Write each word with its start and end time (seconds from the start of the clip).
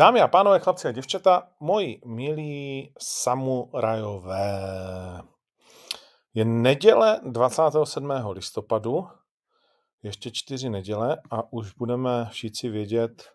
Dámy 0.00 0.20
a 0.20 0.28
pánové, 0.28 0.58
chlapci 0.58 0.88
a 0.88 0.92
děvčata, 0.92 1.48
moji 1.60 2.00
milí 2.04 2.92
samurajové. 2.98 4.62
Je 6.34 6.44
neděle 6.44 7.20
27. 7.22 8.12
listopadu, 8.30 9.08
ještě 10.02 10.30
čtyři 10.30 10.70
neděle 10.70 11.22
a 11.30 11.52
už 11.52 11.72
budeme 11.72 12.28
všichni 12.30 12.70
vědět, 12.70 13.30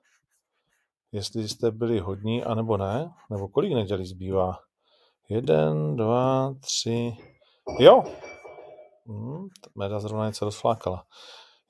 jestli 1.12 1.50
jste 1.50 1.72
byli 1.72 2.00
hodní, 2.00 2.44
anebo 2.44 2.78
ne, 2.78 3.14
nebo 3.30 3.48
kolik 3.48 3.74
nedělí 3.74 4.06
zbývá. 4.06 4.60
Jeden, 5.30 5.96
dva, 5.96 6.54
tři, 6.60 7.18
jo. 7.80 8.04
Hmm, 9.08 9.48
Meda 9.76 10.00
zrovna 10.00 10.28
něco 10.28 10.46
rozflákala. 10.46 11.06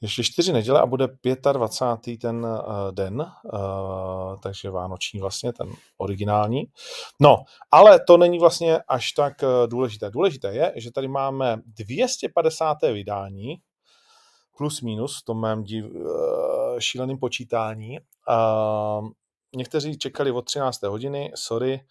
Ještě 0.06 0.24
čtyři 0.24 0.54
neděle 0.54 0.82
a 0.82 0.86
bude 0.86 1.08
25. 1.52 2.20
ten 2.20 2.46
uh, 2.46 2.92
den, 2.92 3.22
uh, 3.22 3.60
takže 4.44 4.70
vánoční 4.70 5.20
vlastně, 5.20 5.54
ten 5.54 5.74
originální. 5.98 6.64
No, 7.20 7.44
ale 7.72 8.00
to 8.00 8.18
není 8.18 8.40
vlastně 8.40 8.80
až 8.88 9.12
tak 9.12 9.34
uh, 9.44 9.68
důležité. 9.68 10.10
Důležité 10.10 10.54
je, 10.54 10.74
že 10.76 10.92
tady 10.92 11.08
máme 11.08 11.58
250. 11.66 12.78
vydání, 12.82 13.56
plus 14.58 14.82
minus 14.82 15.22
v 15.22 15.26
tom 15.26 15.42
mém 15.42 15.64
div, 15.64 15.86
šíleném 16.80 17.18
počítání. 17.18 18.00
Někteří 19.56 19.98
čekali 19.98 20.32
od 20.32 20.42
13. 20.42 20.84
hodiny, 20.84 21.32
sorry, 21.36 21.82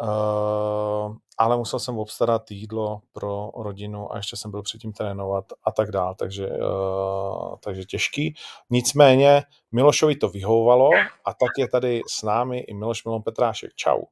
Uh, 0.00 1.16
ale 1.38 1.56
musel 1.56 1.78
jsem 1.78 1.98
obstarat 1.98 2.50
jídlo 2.50 3.00
pro 3.12 3.50
rodinu 3.56 4.12
a 4.12 4.16
ještě 4.16 4.36
jsem 4.36 4.50
byl 4.50 4.62
předtím 4.62 4.92
trénovat 4.92 5.44
a 5.64 5.72
tak 5.72 5.90
dál, 5.90 6.14
takže, 6.14 6.48
uh, 6.48 7.56
takže 7.64 7.84
těžký. 7.84 8.34
Nicméně 8.70 9.42
Milošovi 9.72 10.16
to 10.16 10.28
vyhovovalo 10.28 10.90
a 11.24 11.34
tak 11.34 11.50
je 11.58 11.68
tady 11.68 12.00
s 12.08 12.22
námi 12.22 12.58
i 12.58 12.74
Miloš 12.74 13.04
Milon 13.04 13.22
Petrášek. 13.22 13.74
Čau. 13.74 14.02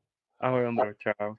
Ahoj 0.41 0.67
Ondro, 0.67 0.95
čau. 0.95 1.35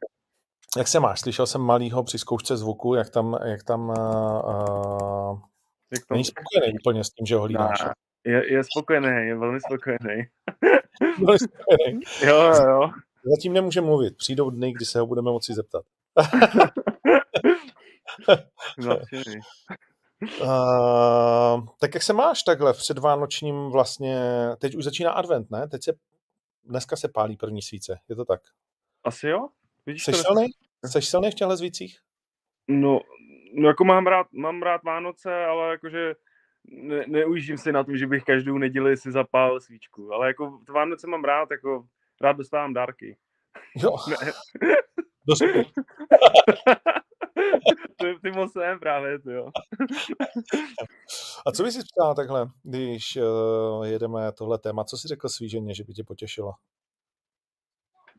Jak 0.78 0.88
se 0.88 1.00
máš? 1.00 1.20
Slyšel 1.20 1.48
jsem 1.48 1.62
malýho 1.62 2.04
při 2.04 2.20
zkoušce 2.20 2.58
zvuku, 2.58 2.94
jak 2.94 3.10
tam, 3.10 3.38
jak 3.46 3.64
tam 3.64 3.90
uh, 3.90 5.40
jak 5.94 6.06
to... 6.06 6.14
není 6.14 6.26
spokojený 6.26 6.74
úplně 6.82 7.04
s 7.04 7.10
tím, 7.10 7.26
že 7.26 7.36
ho 7.36 7.42
hlídáš. 7.42 7.86
Je, 8.26 8.54
je 8.54 8.64
spokojený, 8.64 9.28
je 9.28 9.36
velmi 9.36 9.60
spokojený. 9.62 10.24
velmi 11.26 11.40
spokojený. 11.40 12.02
jo, 12.26 12.54
jo. 12.68 12.92
Zatím 13.26 13.54
nemůže 13.54 13.82
mluvit. 13.82 14.18
Přijdou 14.18 14.50
dny, 14.50 14.74
kdy 14.74 14.86
se 14.86 15.00
ho 15.00 15.08
budeme 15.08 15.32
moci 15.32 15.54
zeptat. 15.54 15.86
uh, 20.42 21.68
tak 21.80 21.94
jak 21.94 22.04
se 22.04 22.14
máš 22.14 22.44
takhle 22.44 22.74
v 22.74 22.78
předvánočním 22.78 23.70
vlastně, 23.70 24.18
teď 24.58 24.76
už 24.76 24.84
začíná 24.84 25.12
advent, 25.12 25.52
ne? 25.52 25.68
Teď 25.68 25.84
se, 25.84 25.94
dneska 26.66 26.96
se 26.96 27.10
pálí 27.10 27.38
první 27.38 27.62
svíce, 27.62 28.00
je 28.10 28.16
to 28.16 28.26
tak? 28.26 28.42
Asi 29.04 29.28
jo. 29.28 29.48
Vidíš 29.86 30.04
Jseš 30.04 30.18
silný? 30.18 30.48
Jseš 30.86 31.10
silný 31.10 31.32
v 31.32 31.36
těchto 31.36 31.58
zvících? 31.58 32.00
No, 32.68 33.00
no, 33.54 33.68
jako 33.68 33.84
mám 33.86 34.08
rád, 34.08 34.28
mám 34.34 34.62
rád 34.62 34.84
Vánoce, 34.84 35.46
ale 35.46 35.72
jakože 35.72 36.14
ne, 36.66 37.04
neujíždím 37.08 37.58
si 37.58 37.72
na 37.72 37.84
tom, 37.84 37.98
že 37.98 38.08
bych 38.08 38.24
každou 38.24 38.58
neděli 38.58 38.98
si 38.98 39.12
zapálil 39.12 39.60
svíčku, 39.60 40.14
ale 40.14 40.28
jako 40.28 40.60
Vánoce 40.70 41.08
mám 41.08 41.24
rád, 41.24 41.52
jako 41.52 41.86
rád 42.22 42.34
dostávám 42.34 42.74
dárky. 42.74 43.18
Jo. 43.76 43.96
Dost. 45.28 45.42
ty, 48.00 48.16
ty 48.22 48.32
moc 48.32 48.52
jsem 48.52 48.80
právě, 48.80 49.20
ty 49.20 49.32
jo. 49.32 49.52
A 51.46 51.52
co 51.52 51.64
bys 51.64 51.74
si 51.74 51.82
říkal 51.82 52.16
takhle, 52.16 52.48
když 52.64 53.16
uh, 53.16 53.86
jedeme 53.86 54.32
tohle 54.32 54.58
téma, 54.58 54.84
co 54.84 54.98
jsi 54.98 55.08
řekl 55.08 55.30
svý 55.30 55.50
ženě, 55.50 55.76
že 55.76 55.84
by 55.84 55.94
tě 55.94 56.04
potěšilo? 56.04 56.52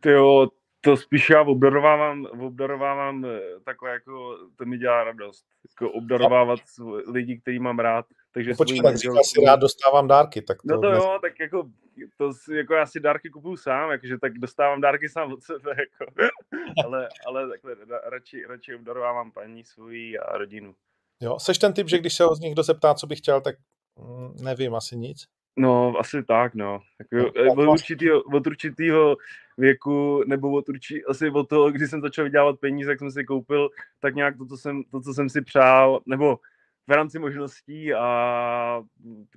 Ty 0.00 0.10
jo, 0.10 0.48
to 0.80 0.96
spíš 0.96 1.30
já 1.30 1.42
obdarovávám, 1.42 2.26
obdarovávám 2.40 3.24
eh, 3.24 3.40
takhle 3.64 3.90
jako, 3.90 4.36
to 4.56 4.64
mi 4.64 4.78
dělá 4.78 5.04
radost. 5.04 5.46
Jako 5.70 5.92
obdarovávat 5.92 6.60
lidi, 7.06 7.40
který 7.40 7.58
mám 7.58 7.78
rád. 7.78 8.06
Takže 8.34 8.50
no, 8.50 8.56
počkej, 8.56 8.82
tak 8.82 8.96
si 8.98 9.44
rád 9.46 9.60
dostávám 9.60 10.08
dárky. 10.08 10.42
Tak 10.42 10.62
to 10.62 10.74
no 10.74 10.80
to 10.80 10.92
jo, 10.92 11.18
tak 11.22 11.40
jako, 11.40 11.70
to, 12.16 12.30
jako 12.54 12.74
já 12.74 12.86
si 12.86 13.00
dárky 13.00 13.30
kupuju 13.30 13.56
sám, 13.56 13.90
jakože 13.90 14.18
tak 14.18 14.38
dostávám 14.38 14.80
dárky 14.80 15.08
sám 15.08 15.32
od 15.32 15.42
sebe, 15.42 15.70
jako. 15.70 16.12
ale, 16.86 17.08
ale 17.26 17.48
takhle 17.48 17.76
radši, 18.10 18.46
radši 18.46 18.74
obdarovávám 18.74 19.32
paní 19.32 19.64
svoji 19.64 20.18
a 20.18 20.38
rodinu. 20.38 20.74
Jo, 21.20 21.38
seš 21.38 21.58
ten 21.58 21.72
typ, 21.72 21.88
že 21.88 21.98
když 21.98 22.14
se 22.14 22.24
ho 22.24 22.36
někdo 22.40 22.62
zeptá, 22.62 22.94
co 22.94 23.06
by 23.06 23.16
chtěl, 23.16 23.40
tak 23.40 23.56
mm, 23.98 24.44
nevím 24.44 24.74
asi 24.74 24.96
nic. 24.96 25.24
No, 25.56 25.94
asi 25.98 26.22
tak, 26.22 26.54
no. 26.54 26.80
Jako, 26.98 27.32
od, 27.50 27.68
určitýho, 27.68 28.22
od 28.22 28.46
určitýho 28.46 29.16
věku, 29.58 30.22
nebo 30.26 30.52
od 30.52 30.68
určitý, 30.68 31.04
asi 31.04 31.30
od 31.30 31.48
toho, 31.48 31.70
když 31.70 31.90
jsem 31.90 32.00
začal 32.00 32.24
vydělávat 32.24 32.60
peníze, 32.60 32.90
jak 32.90 32.98
jsem 32.98 33.10
si 33.10 33.24
koupil, 33.24 33.68
tak 34.00 34.14
nějak 34.14 34.38
to, 34.38 34.46
co 34.46 34.56
jsem, 34.56 34.82
to, 34.84 35.00
co 35.00 35.14
jsem 35.14 35.28
si 35.28 35.42
přál, 35.42 36.00
nebo 36.06 36.38
v 36.86 36.90
rámci 36.90 37.18
možností 37.18 37.94
a 37.94 38.82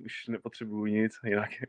už 0.04 0.26
nepotřebuju 0.28 0.86
nic 0.86 1.12
jinak. 1.24 1.50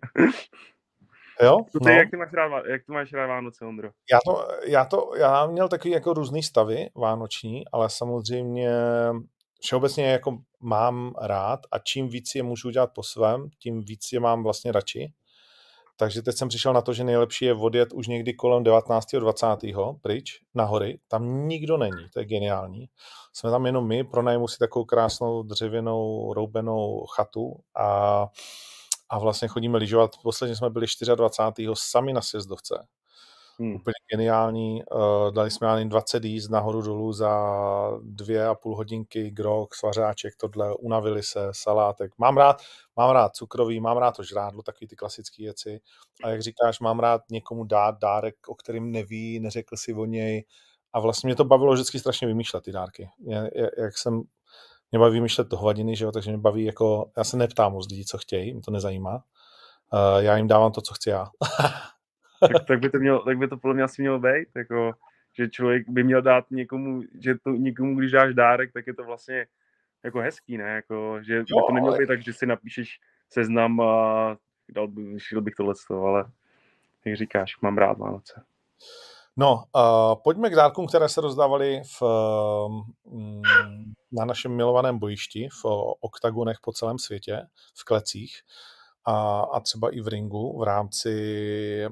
Jo? 1.41 1.57
To 1.71 1.79
ty, 1.79 1.85
no. 1.85 1.91
jak, 1.91 2.09
ty 2.11 2.17
máš 2.17 2.33
rád, 2.33 2.63
jak 2.65 2.85
ty 2.85 2.91
máš 2.91 3.13
rád 3.13 3.27
Vánoce, 3.27 3.65
Ondro? 3.65 3.89
Já 4.11 4.19
to, 4.25 4.47
já 4.67 4.85
to, 4.85 5.11
já 5.17 5.47
měl 5.47 5.69
takový 5.69 5.93
jako 5.93 6.13
různý 6.13 6.43
stavy 6.43 6.89
vánoční, 6.95 7.63
ale 7.71 7.89
samozřejmě 7.89 8.71
všeobecně 9.61 10.11
jako 10.11 10.37
mám 10.59 11.13
rád 11.21 11.59
a 11.71 11.79
čím 11.79 12.09
víc 12.09 12.35
je 12.35 12.43
můžu 12.43 12.69
dělat 12.69 12.91
po 12.93 13.03
svém, 13.03 13.49
tím 13.59 13.83
víc 13.83 14.11
je 14.13 14.19
mám 14.19 14.43
vlastně 14.43 14.71
radši. 14.71 15.13
Takže 15.99 16.21
teď 16.21 16.37
jsem 16.37 16.47
přišel 16.47 16.73
na 16.73 16.81
to, 16.81 16.93
že 16.93 17.03
nejlepší 17.03 17.45
je 17.45 17.53
odjet 17.53 17.93
už 17.93 18.07
někdy 18.07 18.33
kolem 18.33 18.63
19. 18.63 19.05
20. 19.15 19.45
pryč 20.01 20.41
na 20.55 20.63
hory. 20.63 20.99
Tam 21.07 21.47
nikdo 21.47 21.77
není, 21.77 22.09
to 22.13 22.19
je 22.19 22.25
geniální. 22.25 22.89
Jsme 23.33 23.51
tam 23.51 23.65
jenom 23.65 23.87
my, 23.87 24.03
pronajmu 24.03 24.47
si 24.47 24.57
takovou 24.57 24.85
krásnou 24.85 25.43
dřevěnou 25.43 26.33
roubenou 26.33 27.05
chatu 27.15 27.55
a, 27.75 28.27
a 29.09 29.19
vlastně 29.19 29.47
chodíme 29.47 29.77
lyžovat. 29.77 30.11
Posledně 30.23 30.55
jsme 30.55 30.69
byli 30.69 30.85
24. 31.15 31.71
sami 31.73 32.13
na 32.13 32.21
sjezdovce 32.21 32.87
Hmm. 33.59 33.75
Úplně 33.75 33.93
geniální. 34.11 34.83
Uh, 34.91 35.31
dali 35.31 35.51
jsme 35.51 35.67
ani 35.67 35.89
20 35.89 36.23
jízd 36.23 36.49
nahoru 36.51 36.81
dolů 36.81 37.13
za 37.13 37.31
dvě 38.01 38.47
a 38.47 38.55
půl 38.55 38.75
hodinky, 38.75 39.31
grok, 39.31 39.75
svařáček, 39.75 40.33
tohle, 40.35 40.75
unavili 40.75 41.23
se, 41.23 41.47
salátek. 41.51 42.11
Mám 42.17 42.37
rád, 42.37 42.61
mám 42.95 43.11
rád 43.11 43.35
cukrový, 43.35 43.79
mám 43.79 43.97
rád 43.97 44.15
to 44.15 44.23
žrádlo, 44.23 44.61
takový 44.63 44.87
ty 44.87 44.95
klasické 44.95 45.43
věci. 45.43 45.81
A 46.23 46.29
jak 46.29 46.41
říkáš, 46.41 46.79
mám 46.79 46.99
rád 46.99 47.21
někomu 47.31 47.63
dát 47.63 47.99
dárek, 47.99 48.35
o 48.47 48.55
kterým 48.55 48.91
neví, 48.91 49.39
neřekl 49.39 49.77
si 49.77 49.93
o 49.93 50.05
něj. 50.05 50.45
A 50.93 50.99
vlastně 50.99 51.27
mě 51.27 51.35
to 51.35 51.43
bavilo 51.45 51.73
vždycky 51.73 51.99
strašně 51.99 52.27
vymýšlet 52.27 52.63
ty 52.63 52.71
dárky. 52.71 53.09
Jak 53.77 53.97
jsem, 53.97 54.21
mě 54.91 54.99
baví 54.99 55.13
vymýšlet 55.13 55.49
to 55.49 55.57
hovadiny, 55.57 55.95
že 55.95 56.05
jo, 56.05 56.11
takže 56.11 56.31
mě 56.31 56.37
baví 56.37 56.63
jako, 56.65 57.11
já 57.17 57.23
se 57.23 57.37
neptám 57.37 57.73
moc 57.73 57.87
lidí, 57.89 58.05
co 58.05 58.17
chtějí, 58.17 58.53
mě 58.53 58.61
to 58.61 58.71
nezajímá. 58.71 59.23
Uh, 59.93 60.23
já 60.23 60.37
jim 60.37 60.47
dávám 60.47 60.71
to, 60.71 60.81
co 60.81 60.93
chci 60.93 61.09
já. 61.09 61.27
tak, 62.39 62.65
tak, 62.67 62.79
by 62.79 62.89
to 62.89 62.97
mělo, 62.97 63.19
tak 63.25 63.37
by 63.37 63.47
to 63.47 63.57
podle 63.57 63.73
mě 63.73 63.83
asi 63.83 64.01
mělo 64.01 64.19
být, 64.19 64.47
jako, 64.55 64.93
že 65.33 65.49
člověk 65.49 65.89
by 65.89 66.03
měl 66.03 66.21
dát 66.21 66.51
někomu, 66.51 67.01
že 67.19 67.35
to 67.43 67.49
někomu, 67.49 67.95
když 67.95 68.11
dáš 68.11 68.33
dárek, 68.33 68.73
tak 68.73 68.87
je 68.87 68.93
to 68.93 69.03
vlastně 69.03 69.47
jako 70.03 70.19
hezký, 70.19 70.57
ne, 70.57 70.69
jako, 70.69 71.19
že 71.21 71.35
jo, 71.35 71.41
by 71.41 71.67
to 71.67 71.73
nemělo 71.73 71.97
být 71.97 72.07
tak, 72.07 72.23
že 72.23 72.33
si 72.33 72.45
napíšeš 72.45 72.99
seznam 73.29 73.81
a 73.81 74.37
dal 74.69 74.87
bych, 74.87 75.23
šil 75.23 75.41
bych 75.41 75.55
tohle 75.55 75.73
ale 75.89 76.25
jak 77.05 77.17
říkáš, 77.17 77.61
mám 77.61 77.77
rád 77.77 77.97
Vánoce. 77.97 78.43
No, 79.37 79.63
uh, 79.75 80.21
pojďme 80.23 80.49
k 80.49 80.55
dárkům, 80.55 80.87
které 80.87 81.09
se 81.09 81.21
rozdávaly 81.21 81.81
v, 81.85 82.01
um, 82.65 83.41
na 84.11 84.25
našem 84.25 84.55
milovaném 84.55 84.99
bojišti, 84.99 85.49
v 85.63 85.65
oktagonech 85.99 86.57
po 86.61 86.71
celém 86.71 86.99
světě, 86.99 87.41
v 87.75 87.85
klecích 87.85 88.41
a, 89.05 89.39
a 89.39 89.59
třeba 89.59 89.89
i 89.89 90.01
v 90.01 90.07
ringu 90.07 90.59
v 90.59 90.63
rámci 90.63 91.87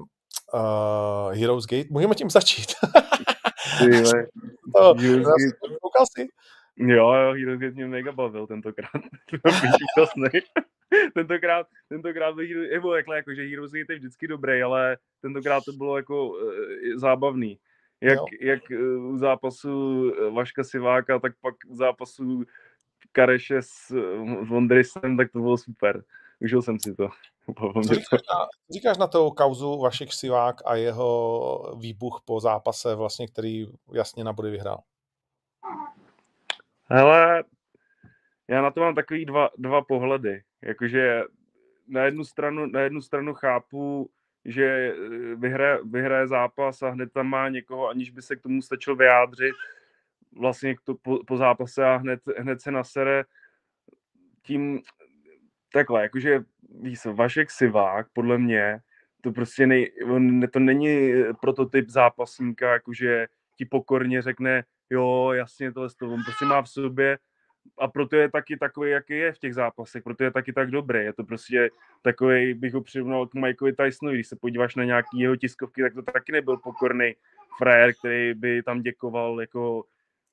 uh, 0.54 1.32
Heroes 1.32 1.66
Gate. 1.66 1.88
Můžeme 1.90 2.14
tím 2.14 2.30
začít. 2.30 2.66
to, 4.74 4.94
Koukal 5.82 6.06
jsi? 6.06 6.28
Jo, 6.76 7.12
jo, 7.12 7.32
Heroes 7.32 7.60
Gate 7.60 7.74
mě 7.74 7.86
mega 7.86 8.12
bavil 8.12 8.46
tentokrát. 8.46 8.90
tentokrát, 11.14 11.66
tentokrát 11.88 12.34
bych, 12.34 12.50
nebo 12.72 12.92
takhle, 12.92 13.16
jako, 13.16 13.34
že 13.34 13.42
Heroes 13.42 13.72
Gate 13.72 13.92
je 13.92 13.98
vždycky 13.98 14.28
dobrý, 14.28 14.62
ale 14.62 14.96
tentokrát 15.20 15.64
to 15.64 15.72
bylo 15.72 15.96
jako 15.96 16.28
uh, 16.28 16.38
zábavný. 16.96 17.58
Jak, 18.00 18.18
jak 18.40 18.60
uh, 18.70 19.12
u 19.12 19.18
zápasu 19.18 20.12
Vaška 20.34 20.64
Siváka, 20.64 21.18
tak 21.18 21.32
pak 21.40 21.54
u 21.66 21.76
zápasu 21.76 22.44
Kareše 23.12 23.62
s 23.62 23.94
Vondrisem, 24.48 25.16
tak 25.16 25.32
to 25.32 25.38
bylo 25.38 25.58
super. 25.58 26.04
Užil 26.40 26.62
jsem 26.62 26.80
si 26.80 26.94
to. 26.94 27.08
Co 27.86 27.94
říkáš, 27.94 28.20
na, 28.30 28.46
říkáš 28.70 28.98
na 28.98 29.06
tou 29.06 29.30
kauzu 29.30 29.78
Vašek 29.78 30.12
Sivák 30.12 30.56
a 30.64 30.74
jeho 30.74 31.76
výbuch 31.80 32.22
po 32.24 32.40
zápase, 32.40 32.94
vlastně, 32.94 33.28
který 33.28 33.66
jasně 33.92 34.24
na 34.24 34.32
body 34.32 34.50
vyhrál? 34.50 34.82
Hele, 36.84 37.44
já 38.48 38.62
na 38.62 38.70
to 38.70 38.80
mám 38.80 38.94
takový 38.94 39.24
dva, 39.24 39.50
dva 39.58 39.82
pohledy. 39.82 40.42
Jakože 40.62 41.22
na 41.88 42.04
jednu 42.04 42.24
stranu, 42.24 42.66
na 42.66 42.80
jednu 42.80 43.02
stranu 43.02 43.34
chápu, 43.34 44.10
že 44.44 44.64
eh, 44.64 45.34
vyhraje, 45.34 45.78
vyhraje 45.84 46.28
zápas 46.28 46.82
a 46.82 46.90
hned 46.90 47.12
tam 47.12 47.26
má 47.26 47.48
někoho, 47.48 47.88
aniž 47.88 48.10
by 48.10 48.22
se 48.22 48.36
k 48.36 48.42
tomu 48.42 48.62
stačil 48.62 48.96
vyjádřit 48.96 49.54
vlastně 50.38 50.76
to, 50.84 50.94
po, 50.94 51.24
po 51.26 51.36
zápase 51.36 51.84
a 51.84 51.96
hned, 51.96 52.20
hned 52.38 52.60
se 52.60 52.70
nasere 52.70 53.24
tím 54.42 54.82
takhle, 55.72 56.02
jakože 56.02 56.40
víš, 56.80 57.04
Vašek 57.04 57.50
Sivák, 57.50 58.06
podle 58.12 58.38
mě, 58.38 58.80
to 59.20 59.32
prostě 59.32 59.66
nej, 59.66 59.92
to 60.52 60.58
není 60.58 61.12
prototyp 61.40 61.88
zápasníka, 61.88 62.72
jakože 62.72 63.26
ti 63.56 63.64
pokorně 63.64 64.22
řekne, 64.22 64.64
jo, 64.90 65.30
jasně, 65.32 65.72
tohle 65.72 65.88
to, 65.98 66.10
on 66.10 66.22
prostě 66.24 66.44
má 66.44 66.62
v 66.62 66.68
sobě 66.68 67.18
a 67.78 67.88
proto 67.88 68.16
je 68.16 68.30
taky 68.30 68.56
takový, 68.56 68.90
jaký 68.90 69.12
je 69.12 69.32
v 69.32 69.38
těch 69.38 69.54
zápasech, 69.54 70.02
proto 70.02 70.24
je 70.24 70.30
taky 70.30 70.52
tak 70.52 70.70
dobrý. 70.70 70.98
Je 70.98 71.12
to 71.12 71.24
prostě 71.24 71.70
takový, 72.02 72.54
bych 72.54 72.74
ho 72.74 72.82
přirovnal 72.82 73.26
k 73.26 73.34
Mikeovi 73.34 73.72
Tysonovi, 73.72 74.16
když 74.16 74.26
se 74.26 74.36
podíváš 74.36 74.74
na 74.74 74.84
nějaký 74.84 75.18
jeho 75.18 75.36
tiskovky, 75.36 75.82
tak 75.82 75.94
to 75.94 76.02
taky 76.02 76.32
nebyl 76.32 76.56
pokorný 76.56 77.14
frajer, 77.58 77.94
který 77.94 78.34
by 78.34 78.62
tam 78.62 78.82
děkoval, 78.82 79.40
jako, 79.40 79.84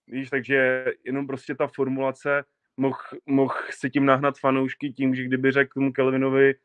víš, 0.07 0.29
takže 0.29 0.85
jenom 1.03 1.27
prostě 1.27 1.55
ta 1.55 1.67
formulace 1.67 2.43
mohl 2.77 2.97
moh 3.25 3.67
si 3.71 3.89
tím 3.89 4.05
nahnat 4.05 4.39
fanoušky 4.39 4.91
tím, 4.91 5.15
že 5.15 5.23
kdyby 5.23 5.51
řekl 5.51 5.73
tomu 5.73 5.93
Kelvinovi, 5.93 6.55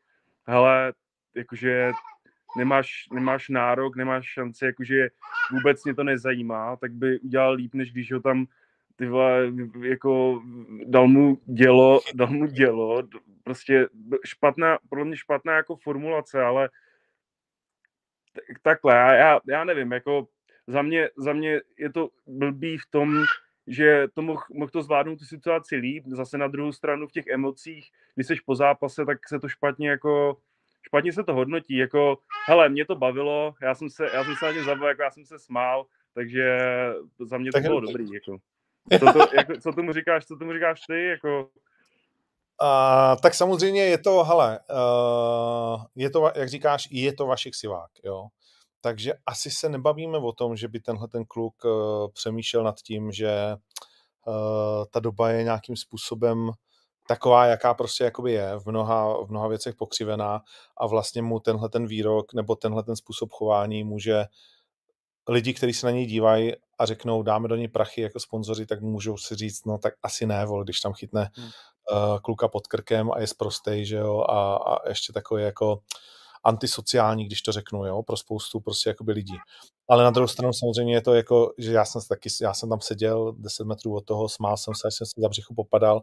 hele, 0.47 0.93
jakože 1.35 1.91
nemáš, 2.57 3.07
nemáš 3.13 3.49
nárok, 3.49 3.95
nemáš 3.95 4.25
šanci, 4.25 4.65
jakože 4.65 5.09
vůbec 5.51 5.83
mě 5.83 5.95
to 5.95 6.03
nezajímá, 6.03 6.75
tak 6.75 6.91
by 6.91 7.19
udělal 7.19 7.53
líp, 7.53 7.73
než 7.73 7.91
když 7.91 8.11
ho 8.11 8.19
tam 8.19 8.47
ty 8.95 9.07
vole, 9.07 9.51
jako 9.81 10.41
dal 10.85 11.07
mu 11.07 11.37
dělo, 11.45 12.01
dal 12.13 12.27
mu 12.27 12.45
dělo, 12.45 13.03
prostě 13.43 13.87
špatná, 14.25 14.77
pro 14.89 15.05
mě 15.05 15.17
špatná 15.17 15.55
jako 15.55 15.75
formulace, 15.75 16.41
ale 16.43 16.69
takhle, 18.61 18.95
já, 18.95 19.13
já, 19.13 19.39
já 19.47 19.63
nevím, 19.63 19.91
jako 19.91 20.27
za 20.67 20.81
mě, 20.81 21.09
za 21.17 21.33
mě 21.33 21.61
je 21.77 21.91
to 21.91 22.09
blbý 22.27 22.77
v 22.77 22.85
tom, 22.89 23.23
že 23.67 24.07
to 24.13 24.21
mohl, 24.21 24.41
mohl 24.53 24.71
to 24.71 24.83
zvládnout 24.83 25.19
tu 25.19 25.25
situaci 25.25 25.75
líp, 25.75 26.03
zase 26.07 26.37
na 26.37 26.47
druhou 26.47 26.71
stranu 26.71 27.07
v 27.07 27.11
těch 27.11 27.27
emocích, 27.27 27.91
když 28.15 28.27
jsi 28.27 28.35
po 28.45 28.55
zápase, 28.55 29.05
tak 29.05 29.27
se 29.27 29.39
to 29.39 29.49
špatně 29.49 29.89
jako, 29.89 30.37
špatně 30.81 31.13
se 31.13 31.23
to 31.23 31.33
hodnotí, 31.33 31.77
jako, 31.77 32.17
hele, 32.47 32.69
mě 32.69 32.85
to 32.85 32.95
bavilo, 32.95 33.53
já 33.61 33.75
jsem 33.75 33.89
se, 33.89 34.09
já 34.13 34.23
jsem 34.23 34.35
se 34.35 34.45
na 34.45 34.51
ně 34.51 34.63
zabavil, 34.63 34.87
jako 34.87 35.01
já 35.01 35.11
jsem 35.11 35.25
se 35.25 35.39
smál, 35.39 35.85
takže 36.13 36.57
za 37.19 37.37
mě 37.37 37.51
to 37.51 37.55
tak 37.55 37.63
bylo 37.63 37.79
dobrý, 37.79 38.05
jako. 38.13 38.37
Co, 38.99 39.13
to, 39.13 39.35
jako, 39.35 39.53
co 39.61 39.73
tomu 39.73 39.93
říkáš, 39.93 40.25
co 40.25 40.35
tomu 40.35 40.53
říkáš 40.53 40.81
ty, 40.87 41.07
jako... 41.07 41.49
Uh, 42.61 43.21
tak 43.21 43.33
samozřejmě 43.33 43.85
je 43.85 43.97
to, 43.97 44.23
hele, 44.23 44.59
uh, 44.69 45.83
je 45.95 46.09
to, 46.09 46.31
jak 46.35 46.49
říkáš, 46.49 46.87
je 46.91 47.13
to 47.13 47.25
vašich 47.25 47.55
sivák, 47.55 47.91
jo. 48.03 48.27
Takže 48.81 49.13
asi 49.25 49.51
se 49.51 49.69
nebavíme 49.69 50.17
o 50.17 50.31
tom, 50.31 50.55
že 50.55 50.67
by 50.67 50.79
tenhle 50.79 51.07
ten 51.07 51.25
kluk 51.25 51.65
uh, 51.65 51.71
přemýšlel 52.13 52.63
nad 52.63 52.81
tím, 52.81 53.11
že 53.11 53.55
uh, 54.27 54.85
ta 54.91 54.99
doba 54.99 55.29
je 55.29 55.43
nějakým 55.43 55.75
způsobem 55.75 56.51
taková, 57.07 57.45
jaká 57.45 57.73
prostě 57.73 58.03
jakoby 58.03 58.31
je, 58.31 58.59
v 58.59 58.65
mnoha, 58.65 59.23
v 59.23 59.29
mnoha 59.29 59.47
věcech 59.47 59.75
pokřivená 59.75 60.41
a 60.77 60.87
vlastně 60.87 61.21
mu 61.21 61.39
tenhle 61.39 61.69
ten 61.69 61.87
výrok 61.87 62.33
nebo 62.33 62.55
tenhle 62.55 62.83
ten 62.83 62.95
způsob 62.95 63.31
chování 63.31 63.83
může 63.83 64.25
lidi, 65.29 65.53
kteří 65.53 65.73
se 65.73 65.85
na 65.85 65.91
něj 65.91 66.05
dívají 66.05 66.53
a 66.79 66.85
řeknou, 66.85 67.23
dáme 67.23 67.47
do 67.47 67.55
něj 67.55 67.67
prachy 67.67 68.01
jako 68.01 68.19
sponzoři, 68.19 68.65
tak 68.65 68.81
můžou 68.81 69.17
si 69.17 69.35
říct, 69.35 69.65
no 69.65 69.77
tak 69.77 69.93
asi 70.03 70.25
ne, 70.25 70.45
vol, 70.45 70.63
když 70.63 70.79
tam 70.79 70.93
chytne 70.93 71.29
hmm. 71.35 71.45
uh, 71.45 72.19
kluka 72.19 72.47
pod 72.47 72.67
krkem 72.67 73.11
a 73.11 73.19
je 73.19 73.27
zprostej, 73.27 73.85
že 73.85 73.95
jo, 73.95 74.19
a, 74.19 74.55
a 74.55 74.89
ještě 74.89 75.13
takový 75.13 75.43
jako 75.43 75.79
antisociální, 76.43 77.25
když 77.25 77.41
to 77.41 77.51
řeknu, 77.51 77.85
jo, 77.85 78.03
pro 78.03 78.17
spoustu 78.17 78.59
prostě 78.59 78.89
jakoby 78.89 79.11
lidí. 79.11 79.35
Ale 79.89 80.03
na 80.03 80.11
druhou 80.11 80.27
stranu 80.27 80.53
samozřejmě 80.53 80.93
je 80.93 81.01
to 81.01 81.13
jako, 81.13 81.53
že 81.57 81.71
já 81.71 81.85
jsem 81.85 82.01
taky, 82.09 82.29
já 82.41 82.53
jsem 82.53 82.69
tam 82.69 82.81
seděl 82.81 83.33
10 83.37 83.63
metrů 83.63 83.95
od 83.95 84.05
toho, 84.05 84.29
smál 84.29 84.57
jsem 84.57 84.73
se, 84.75 84.87
až 84.87 84.93
jsem 84.95 85.07
se 85.07 85.21
za 85.21 85.29
břichu 85.29 85.55
popadal. 85.55 86.01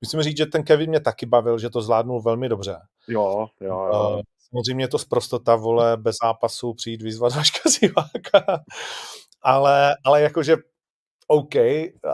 Musím 0.00 0.22
říct, 0.22 0.36
že 0.36 0.46
ten 0.46 0.62
Kevin 0.62 0.90
mě 0.90 1.00
taky 1.00 1.26
bavil, 1.26 1.58
že 1.58 1.70
to 1.70 1.82
zvládnul 1.82 2.22
velmi 2.22 2.48
dobře. 2.48 2.76
Jo, 3.08 3.46
jo, 3.60 3.88
jo. 3.92 4.10
Uh, 4.14 4.20
samozřejmě 4.50 4.84
je 4.84 4.88
to 4.88 4.98
zprostota, 4.98 5.56
vole, 5.56 5.96
bez 5.96 6.16
zápasu 6.22 6.74
přijít 6.74 7.02
vyzvat 7.02 7.34
Vaška 7.34 7.70
Ziváka, 7.80 8.62
ale, 9.42 9.96
ale 10.04 10.22
jakože 10.22 10.56
OK, 11.30 11.54
uh, 11.54 12.10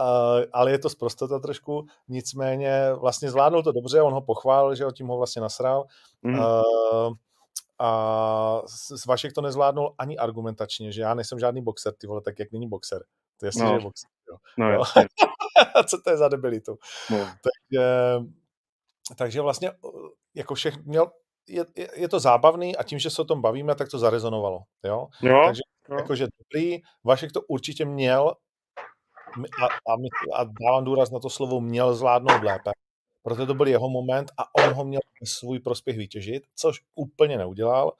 ale 0.53 0.71
je 0.71 0.79
to 0.79 0.89
zprostota 0.89 1.39
trošku, 1.39 1.85
nicméně 2.07 2.93
vlastně 2.93 3.31
zvládnul 3.31 3.63
to 3.63 3.71
dobře, 3.71 4.01
on 4.01 4.13
ho 4.13 4.21
pochválil, 4.21 4.75
že 4.75 4.85
ho 4.85 4.91
tím 4.91 5.07
ho 5.07 5.17
vlastně 5.17 5.41
nasral. 5.41 5.85
Mm. 6.21 6.39
Uh, 6.39 7.13
a 7.79 8.61
s 8.95 9.05
Vašek 9.05 9.33
to 9.33 9.41
nezvládnul 9.41 9.95
ani 9.97 10.17
argumentačně, 10.17 10.91
že 10.91 11.01
já 11.01 11.13
nejsem 11.13 11.39
žádný 11.39 11.63
boxer, 11.63 11.93
ty 11.93 12.07
vole, 12.07 12.21
tak 12.21 12.39
jak 12.39 12.51
není 12.51 12.69
boxer. 12.69 13.03
To 13.39 13.45
je 13.45 13.47
jasný, 13.47 13.61
no. 13.61 13.67
že 13.67 13.73
je 13.73 13.79
boxer. 13.79 14.09
Jo. 14.31 14.37
No, 14.57 14.71
jo. 14.71 14.83
Co 15.89 16.01
to 16.01 16.09
je 16.09 16.17
za 16.17 16.27
debilitu? 16.27 16.77
No. 17.11 17.17
Takže, 17.17 17.85
takže 19.17 19.41
vlastně 19.41 19.71
jako 20.35 20.55
všech, 20.55 20.85
měl, 20.85 21.11
je, 21.49 21.65
je, 21.75 21.89
je 21.95 22.09
to 22.09 22.19
zábavný 22.19 22.77
a 22.77 22.83
tím, 22.83 22.99
že 22.99 23.09
se 23.09 23.21
o 23.21 23.25
tom 23.25 23.41
bavíme, 23.41 23.75
tak 23.75 23.89
to 23.89 23.99
zarezonovalo. 23.99 24.59
Jo? 24.83 25.07
Jo, 25.21 25.41
Takže 25.45 25.61
jo. 25.89 25.97
jakože 25.97 26.27
dobrý, 26.39 26.81
Vašek 27.03 27.31
to 27.31 27.41
určitě 27.41 27.85
měl 27.85 28.35
a, 29.63 29.65
a, 29.65 29.95
a 30.35 30.43
dávám 30.43 30.83
důraz 30.83 31.11
na 31.11 31.19
to 31.19 31.29
slovo 31.29 31.61
měl 31.61 31.95
zvládnout 31.95 32.43
lépe, 32.43 32.71
protože 33.25 33.45
to 33.45 33.53
byl 33.53 33.67
jeho 33.67 33.89
moment 33.89 34.31
a 34.37 34.55
on 34.63 34.73
ho 34.73 34.85
měl 34.85 35.01
svůj 35.23 35.59
prospěch 35.59 35.97
vytěžit, 35.97 36.43
což 36.55 36.79
úplně 36.95 37.37
neudělal, 37.37 37.91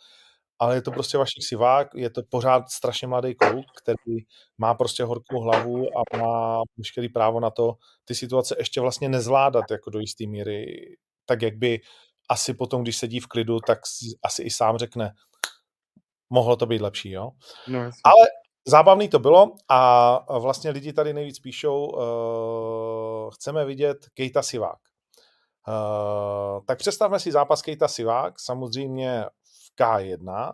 ale 0.60 0.75
je 0.75 0.81
to 0.81 0.92
prostě 0.92 1.18
Vašek 1.18 1.44
Sivák, 1.44 1.88
je 1.95 2.10
to 2.10 2.24
pořád 2.30 2.69
strašně 2.69 3.07
mladý 3.07 3.36
kluk, 3.36 3.66
který 3.83 4.18
má 4.57 4.74
prostě 4.74 5.04
horkou 5.04 5.39
hlavu 5.39 5.86
a 5.98 6.18
má 6.18 6.62
veškerý 6.77 7.10
právo 7.10 7.39
na 7.39 7.50
to 7.50 7.74
ty 8.06 8.16
situace 8.16 8.56
ještě 8.60 8.81
vlastně 8.81 9.10
nezvládat 9.10 9.72
jako 9.72 9.89
do 9.89 10.00
jisté 10.00 10.27
míry, 10.27 10.66
tak 11.25 11.42
jak 11.42 11.57
by 11.57 11.81
asi 12.30 12.54
potom, 12.54 12.83
když 12.83 12.98
sedí 12.98 13.19
v 13.19 13.27
klidu, 13.27 13.60
tak 13.60 13.80
asi 14.24 14.44
i 14.44 14.50
sám 14.50 14.77
řekne, 14.77 15.12
mohlo 16.30 16.56
to 16.56 16.66
být 16.66 16.81
lepší, 16.81 17.12
jo. 17.12 17.31
No, 17.68 17.80
Ale 17.80 18.25
zábavný 18.68 19.10
to 19.10 19.19
bylo 19.19 19.56
a 19.69 20.39
vlastně 20.39 20.72
lidi 20.72 20.94
tady 20.94 21.13
nejvíc 21.13 21.39
píšou, 21.39 21.86
uh, 21.86 23.31
chceme 23.33 23.66
vidět 23.66 23.98
Kejta 24.13 24.42
Sivák. 24.42 24.95
Uh, 25.68 26.66
tak 26.66 26.78
představme 26.78 27.20
si 27.20 27.32
zápas 27.32 27.62
Kejta 27.62 27.88
Sivák, 27.88 28.40
samozřejmě 28.40 29.26
v 29.44 29.82
K1, 29.82 30.30
uh, 30.30 30.50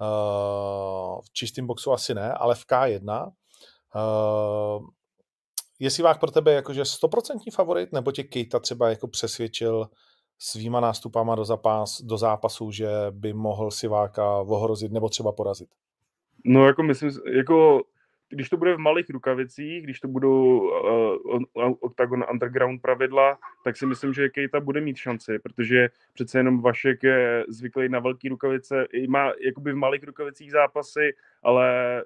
eh, 0.00 1.20
v 1.24 1.32
čistém 1.32 1.66
boxu 1.66 1.92
asi 1.92 2.14
ne, 2.14 2.32
ale 2.32 2.54
v 2.54 2.64
K1. 2.64 3.32
Uh, 3.94 4.86
je 5.78 5.90
Sivák 5.90 6.20
pro 6.20 6.30
tebe 6.30 6.52
jakože 6.52 6.84
stoprocentní 6.84 7.52
favorit, 7.52 7.92
nebo 7.92 8.12
tě 8.12 8.22
Kejta 8.22 8.58
třeba 8.58 8.88
jako 8.88 9.08
přesvědčil 9.08 9.88
svýma 10.38 10.80
nástupama 10.80 11.34
do, 11.34 11.44
zápas, 11.44 12.00
do 12.02 12.18
zápasu, 12.18 12.70
že 12.70 12.88
by 13.10 13.32
mohl 13.32 13.70
Siváka 13.70 14.38
ohrozit 14.38 14.92
nebo 14.92 15.08
třeba 15.08 15.32
porazit? 15.32 15.68
No 16.44 16.66
jako 16.66 16.82
myslím, 16.82 17.10
jako 17.36 17.80
když 18.28 18.48
to 18.48 18.56
bude 18.56 18.74
v 18.74 18.78
malých 18.78 19.10
rukavicích, 19.10 19.82
když 19.82 20.00
to 20.00 20.08
budou 20.08 20.58
uh, 20.58 21.72
Octagon 21.80 22.24
Underground 22.30 22.82
pravidla, 22.82 23.38
tak 23.64 23.76
si 23.76 23.86
myslím, 23.86 24.14
že 24.14 24.28
Kejta 24.28 24.60
bude 24.60 24.80
mít 24.80 24.96
šanci, 24.96 25.38
protože 25.38 25.88
přece 26.14 26.38
jenom 26.38 26.62
Vašek 26.62 27.02
je 27.02 27.44
zvyklý 27.48 27.88
na 27.88 27.98
velké 27.98 28.28
rukavice, 28.28 28.86
i 28.92 29.06
má 29.06 29.32
jakoby 29.46 29.72
v 29.72 29.76
malých 29.76 30.04
rukavicích 30.04 30.50
zápasy, 30.50 31.14
ale 31.42 32.02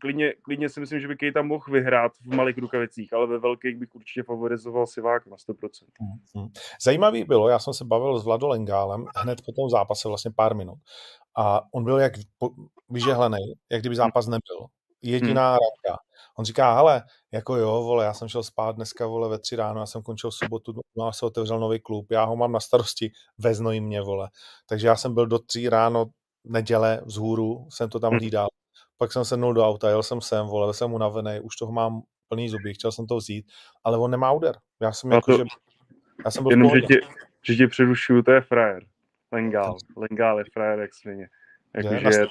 klidně, 0.00 0.34
klidně 0.42 0.68
si 0.68 0.80
myslím, 0.80 1.00
že 1.00 1.08
by 1.08 1.16
Kejta 1.16 1.42
mohl 1.42 1.64
vyhrát 1.72 2.12
v 2.20 2.34
malých 2.34 2.58
rukavicích, 2.58 3.12
ale 3.12 3.26
ve 3.26 3.38
velkých 3.38 3.76
bych 3.76 3.94
určitě 3.94 4.22
favorizoval 4.22 4.86
Sivák 4.86 5.26
na 5.26 5.36
100%. 5.36 5.54
Mm-hmm. 5.54 6.50
Zajímavý 6.82 7.24
bylo, 7.24 7.48
já 7.48 7.58
jsem 7.58 7.74
se 7.74 7.84
bavil 7.84 8.18
s 8.18 8.24
Vlado 8.24 8.48
Lengálem 8.48 9.04
hned 9.16 9.38
po 9.46 9.52
tom 9.52 9.70
zápase, 9.70 10.08
vlastně 10.08 10.30
pár 10.36 10.54
minut. 10.54 10.78
A 11.36 11.60
on 11.74 11.84
byl 11.84 11.98
jak 11.98 12.12
vyžehlený, 12.90 13.38
jak 13.70 13.80
kdyby 13.80 13.96
zápas 13.96 14.26
nebyl. 14.26 14.66
Jediná 15.02 15.50
hmm. 15.50 15.58
rada. 15.86 15.98
On 16.38 16.44
říká, 16.44 16.74
hele, 16.74 17.02
jako 17.32 17.56
jo, 17.56 17.82
vole, 17.82 18.04
já 18.04 18.14
jsem 18.14 18.28
šel 18.28 18.42
spát 18.42 18.76
dneska, 18.76 19.06
vole, 19.06 19.28
ve 19.28 19.38
tři 19.38 19.56
ráno, 19.56 19.80
já 19.80 19.86
jsem 19.86 20.02
končil 20.02 20.30
sobotu, 20.30 20.72
no 20.96 21.06
a 21.06 21.12
se 21.12 21.26
otevřel 21.26 21.60
nový 21.60 21.80
klub, 21.80 22.10
já 22.10 22.24
ho 22.24 22.36
mám 22.36 22.52
na 22.52 22.60
starosti, 22.60 23.12
vezno 23.38 23.70
mě, 23.70 24.02
vole. 24.02 24.28
Takže 24.66 24.86
já 24.86 24.96
jsem 24.96 25.14
byl 25.14 25.26
do 25.26 25.38
tří 25.38 25.68
ráno 25.68 26.06
neděle 26.44 27.00
vzhůru, 27.04 27.66
jsem 27.70 27.88
to 27.88 28.00
tam 28.00 28.10
hmm. 28.10 28.18
hlídal 28.18 28.48
pak 29.00 29.12
jsem 29.12 29.24
sednul 29.24 29.54
do 29.54 29.66
auta, 29.66 29.88
jel 29.88 30.02
jsem 30.02 30.20
sem, 30.20 30.46
vole, 30.46 30.74
jsem 30.74 30.92
unavený, 30.92 31.40
už 31.40 31.56
toho 31.56 31.72
mám 31.72 32.02
plný 32.28 32.48
zuby, 32.48 32.74
chtěl 32.74 32.92
jsem 32.92 33.06
to 33.06 33.16
vzít, 33.16 33.46
ale 33.84 33.98
on 33.98 34.10
nemá 34.10 34.32
úder. 34.32 34.54
Já 34.80 34.92
jsem 34.92 35.12
jako, 35.12 35.32
to, 35.32 35.38
že, 35.38 35.44
já 36.24 36.30
jsem 36.30 36.42
byl 36.42 36.52
jenom, 36.52 36.70
že 36.74 36.80
tě, 36.80 37.00
že 37.42 37.56
tě 37.56 37.68
přerušuju, 37.68 38.22
to 38.22 38.32
je 38.32 38.40
frajer. 38.40 38.82
Lengál. 39.32 39.76
Lengál 39.96 40.38
je 40.38 40.44
frajer 40.52 40.80
jak 40.80 40.94
svině. 40.94 41.28
Jakože 41.76 42.26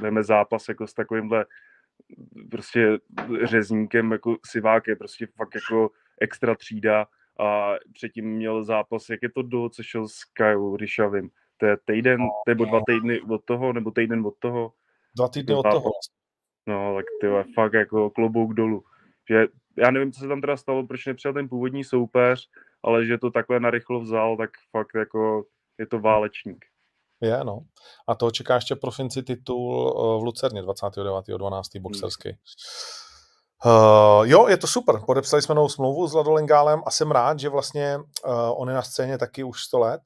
takhle 0.00 0.24
zápas 0.24 0.68
jako 0.68 0.86
s 0.86 0.94
takovýmhle 0.94 1.44
prostě 2.50 2.98
řezníkem 3.42 4.12
jako 4.12 4.36
Sivák 4.46 4.86
je 4.86 4.96
prostě 4.96 5.26
fakt 5.26 5.54
jako 5.54 5.90
extra 6.20 6.54
třída 6.54 7.06
a 7.40 7.74
předtím 7.92 8.30
měl 8.30 8.64
zápas, 8.64 9.08
jak 9.08 9.22
je 9.22 9.30
to 9.30 9.42
do, 9.42 9.68
co 9.68 9.82
šel 9.82 10.08
s 10.08 10.24
Kajou 10.24 10.76
Ryšavým, 10.76 11.30
to 11.56 11.66
je 11.66 11.76
týden, 11.84 12.20
nebo 12.48 12.64
dva 12.64 12.80
týdny 12.86 13.20
od 13.20 13.44
toho, 13.44 13.72
nebo 13.72 13.90
týden 13.90 14.26
od 14.26 14.34
toho. 14.38 14.72
Dva 15.16 15.28
týdny 15.28 15.54
od 15.54 15.62
toho. 15.62 15.90
No, 16.66 16.96
tak 16.96 17.04
ty 17.20 17.52
fakt 17.54 17.72
jako 17.72 18.10
klobouk 18.10 18.54
dolů. 18.54 18.84
Že 19.28 19.46
já 19.78 19.90
nevím, 19.90 20.12
co 20.12 20.20
se 20.20 20.28
tam 20.28 20.40
teda 20.40 20.56
stalo, 20.56 20.86
proč 20.86 21.06
nepřijal 21.06 21.34
ten 21.34 21.48
původní 21.48 21.84
soupeř, 21.84 22.50
ale 22.82 23.06
že 23.06 23.18
to 23.18 23.30
takhle 23.30 23.60
narychlo 23.60 24.00
vzal, 24.00 24.36
tak 24.36 24.50
fakt 24.70 24.94
jako 24.94 25.46
je 25.78 25.86
to 25.86 25.98
válečník. 25.98 26.64
Je, 27.22 27.44
no. 27.44 27.58
A 28.08 28.14
to 28.14 28.30
čeká 28.30 28.54
ještě 28.54 28.76
profinci 28.76 29.22
titul 29.22 29.94
eh, 29.96 30.20
v 30.20 30.24
Lucerně 30.24 30.62
29.12. 30.62 31.80
boxerský. 31.80 32.28
Hmm. 32.28 32.38
Uh, 33.66 34.26
jo, 34.26 34.48
je 34.48 34.56
to 34.56 34.66
super. 34.66 35.00
Podepsali 35.06 35.42
jsme 35.42 35.54
novou 35.54 35.68
smlouvu 35.68 36.08
s 36.08 36.14
Ladolengálem 36.14 36.82
a 36.86 36.90
jsem 36.90 37.10
rád, 37.10 37.38
že 37.38 37.48
vlastně 37.48 37.98
uh, 37.98 38.32
on 38.56 38.68
je 38.68 38.74
na 38.74 38.82
scéně 38.82 39.18
taky 39.18 39.44
už 39.44 39.62
100 39.62 39.78
let 39.78 40.00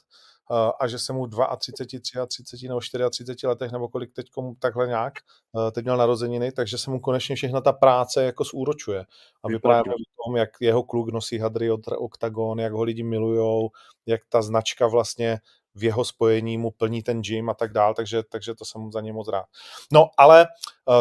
uh, 0.51 0.71
a 0.81 0.87
že 0.87 0.99
se 0.99 1.13
mu 1.13 1.27
32, 1.59 2.27
33 2.27 2.69
nebo 2.69 2.81
34 2.81 3.47
letech 3.47 3.73
nebo 3.73 3.89
kolik 3.89 4.13
teď 4.13 4.27
takhle 4.59 4.87
nějak, 4.87 5.13
uh, 5.53 5.71
teď 5.71 5.85
měl 5.85 5.97
narozeniny, 5.97 6.53
takže 6.53 6.79
se 6.79 6.91
mu 6.91 7.01
konečně 7.01 7.37
všechna 7.37 7.61
ta 7.61 7.73
práce 7.73 8.25
jako 8.25 8.45
zúročuje. 8.45 9.05
A 9.43 9.49
vyprávěl 9.49 9.95
o 9.95 10.25
tom, 10.25 10.37
jak 10.37 10.51
jeho 10.61 10.83
kluk 10.83 11.13
nosí 11.13 11.39
hadry 11.39 11.71
od 11.71 11.81
Octagon, 11.99 12.61
jak 12.61 12.73
ho 12.73 12.83
lidi 12.83 13.03
milujou, 13.03 13.71
jak 14.07 14.21
ta 14.29 14.43
značka 14.43 14.87
vlastně 14.87 15.39
v 15.77 15.85
jeho 15.85 16.05
spojení 16.05 16.59
mu 16.59 16.71
plní 16.71 17.03
ten 17.03 17.23
gym 17.23 17.51
a 17.51 17.55
tak 17.55 17.73
dál, 17.73 17.95
takže, 17.95 18.23
takže 18.23 18.55
to 18.55 18.65
jsem 18.65 18.93
za 18.93 19.01
ně 19.01 19.13
moc 19.13 19.29
rád. 19.29 19.45
No, 19.93 20.09
ale 20.19 20.47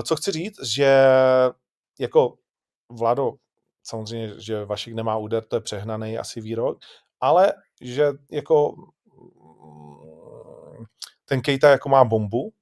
co 0.04 0.16
chci 0.16 0.32
říct, 0.32 0.64
že 0.64 1.06
jako 2.00 2.34
Vlado, 2.92 3.34
samozřejmě, 3.84 4.34
že 4.38 4.66
Vašik 4.66 4.94
nemá 4.94 5.18
úder, 5.18 5.44
to 5.44 5.56
je 5.56 5.62
přehnaný 5.62 6.18
asi 6.18 6.42
výrok, 6.42 6.78
ale 7.20 7.54
že 7.82 8.12
jako 8.32 8.76
ten 11.26 11.42
Kejta 11.42 11.70
jako 11.70 11.90
má 11.90 12.04
bombu 12.04 12.54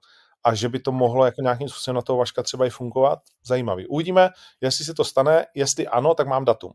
a 0.44 0.56
že 0.56 0.70
by 0.70 0.80
to 0.80 0.92
mohlo 0.92 1.26
jako 1.26 1.42
nějakým 1.42 1.70
způsobem 1.70 1.96
na 1.96 2.02
toho 2.02 2.18
Vaška 2.18 2.44
třeba 2.44 2.66
i 2.66 2.70
fungovat, 2.70 3.20
zajímavý. 3.46 3.88
Uvidíme, 3.88 4.30
jestli 4.62 4.86
se 4.86 4.94
to 4.94 5.04
stane, 5.04 5.46
jestli 5.56 5.88
ano, 5.88 6.16
tak 6.16 6.28
mám 6.28 6.46
datum. 6.46 6.72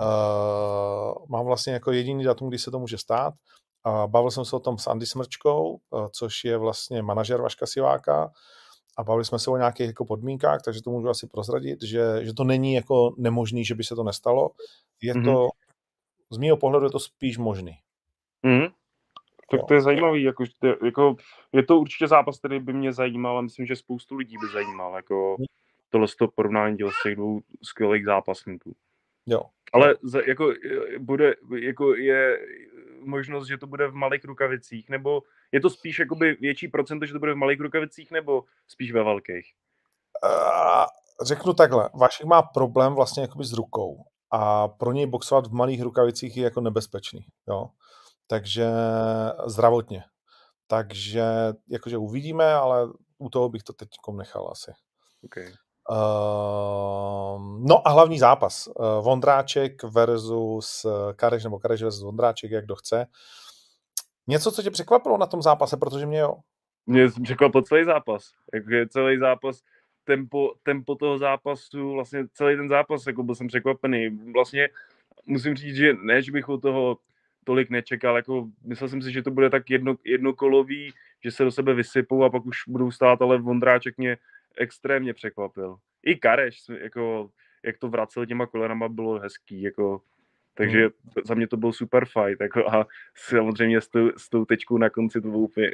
Uh, 0.00 1.26
mám 1.28 1.46
vlastně 1.46 1.72
jako 1.72 1.92
jediný 1.92 2.24
datum, 2.24 2.48
kdy 2.48 2.58
se 2.58 2.70
to 2.70 2.78
může 2.78 2.98
stát. 2.98 3.34
Uh, 3.86 4.06
bavil 4.06 4.30
jsem 4.30 4.44
se 4.44 4.56
o 4.56 4.60
tom 4.60 4.78
s 4.78 4.86
Andy 4.86 5.06
Smrčkou, 5.06 5.80
uh, 5.90 6.08
což 6.12 6.44
je 6.44 6.58
vlastně 6.58 7.02
manažer 7.02 7.40
Vaška 7.40 7.66
Siváka 7.66 8.30
a 8.98 9.04
bavili 9.04 9.24
jsme 9.24 9.38
se 9.38 9.50
o 9.50 9.56
nějakých 9.56 9.86
jako 9.86 10.04
podmínkách, 10.04 10.62
takže 10.64 10.82
to 10.82 10.90
můžu 10.90 11.08
asi 11.08 11.26
prozradit, 11.26 11.82
že, 11.82 12.24
že 12.24 12.34
to 12.34 12.44
není 12.44 12.74
jako 12.74 13.14
nemožný, 13.18 13.64
že 13.64 13.74
by 13.74 13.84
se 13.84 13.94
to 13.94 14.04
nestalo. 14.04 14.50
Je 15.02 15.14
mm-hmm. 15.14 15.24
to, 15.24 15.48
z 16.30 16.38
mého 16.38 16.56
pohledu 16.56 16.86
je 16.86 16.90
to 16.90 16.98
spíš 16.98 17.38
možný. 17.38 17.78
Mm-hmm. 18.44 18.72
Tak 19.50 19.60
to 19.68 19.74
je 19.74 19.80
zajímavý, 19.80 20.22
jako, 20.22 20.44
jako, 20.84 21.16
je 21.52 21.62
to 21.62 21.78
určitě 21.78 22.08
zápas, 22.08 22.38
který 22.38 22.60
by 22.60 22.72
mě 22.72 22.92
zajímal 22.92 23.38
a 23.38 23.40
myslím, 23.40 23.66
že 23.66 23.76
spoustu 23.76 24.16
lidí 24.16 24.36
by 24.40 24.52
zajímal, 24.52 24.96
jako 24.96 25.36
mhm. 25.38 25.46
tohle 25.90 26.06
to 26.18 26.28
porovnání 26.28 26.76
děl 26.76 26.90
z 26.90 27.02
těch 27.02 27.16
dvou 27.16 27.40
skvělých 27.62 28.04
zápasníků. 28.04 28.76
Jo. 29.26 29.42
Ale 29.72 29.94
jako, 30.26 30.52
bude, 30.98 31.34
jako 31.60 31.94
je 31.94 32.38
možnost, 33.00 33.46
že 33.46 33.58
to 33.58 33.66
bude 33.66 33.88
v 33.88 33.94
malých 33.94 34.24
rukavicích, 34.24 34.90
nebo 34.90 35.22
je 35.52 35.60
to 35.60 35.70
spíš 35.70 35.98
jakoby 35.98 36.36
větší 36.40 36.68
procento, 36.68 37.06
že 37.06 37.12
to 37.12 37.18
bude 37.18 37.32
v 37.32 37.36
malých 37.36 37.60
rukavicích, 37.60 38.10
nebo 38.10 38.44
spíš 38.68 38.92
ve 38.92 39.04
velkých? 39.04 39.54
Uh, 40.24 40.84
řeknu 41.22 41.54
takhle, 41.54 41.90
Vašek 41.94 42.26
má 42.26 42.42
problém 42.42 42.94
vlastně 42.94 43.22
jakoby 43.22 43.44
s 43.44 43.52
rukou 43.52 44.04
a 44.30 44.68
pro 44.68 44.92
něj 44.92 45.06
boxovat 45.06 45.46
v 45.46 45.52
malých 45.52 45.82
rukavicích 45.82 46.36
je 46.36 46.44
jako 46.44 46.60
nebezpečný, 46.60 47.26
jo. 47.48 47.70
Takže 48.26 48.66
zdravotně. 49.46 50.04
Takže 50.66 51.24
jakože 51.68 51.98
uvidíme, 51.98 52.54
ale 52.54 52.88
u 53.18 53.28
toho 53.30 53.48
bych 53.48 53.62
to 53.62 53.72
teď 53.72 53.88
nechal 54.16 54.48
asi. 54.52 54.72
Okay. 55.24 55.52
Uh, 55.90 57.40
no 57.68 57.88
a 57.88 57.90
hlavní 57.90 58.18
zápas. 58.18 58.66
Uh, 58.66 59.04
Vondráček 59.04 59.82
versus 59.82 60.86
Kareš, 61.16 61.44
nebo 61.44 61.58
Kareš 61.58 61.82
versus 61.82 62.02
Vondráček, 62.02 62.50
jak 62.50 62.64
kdo 62.64 62.74
chce. 62.76 63.06
Něco, 64.26 64.52
co 64.52 64.62
tě 64.62 64.70
překvapilo 64.70 65.18
na 65.18 65.26
tom 65.26 65.42
zápase, 65.42 65.76
protože 65.76 66.06
mě 66.06 66.18
jo. 66.18 66.34
Mě 66.86 67.08
překvapil 67.22 67.62
celý 67.62 67.84
zápas. 67.84 68.32
Jako 68.54 68.88
celý 68.88 69.18
zápas, 69.18 69.60
tempo, 70.04 70.54
tempo 70.62 70.94
toho 70.94 71.18
zápasu, 71.18 71.92
vlastně 71.92 72.26
celý 72.34 72.56
ten 72.56 72.68
zápas, 72.68 73.06
jako 73.06 73.22
byl 73.22 73.34
jsem 73.34 73.48
překvapený. 73.48 74.18
Vlastně 74.34 74.68
musím 75.26 75.54
říct, 75.54 75.76
že 75.76 75.94
ne, 76.02 76.22
že 76.22 76.32
bych 76.32 76.48
od 76.48 76.62
toho 76.62 76.98
tolik 77.44 77.70
nečekal, 77.70 78.16
jako 78.16 78.46
myslel 78.64 78.88
jsem 78.88 79.02
si, 79.02 79.12
že 79.12 79.22
to 79.22 79.30
bude 79.30 79.50
tak 79.50 79.70
jedno, 79.70 79.94
jednokolový, 80.04 80.92
že 81.24 81.30
se 81.30 81.44
do 81.44 81.50
sebe 81.50 81.74
vysypou 81.74 82.24
a 82.24 82.30
pak 82.30 82.46
už 82.46 82.56
budou 82.68 82.90
stát, 82.90 83.22
ale 83.22 83.38
Vondráček 83.38 83.98
mě 83.98 84.16
extrémně 84.58 85.14
překvapil. 85.14 85.76
I 86.02 86.16
Kareš, 86.16 86.62
jako, 86.68 87.30
jak 87.64 87.78
to 87.78 87.88
vracel 87.88 88.26
těma 88.26 88.46
kolenama, 88.46 88.88
bylo 88.88 89.18
hezký, 89.18 89.62
jako, 89.62 90.02
takže 90.54 90.80
hmm. 90.80 90.90
za 91.24 91.34
mě 91.34 91.48
to 91.48 91.56
byl 91.56 91.72
super 91.72 92.04
fight, 92.04 92.40
jako, 92.40 92.68
a 92.70 92.86
samozřejmě 93.14 93.80
s 93.80 93.88
tou, 93.88 94.10
s 94.16 94.28
tou 94.28 94.44
tečkou 94.44 94.78
na 94.78 94.90
konci 94.90 95.20
to 95.20 95.28
bylo 95.28 95.40
úplně 95.40 95.70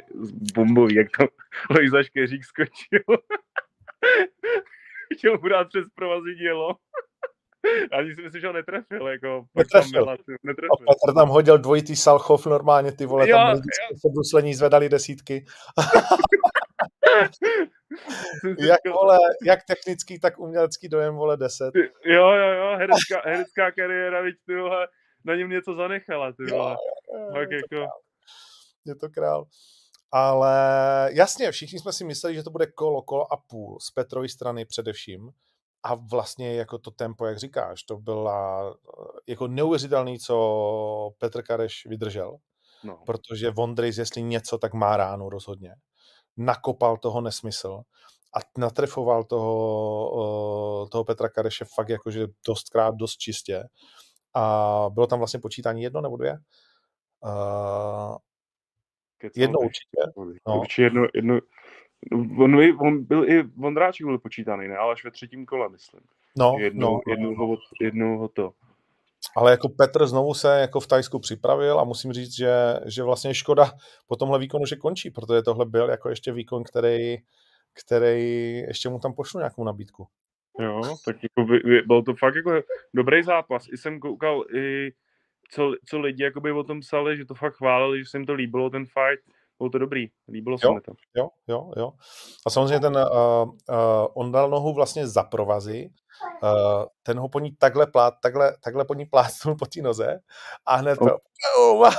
bombový, 0.55 0.95
jak 0.95 1.07
to 1.17 1.25
Lojza 1.75 2.03
Škeřík 2.03 2.43
skočil. 2.43 3.03
Chtěl 5.13 5.37
mu 5.37 5.47
dát 5.47 5.67
přes 5.67 5.85
dělo. 6.37 6.75
Ani 7.91 8.15
si 8.15 8.21
myslím, 8.21 8.41
že 8.41 8.47
ho 8.47 8.53
netrefil, 8.53 9.07
jako 9.07 9.45
netrefil. 9.55 10.05
netrefil. 10.43 10.69
A 10.73 10.93
Petr 10.93 11.15
tam 11.15 11.29
hodil 11.29 11.57
dvojitý 11.57 11.95
Salchov 11.95 12.45
normálně, 12.45 12.91
ty 12.91 13.05
vole, 13.05 13.29
jo, 13.29 13.37
tam 13.37 13.53
lidi 13.55 13.67
se 13.97 14.09
bruslení 14.13 14.53
zvedali 14.53 14.89
desítky. 14.89 15.45
jak, 18.59 18.79
vole, 18.93 19.17
jak 19.45 19.59
technický, 19.63 20.19
tak 20.19 20.39
umělecký 20.39 20.89
dojem, 20.89 21.15
vole, 21.15 21.37
10. 21.37 21.71
Jo, 22.05 22.31
jo, 22.31 22.47
jo, 22.47 22.77
herecká, 22.77 23.21
herecká 23.25 23.71
kariéra, 23.71 24.21
víš, 24.21 24.35
ty 24.45 24.55
vole, 24.55 24.87
na 25.25 25.35
něm 25.35 25.49
něco 25.49 25.73
zanechala, 25.73 26.31
ty 26.31 26.51
vole. 26.51 26.75
Jo, 27.13 27.19
jo, 27.19 27.35
jo, 27.35 27.41
je, 27.41 27.61
to 27.69 27.75
jako... 27.75 27.91
je 28.85 28.95
to 28.95 29.09
král. 29.09 29.45
Ale 30.11 30.57
jasně, 31.13 31.51
všichni 31.51 31.79
jsme 31.79 31.93
si 31.93 32.05
mysleli, 32.05 32.35
že 32.35 32.43
to 32.43 32.49
bude 32.49 32.65
kolo, 32.65 33.01
kolo 33.01 33.33
a 33.33 33.37
půl 33.37 33.79
z 33.79 33.91
Petrovy 33.91 34.29
strany 34.29 34.65
především. 34.65 35.29
A 35.83 35.95
vlastně 35.95 36.55
jako 36.55 36.77
to 36.77 36.91
tempo, 36.91 37.25
jak 37.25 37.37
říkáš, 37.37 37.83
to 37.83 37.97
byla 37.97 38.73
jako 39.27 39.47
neuvěřitelný, 39.47 40.19
co 40.19 41.11
Petr 41.17 41.41
Kareš 41.41 41.85
vydržel. 41.85 42.37
No. 42.83 42.99
Protože 43.05 43.49
Vondrejs, 43.49 43.97
jestli 43.97 44.21
něco, 44.21 44.57
tak 44.57 44.73
má 44.73 44.97
ránu 44.97 45.29
rozhodně 45.29 45.75
nakopal 46.37 46.97
toho 46.97 47.21
nesmysl 47.21 47.81
a 48.35 48.59
natrefoval 48.59 49.23
toho, 49.23 50.87
toho 50.91 51.03
Petra 51.03 51.29
Kareše 51.29 51.65
fakt 51.75 51.89
jakože 51.89 52.27
dostkrát 52.47 52.95
dost 52.95 53.17
čistě. 53.17 53.63
A 54.33 54.85
bylo 54.93 55.07
tam 55.07 55.19
vlastně 55.19 55.39
počítání 55.39 55.81
jedno 55.81 56.01
nebo 56.01 56.17
dvě? 56.17 56.37
Uh, 57.23 58.17
jedno 59.35 59.59
určitě. 59.59 59.97
No. 60.47 60.59
Určitě 60.59 60.81
jedno, 60.81 61.07
jedno, 61.13 61.39
on, 62.39 62.55
on 62.79 63.03
byl 63.03 63.29
i 63.29 63.43
Vondráček 63.43 64.05
byl 64.05 64.19
počítaný, 64.19 64.67
ne? 64.67 64.77
Ale 64.77 64.91
až 64.91 65.03
ve 65.03 65.11
třetím 65.11 65.45
kole, 65.45 65.69
myslím. 65.69 66.01
No, 66.37 66.55
jednu, 66.59 66.81
no, 66.81 66.99
jednu, 67.07 67.31
no. 67.31 67.45
Ho, 67.47 67.57
jednu 67.81 68.17
ho 68.17 68.27
to. 68.27 68.53
Ale 69.37 69.51
jako 69.51 69.69
Petr 69.69 70.07
znovu 70.07 70.33
se 70.33 70.59
jako 70.59 70.79
v 70.79 70.87
Tajsku 70.87 71.19
připravil 71.19 71.79
a 71.79 71.83
musím 71.83 72.13
říct, 72.13 72.35
že, 72.35 72.79
že 72.85 73.03
vlastně 73.03 73.33
škoda 73.33 73.71
po 74.07 74.15
tomhle 74.15 74.39
výkonu, 74.39 74.65
že 74.65 74.75
končí, 74.75 75.11
protože 75.11 75.41
tohle 75.41 75.65
byl 75.65 75.89
jako 75.89 76.09
ještě 76.09 76.31
výkon, 76.31 76.63
který, 76.63 77.17
který 77.73 78.57
ještě 78.57 78.89
mu 78.89 78.99
tam 78.99 79.13
pošlu 79.13 79.39
nějakou 79.39 79.63
nabídku. 79.63 80.07
Jo, 80.59 80.81
tak 81.05 81.15
jako 81.23 81.51
by, 81.51 81.59
by, 81.59 81.81
byl 81.81 82.03
to 82.03 82.13
fakt 82.19 82.35
jako 82.35 82.61
dobrý 82.93 83.23
zápas. 83.23 83.67
I 83.73 83.77
jsem 83.77 83.99
koukal, 83.99 84.43
i 84.55 84.91
co, 85.51 85.71
co 85.85 85.99
lidi 85.99 86.23
jakoby 86.23 86.51
o 86.51 86.63
tom 86.63 86.79
psali, 86.79 87.17
že 87.17 87.25
to 87.25 87.35
fakt 87.35 87.53
chválili, 87.53 87.99
že 87.99 88.09
se 88.09 88.17
jim 88.17 88.25
to 88.25 88.33
líbilo, 88.33 88.69
ten 88.69 88.85
fight 88.85 89.35
bylo 89.57 89.69
to 89.69 89.77
dobrý, 89.77 90.07
líbilo 90.31 90.57
se 90.57 90.71
mi 90.71 90.81
to. 90.81 90.91
Jo, 91.17 91.29
jo, 91.47 91.71
jo. 91.77 91.91
A 92.45 92.49
samozřejmě 92.49 92.79
ten, 92.79 92.97
uh, 92.97 93.49
uh, 93.49 94.07
on 94.13 94.31
dal 94.31 94.49
nohu 94.49 94.73
vlastně 94.73 95.07
za 95.07 95.23
provazy, 95.23 95.89
uh, 96.43 96.85
ten 97.03 97.19
ho 97.19 97.29
po 97.29 97.39
ní 97.39 97.55
takhle, 97.55 97.87
plát, 97.87 98.13
takhle, 98.21 98.57
takhle 98.63 98.85
po 98.85 98.93
ní 98.93 99.05
plátnul 99.05 99.55
po 99.55 99.65
té 99.65 99.81
noze 99.81 100.19
a 100.65 100.75
hned 100.75 100.99
to, 100.99 101.17
oh. 101.57 101.87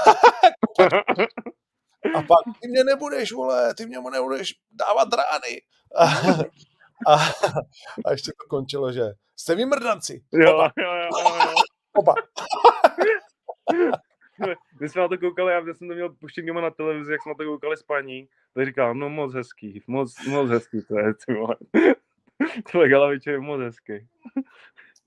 a 2.15 2.23
pak 2.23 2.39
ty 2.63 2.69
mě 2.69 2.85
nebudeš, 2.85 3.33
vole, 3.33 3.75
ty 3.75 3.87
mě 3.87 3.99
nebudeš 4.13 4.55
dávat 4.71 5.09
rány. 5.13 5.63
A, 5.97 6.05
a, 7.13 7.15
a 8.07 8.11
ještě 8.11 8.33
to 8.33 8.49
končilo, 8.49 8.93
že 8.93 9.03
jste 9.37 9.55
vymrdanci. 9.55 10.25
Jo, 10.33 10.71
jo, 10.79 10.95
jo, 10.95 11.37
jo. 11.37 11.55
Oba. 11.97 12.15
My 14.81 14.89
jsme 14.89 15.03
na 15.03 15.09
to 15.09 15.19
koukali, 15.19 15.53
já 15.53 15.61
jsem 15.61 15.89
to 15.89 15.95
měl 15.95 16.15
puštěn 16.15 16.47
doma 16.47 16.61
na 16.61 16.71
televizi, 16.71 17.13
jak 17.13 17.23
jsme 17.23 17.31
na 17.31 17.35
to 17.35 17.45
koukali 17.45 17.77
s 17.77 17.83
paní, 17.83 18.29
tak 18.55 18.67
říkám, 18.67 18.99
no 18.99 19.09
moc 19.09 19.35
hezký, 19.35 19.83
moc, 19.87 20.27
moc 20.29 20.51
hezký 20.51 20.85
to 20.89 20.99
je, 20.99 21.15
ty 21.27 21.35
vole. 21.35 21.57
Tohle 22.73 22.89
Galaviče 22.89 23.31
je 23.31 23.41
moc 23.41 23.61
hezký. 23.61 24.09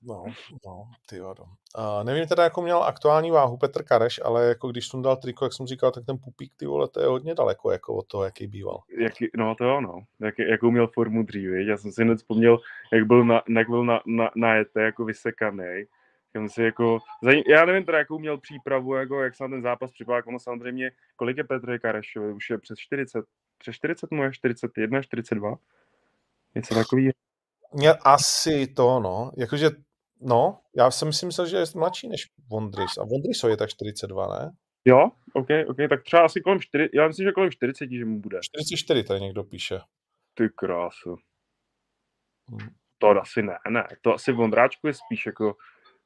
No, 0.01 0.25
no, 0.65 0.83
ty 1.09 1.19
vado. 1.19 1.43
Uh, 1.43 2.03
nevím 2.03 2.27
teda, 2.27 2.43
jakou 2.43 2.62
měl 2.62 2.83
aktuální 2.83 3.31
váhu 3.31 3.57
Petr 3.57 3.83
Kareš, 3.83 4.19
ale 4.24 4.45
jako 4.45 4.67
když 4.67 4.88
jsem 4.88 5.01
dal 5.01 5.15
triko, 5.15 5.45
jak 5.45 5.53
jsem 5.53 5.67
říkal, 5.67 5.91
tak 5.91 6.05
ten 6.05 6.17
pupík, 6.17 6.53
ty 6.57 6.65
vole, 6.65 6.88
to 6.88 7.01
je 7.01 7.07
hodně 7.07 7.36
daleko 7.36 7.71
jako 7.71 7.95
od 7.95 8.07
toho, 8.07 8.24
jaký 8.24 8.48
býval. 8.48 8.81
Jaký, 9.00 9.29
no 9.38 9.55
to 9.55 9.63
jo, 9.63 9.81
no. 9.81 10.00
Jak, 10.19 10.39
jakou 10.39 10.71
měl 10.71 10.88
formu 10.88 11.24
dřív, 11.24 11.50
Já 11.51 11.77
jsem 11.77 11.91
si 11.91 12.03
hned 12.03 12.17
vzpomněl, 12.17 12.59
jak 12.93 13.07
byl 13.07 13.25
na, 13.25 13.41
jak 13.57 13.69
byl 13.69 13.86
na, 13.86 14.01
na, 14.05 14.31
na 14.36 14.55
jete, 14.55 14.81
jako 14.81 15.05
vysekaný. 15.05 15.83
Já, 16.33 16.48
si 16.48 16.63
jako, 16.63 17.00
já 17.48 17.65
nevím 17.65 17.86
teda, 17.86 17.98
jakou 17.98 18.19
měl 18.19 18.38
přípravu, 18.38 18.95
jako, 18.95 19.24
jak 19.24 19.36
se 19.36 19.43
na 19.43 19.50
ten 19.50 19.62
zápas 19.62 19.91
připravil, 19.91 20.24
ono 20.27 20.39
samozřejmě, 20.39 20.91
kolik 21.15 21.38
je 21.38 21.43
Petr 21.43 21.79
Karešovi, 21.79 22.33
už 22.33 22.50
je 22.50 22.57
přes 22.57 22.79
40, 22.79 23.25
přes 23.57 23.75
40 23.75 24.12
mu 24.12 24.24
je 24.24 24.31
41, 24.31 25.01
42, 25.01 25.55
něco 26.55 26.75
takový. 26.75 27.09
Mě 27.73 27.93
asi 27.93 28.67
to, 28.67 28.99
no, 28.99 29.31
jakože 29.37 29.69
No, 30.21 30.59
já 30.77 30.91
jsem 30.91 31.13
si 31.13 31.25
myslel, 31.25 31.47
že 31.47 31.57
je 31.57 31.63
mladší 31.75 32.09
než 32.09 32.21
Vondris. 32.51 32.97
A 32.97 33.03
Vondriso 33.03 33.49
je 33.49 33.57
tak 33.57 33.69
42, 33.69 34.27
ne? 34.27 34.51
Jo, 34.85 35.11
OK, 35.33 35.47
OK, 35.67 35.77
tak 35.89 36.03
třeba 36.03 36.25
asi 36.25 36.41
kolem 36.41 36.59
4, 36.59 36.89
já 36.93 37.07
myslím, 37.07 37.27
že 37.27 37.31
kolem 37.31 37.51
40, 37.51 37.89
že 37.91 38.05
mu 38.05 38.19
bude. 38.19 38.39
44 38.41 39.03
tady 39.03 39.19
někdo 39.19 39.43
píše. 39.43 39.79
Ty 40.33 40.49
krásu. 40.55 41.15
Hmm. 42.49 42.69
To 42.97 43.07
asi 43.07 43.41
ne, 43.41 43.57
ne. 43.69 43.87
To 44.01 44.13
asi 44.13 44.31
Vondráčku 44.31 44.87
je 44.87 44.93
spíš 44.93 45.25
jako 45.25 45.55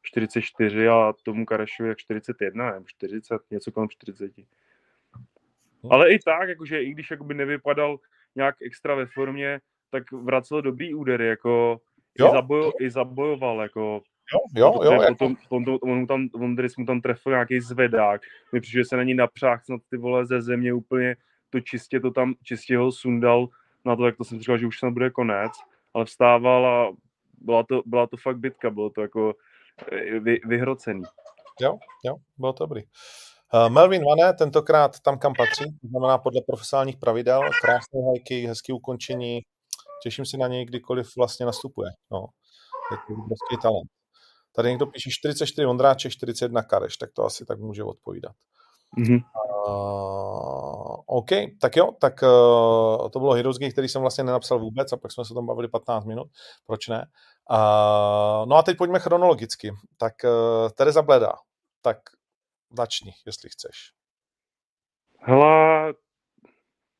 44 0.01 0.87
a 0.87 1.13
tomu 1.25 1.45
Karešovi 1.45 1.89
jak 1.89 1.97
41 1.97 2.71
nebo 2.71 2.85
40, 2.87 3.41
něco 3.51 3.71
kolem 3.71 3.89
40. 3.89 4.37
Hmm. 4.37 5.91
Ale 5.91 6.13
i 6.13 6.19
tak, 6.19 6.49
jakože 6.49 6.83
i 6.83 6.91
když 6.91 7.11
jakoby 7.11 7.33
nevypadal 7.33 7.97
nějak 8.35 8.55
extra 8.61 8.95
ve 8.95 9.05
formě, 9.05 9.59
tak 9.93 10.11
vracel 10.11 10.61
dobrý 10.61 10.93
údery, 10.93 11.27
jako 11.27 11.79
jo? 12.19 12.27
I, 12.27 12.31
zabojo, 12.31 12.71
i 12.79 12.89
zabojoval, 12.89 13.61
jako 13.61 14.01
Jo, 14.33 14.39
jo, 14.55 14.83
jo. 14.83 15.01
Jako... 15.01 15.07
Potom, 15.07 15.35
on, 15.49 15.63
on, 15.69 15.91
on, 15.91 16.07
tam, 16.07 16.29
on 16.33 16.55
mu 16.77 16.85
tam 16.85 17.01
trefil 17.01 17.31
nějaký 17.31 17.59
zvedák, 17.59 18.21
mi 18.51 18.61
přišel 18.61 18.85
se 18.85 18.97
na 18.97 19.03
ní 19.03 19.13
napřáh 19.13 19.65
snad 19.65 19.81
ty 19.89 19.97
vole 19.97 20.25
ze 20.25 20.41
země 20.41 20.73
úplně, 20.73 21.15
to 21.49 21.59
čistě 21.59 21.99
to 21.99 22.11
tam, 22.11 22.33
čistě 22.43 22.77
ho 22.77 22.91
sundal 22.91 23.47
na 23.85 23.95
to, 23.95 24.05
jak 24.05 24.17
to 24.17 24.23
jsem 24.23 24.39
říkal, 24.39 24.57
že 24.57 24.67
už 24.67 24.79
snad 24.79 24.93
bude 24.93 25.09
konec, 25.09 25.51
ale 25.93 26.05
vstával 26.05 26.67
a 26.67 26.95
byla 27.37 27.63
to, 27.63 27.81
byla 27.85 28.07
to 28.07 28.17
fakt 28.17 28.37
bitka, 28.37 28.69
bylo 28.69 28.89
to 28.89 29.01
jako 29.01 29.33
eh, 29.91 30.19
vy, 30.19 30.39
vyhrocený. 30.45 31.03
Jo, 31.61 31.77
jo, 32.05 32.15
bylo 32.37 32.53
to 32.53 32.63
dobrý. 32.63 32.83
Uh, 33.53 33.69
Melvin 33.69 34.03
Vane, 34.05 34.33
tentokrát 34.33 34.99
tam, 34.99 35.19
kam 35.19 35.33
patří, 35.37 35.65
to 35.81 35.87
znamená 35.87 36.17
podle 36.17 36.41
profesionálních 36.47 36.97
pravidel, 36.97 37.41
krásné 37.61 37.99
hajky, 38.07 38.47
hezké 38.47 38.73
ukončení, 38.73 39.41
těším 40.03 40.25
se 40.25 40.37
na 40.37 40.47
něj, 40.47 40.65
kdykoliv 40.65 41.07
vlastně 41.17 41.45
nastupuje. 41.45 41.89
No, 42.11 42.19
je 42.91 42.97
to 42.97 43.13
obrovský 43.13 43.57
talent. 43.61 43.89
Tady 44.55 44.69
někdo 44.69 44.85
píše 44.85 45.09
44 45.11 45.65
Ondráček, 45.65 46.11
41 46.11 46.63
Kareš, 46.63 46.97
tak 46.97 47.09
to 47.13 47.25
asi 47.25 47.45
tak 47.45 47.59
může 47.59 47.83
odpovídat. 47.83 48.35
Mm-hmm. 48.99 49.19
Uh, 49.67 50.95
OK, 51.05 51.29
tak 51.61 51.75
jo, 51.75 51.91
tak 52.01 52.13
uh, 52.23 53.09
to 53.09 53.19
bylo 53.19 53.33
Heroes 53.33 53.57
Game, 53.57 53.71
který 53.71 53.87
jsem 53.87 54.01
vlastně 54.01 54.23
nenapsal 54.23 54.59
vůbec 54.59 54.93
a 54.93 54.97
pak 54.97 55.11
jsme 55.11 55.25
se 55.25 55.33
tam 55.33 55.45
bavili 55.45 55.67
15 55.67 56.05
minut, 56.05 56.27
proč 56.65 56.87
ne? 56.87 57.05
Uh, 57.51 58.45
no 58.45 58.55
a 58.55 58.63
teď 58.63 58.77
pojďme 58.77 58.99
chronologicky. 58.99 59.71
Tak 59.97 60.13
uh, 60.23 60.69
Tereza 60.69 61.01
Bleda, 61.01 61.31
tak 61.81 61.97
začni, 62.77 63.11
jestli 63.25 63.49
chceš. 63.49 63.75
Hele, 65.19 65.93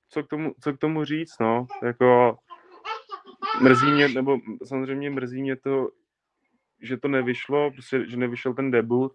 co 0.09 0.23
k 0.23 0.27
tomu, 0.27 0.51
co 0.63 0.73
k 0.73 0.77
tomu 0.77 1.05
říct, 1.05 1.39
no, 1.41 1.65
jako 1.85 2.37
mrzí 3.61 3.91
mě, 3.91 4.07
nebo 4.07 4.39
samozřejmě 4.65 5.09
mrzí 5.09 5.41
mě 5.41 5.55
to, 5.55 5.89
že 6.81 6.97
to 6.97 7.07
nevyšlo, 7.07 7.71
prostě, 7.71 8.05
že 8.07 8.17
nevyšel 8.17 8.53
ten 8.53 8.71
debut. 8.71 9.11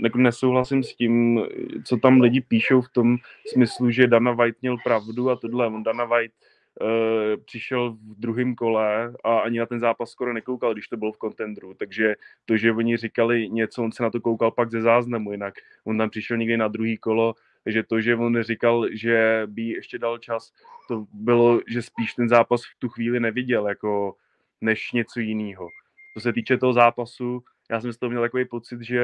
Jako 0.00 0.18
nesouhlasím 0.18 0.82
s 0.82 0.94
tím, 0.94 1.40
co 1.84 1.96
tam 1.96 2.20
lidi 2.20 2.40
píšou 2.40 2.80
v 2.80 2.88
tom 2.88 3.16
smyslu, 3.46 3.90
že 3.90 4.06
Dana 4.06 4.32
White 4.32 4.62
měl 4.62 4.76
pravdu 4.84 5.30
a 5.30 5.36
tohle. 5.36 5.66
On 5.66 5.82
Dana 5.82 6.04
White 6.04 6.32
uh, 6.80 7.42
přišel 7.44 7.90
v 7.90 8.20
druhém 8.20 8.54
kole 8.54 9.12
a 9.24 9.38
ani 9.38 9.58
na 9.58 9.66
ten 9.66 9.80
zápas 9.80 10.10
skoro 10.10 10.32
nekoukal, 10.32 10.72
když 10.72 10.88
to 10.88 10.96
bylo 10.96 11.12
v 11.12 11.18
kontendru. 11.18 11.74
Takže 11.74 12.14
to, 12.44 12.56
že 12.56 12.72
oni 12.72 12.96
říkali 12.96 13.48
něco, 13.48 13.82
on 13.82 13.92
se 13.92 14.02
na 14.02 14.10
to 14.10 14.20
koukal 14.20 14.50
pak 14.50 14.70
ze 14.70 14.82
záznamu, 14.82 15.32
jinak 15.32 15.54
on 15.84 15.98
tam 15.98 16.10
přišel 16.10 16.36
někdy 16.36 16.56
na 16.56 16.68
druhý 16.68 16.98
kolo, 16.98 17.34
takže 17.64 17.82
to, 17.82 18.00
že 18.00 18.16
on 18.16 18.42
říkal, 18.42 18.86
že 18.92 19.42
by 19.46 19.62
ještě 19.62 19.98
dal 19.98 20.18
čas, 20.18 20.52
to 20.88 21.06
bylo, 21.12 21.60
že 21.68 21.82
spíš 21.82 22.14
ten 22.14 22.28
zápas 22.28 22.62
v 22.62 22.78
tu 22.78 22.88
chvíli 22.88 23.20
neviděl, 23.20 23.68
jako 23.68 24.16
než 24.60 24.92
něco 24.92 25.20
jiného. 25.20 25.68
Co 26.14 26.20
se 26.20 26.32
týče 26.32 26.58
toho 26.58 26.72
zápasu, 26.72 27.42
já 27.70 27.80
jsem 27.80 27.92
z 27.92 27.98
toho 27.98 28.10
měl 28.10 28.22
takový 28.22 28.44
pocit, 28.44 28.82
že 28.82 29.02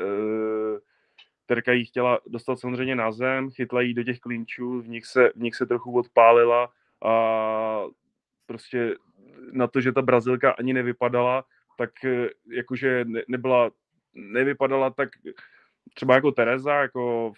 uh, 0.00 0.78
Terka 1.46 1.72
jí 1.72 1.84
chtěla 1.84 2.20
dostat 2.26 2.60
samozřejmě 2.60 2.96
na 2.96 3.12
zem, 3.12 3.50
chytla 3.50 3.80
jí 3.80 3.94
do 3.94 4.02
těch 4.02 4.18
klinčů, 4.18 4.80
v 4.80 4.88
nich 4.88 5.06
se, 5.06 5.32
v 5.36 5.40
nich 5.42 5.54
se 5.54 5.66
trochu 5.66 5.92
odpálila 5.92 6.70
a 7.04 7.84
prostě 8.46 8.94
na 9.52 9.66
to, 9.66 9.80
že 9.80 9.92
ta 9.92 10.02
Brazilka 10.02 10.50
ani 10.50 10.72
nevypadala, 10.72 11.44
tak 11.78 12.04
eh, 12.04 12.28
jakože 12.50 13.04
ne, 13.04 13.22
nebyla, 13.28 13.70
nevypadala 14.14 14.90
tak 14.90 15.08
třeba 15.94 16.14
jako 16.14 16.32
Tereza, 16.32 16.74
jako 16.74 17.32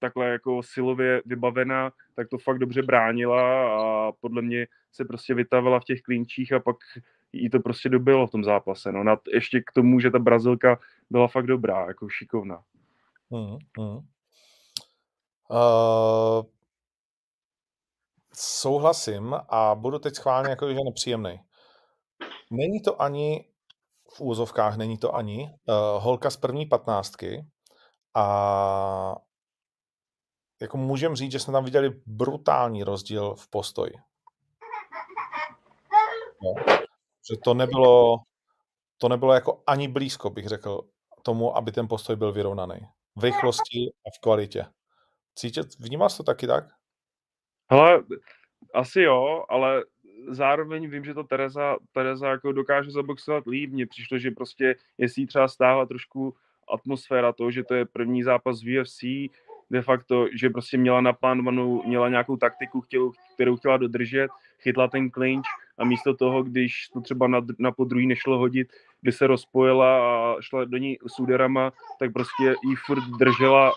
takhle 0.00 0.28
jako 0.28 0.62
silově 0.62 1.22
vybavená, 1.24 1.92
tak 2.14 2.28
to 2.28 2.38
fakt 2.38 2.58
dobře 2.58 2.82
bránila 2.82 3.64
a 3.78 4.12
podle 4.12 4.42
mě 4.42 4.66
se 4.92 5.04
prostě 5.04 5.34
vytavila 5.34 5.80
v 5.80 5.84
těch 5.84 6.02
klinčích 6.02 6.52
a 6.52 6.60
pak 6.60 6.76
jí 7.32 7.50
to 7.50 7.60
prostě 7.60 7.88
dobilo 7.88 8.26
v 8.26 8.30
tom 8.30 8.44
zápase. 8.44 8.92
No. 8.92 9.04
Nad, 9.04 9.20
ještě 9.32 9.60
k 9.60 9.72
tomu, 9.74 10.00
že 10.00 10.10
ta 10.10 10.18
Brazilka 10.18 10.78
byla 11.10 11.28
fakt 11.28 11.46
dobrá, 11.46 11.86
jako 11.86 12.08
šikovná. 12.08 12.62
Hmm, 13.30 13.58
hmm. 13.78 13.98
Uh, 15.50 16.42
souhlasím 18.34 19.34
a 19.48 19.74
budu 19.74 19.98
teď 19.98 20.14
schválně 20.14 20.50
jako, 20.50 20.68
že 20.68 20.78
nepříjemný. 20.84 21.40
Není 22.50 22.80
to 22.80 23.02
ani 23.02 23.44
v 24.16 24.20
úzovkách, 24.20 24.76
není 24.76 24.98
to 24.98 25.14
ani 25.14 25.42
uh, 25.42 26.02
holka 26.02 26.30
z 26.30 26.36
první 26.36 26.66
patnáctky 26.66 27.46
a 28.14 29.16
jako 30.60 30.76
můžeme 30.76 31.16
říct, 31.16 31.32
že 31.32 31.38
jsme 31.38 31.52
tam 31.52 31.64
viděli 31.64 32.00
brutální 32.06 32.84
rozdíl 32.84 33.34
v 33.34 33.48
postoji. 33.48 33.92
No. 36.42 36.54
Že 37.30 37.36
to 37.44 37.54
nebylo, 37.54 38.16
to 38.98 39.08
nebylo 39.08 39.34
jako 39.34 39.62
ani 39.66 39.88
blízko, 39.88 40.30
bych 40.30 40.46
řekl, 40.46 40.80
tomu, 41.22 41.56
aby 41.56 41.72
ten 41.72 41.88
postoj 41.88 42.16
byl 42.16 42.32
vyrovnaný. 42.32 42.80
V 43.16 43.24
rychlosti 43.24 43.92
a 44.06 44.08
v 44.16 44.20
kvalitě. 44.20 44.66
Cítit, 45.34 45.66
vnímal 45.78 46.08
jsi 46.08 46.16
to 46.16 46.22
taky 46.22 46.46
tak? 46.46 46.64
Hele, 47.70 48.04
asi 48.74 49.00
jo, 49.00 49.44
ale 49.48 49.84
zároveň 50.28 50.90
vím, 50.90 51.04
že 51.04 51.14
to 51.14 51.24
Tereza, 51.24 51.76
Tereza 51.92 52.28
jako 52.28 52.52
dokáže 52.52 52.90
zaboxovat 52.90 53.46
líp. 53.46 53.70
Mně 53.72 53.86
přišlo, 53.86 54.18
že 54.18 54.30
prostě 54.30 54.74
jestli 54.98 55.26
třeba 55.26 55.48
stáhla 55.48 55.86
trošku 55.86 56.36
atmosféra 56.72 57.32
toho, 57.32 57.50
že 57.50 57.64
to 57.64 57.74
je 57.74 57.86
první 57.86 58.22
zápas 58.22 58.62
v 58.62 58.80
UFC, 58.80 59.02
de 59.70 59.82
facto, 59.82 60.26
že 60.34 60.50
prostě 60.50 60.78
měla 60.78 61.00
naplánovanou, 61.00 61.82
měla 61.86 62.08
nějakou 62.08 62.36
taktiku, 62.36 62.80
chtělu, 62.80 63.12
kterou 63.34 63.56
chtěla 63.56 63.76
dodržet, 63.76 64.30
chytla 64.60 64.88
ten 64.88 65.10
clinch 65.10 65.46
a 65.78 65.84
místo 65.84 66.14
toho, 66.14 66.42
když 66.42 66.88
to 66.88 67.00
třeba 67.00 67.26
na, 67.26 67.40
na 67.58 67.72
podruhý 67.72 68.06
nešlo 68.06 68.38
hodit, 68.38 68.68
by 69.02 69.12
se 69.12 69.26
rozpojila 69.26 69.98
a 69.98 70.36
šla 70.40 70.64
do 70.64 70.76
ní 70.76 70.98
s 71.06 71.20
úderama, 71.20 71.72
tak 71.98 72.12
prostě 72.12 72.54
jí 72.64 72.76
furt 72.86 73.04
držela, 73.18 73.72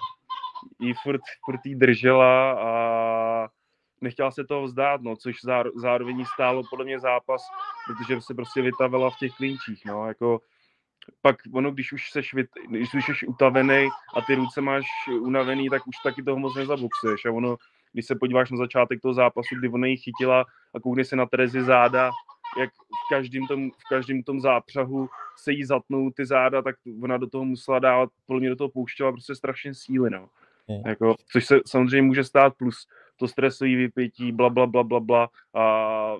jí 0.79 0.93
furt, 1.03 1.21
furt 1.45 1.59
jí 1.65 1.75
držela 1.75 2.51
a 2.51 3.47
nechtěla 4.01 4.31
se 4.31 4.43
toho 4.43 4.63
vzdát, 4.63 5.01
no, 5.01 5.15
což 5.15 5.35
zároveň 5.75 6.25
stálo 6.25 6.63
podle 6.69 6.85
mě 6.85 6.99
zápas, 6.99 7.41
protože 7.87 8.21
se 8.21 8.33
prostě 8.33 8.61
vytavila 8.61 9.09
v 9.09 9.17
těch 9.17 9.31
klinčích, 9.33 9.85
no, 9.85 10.07
jako 10.07 10.41
pak 11.21 11.35
ono, 11.53 11.71
když 11.71 11.93
už 11.93 12.11
seš, 12.11 12.35
když 12.69 12.93
už 12.93 13.05
jsi 13.05 13.27
utavený 13.27 13.89
a 14.15 14.21
ty 14.21 14.35
ruce 14.35 14.61
máš 14.61 14.85
unavený, 15.19 15.69
tak 15.69 15.87
už 15.87 15.95
taky 16.03 16.23
toho 16.23 16.39
moc 16.39 16.55
nezaboxuješ. 16.55 17.25
A 17.25 17.31
ono, 17.31 17.57
když 17.93 18.05
se 18.05 18.15
podíváš 18.15 18.51
na 18.51 18.57
začátek 18.57 19.01
toho 19.01 19.13
zápasu, 19.13 19.55
kdy 19.59 19.69
ona 19.69 19.87
ji 19.87 19.97
chytila 19.97 20.45
a 20.75 20.79
koukne 20.79 21.05
se 21.05 21.15
na 21.15 21.25
Terezi 21.25 21.63
záda, 21.63 22.11
jak 22.59 22.69
v 22.73 23.09
každém 23.09 23.47
tom, 23.47 23.71
v 23.71 23.89
každém 23.89 24.23
tom 24.23 24.41
zápřahu 24.41 25.09
se 25.37 25.51
jí 25.51 25.63
zatnou 25.63 26.11
ty 26.11 26.25
záda, 26.25 26.61
tak 26.61 26.75
ona 27.03 27.17
do 27.17 27.27
toho 27.27 27.45
musela 27.45 27.79
dávat, 27.79 28.09
podle 28.25 28.39
mě 28.39 28.49
do 28.49 28.55
toho 28.55 28.69
pouštěla 28.69 29.11
prostě 29.11 29.35
strašně 29.35 29.73
síly, 29.73 30.09
no. 30.09 30.29
Jako, 30.85 31.15
což 31.31 31.45
se 31.45 31.59
samozřejmě 31.67 32.01
může 32.01 32.23
stát, 32.23 32.53
plus 32.57 32.87
to 33.17 33.27
stresové 33.27 33.75
vypětí, 33.75 34.31
bla, 34.31 34.49
bla, 34.49 34.67
bla, 34.67 34.83
bla, 34.83 34.99
bla. 34.99 35.29
A 35.53 36.15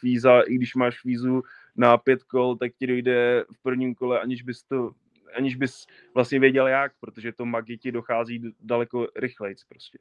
fíza, 0.00 0.40
i 0.40 0.54
když 0.54 0.74
máš 0.74 1.00
fízu 1.00 1.42
na 1.76 1.98
pět 1.98 2.22
kol, 2.22 2.56
tak 2.56 2.72
ti 2.78 2.86
dojde 2.86 3.44
v 3.52 3.62
prvním 3.62 3.94
kole, 3.94 4.20
aniž 4.20 4.42
bys 4.42 4.62
to 4.62 4.90
aniž 5.36 5.56
bys 5.56 5.86
vlastně 6.14 6.40
věděl 6.40 6.66
jak, 6.66 6.92
protože 7.00 7.32
to 7.32 7.44
magii 7.44 7.78
ti 7.78 7.92
dochází 7.92 8.42
daleko 8.60 9.06
rychleji 9.16 9.54
prostě. 9.68 9.98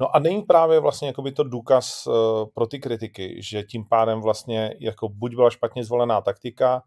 No 0.00 0.16
a 0.16 0.18
není 0.18 0.42
právě 0.42 0.80
vlastně 0.80 1.08
jakoby 1.08 1.32
to 1.32 1.44
důkaz 1.44 2.06
uh, 2.06 2.14
pro 2.54 2.66
ty 2.66 2.78
kritiky, 2.78 3.42
že 3.42 3.62
tím 3.62 3.84
pádem 3.88 4.20
vlastně 4.20 4.74
jako 4.80 5.08
buď 5.08 5.34
byla 5.34 5.50
špatně 5.50 5.84
zvolená 5.84 6.20
taktika, 6.20 6.82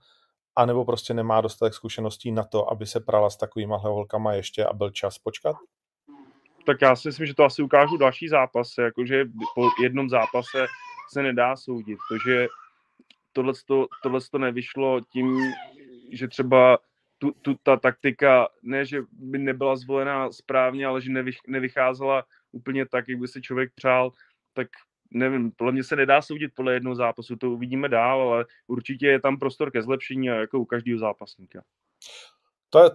anebo 0.55 0.85
prostě 0.85 1.13
nemá 1.13 1.41
dostatek 1.41 1.73
zkušeností 1.73 2.31
na 2.31 2.43
to, 2.43 2.71
aby 2.71 2.85
se 2.85 2.99
prala 2.99 3.29
s 3.29 3.37
takovýma 3.37 3.77
holkama 3.77 4.33
ještě 4.33 4.65
a 4.65 4.73
byl 4.73 4.89
čas 4.89 5.17
počkat? 5.17 5.55
Tak 6.65 6.81
já 6.81 6.95
si 6.95 7.07
myslím, 7.07 7.27
že 7.27 7.35
to 7.35 7.43
asi 7.43 7.61
ukážu 7.61 7.97
další 7.97 8.27
zápasy, 8.27 8.81
jakože 8.81 9.25
po 9.55 9.69
jednom 9.83 10.09
zápase 10.09 10.65
se 11.13 11.23
nedá 11.23 11.55
soudit. 11.55 11.97
To, 12.09 12.17
že 12.29 12.47
tohle 14.01 14.21
to 14.31 14.37
nevyšlo 14.37 15.01
tím, 15.01 15.37
že 16.11 16.27
třeba 16.27 16.77
tu, 17.17 17.31
tu, 17.31 17.55
ta 17.63 17.77
taktika, 17.77 18.47
ne, 18.63 18.85
že 18.85 19.01
by 19.11 19.37
nebyla 19.37 19.75
zvolená 19.75 20.31
správně, 20.31 20.85
ale 20.85 21.01
že 21.01 21.11
nevych, 21.11 21.37
nevycházela 21.47 22.25
úplně 22.51 22.85
tak, 22.85 23.07
jak 23.07 23.19
by 23.19 23.27
si 23.27 23.41
člověk 23.41 23.71
přál, 23.75 24.11
tak 24.53 24.67
nevím, 25.11 25.51
podle 25.51 25.71
mě 25.71 25.83
se 25.83 25.95
nedá 25.95 26.21
soudit 26.21 26.51
podle 26.55 26.73
jednoho 26.73 26.95
zápasu, 26.95 27.35
to 27.35 27.51
uvidíme 27.51 27.89
dál, 27.89 28.21
ale 28.21 28.45
určitě 28.67 29.07
je 29.07 29.19
tam 29.19 29.39
prostor 29.39 29.71
ke 29.71 29.81
zlepšení 29.81 30.25
jako 30.25 30.59
u 30.59 30.65
každého 30.65 30.99
zápasníka. 30.99 31.63
To 32.69 32.83
je, 32.83 32.89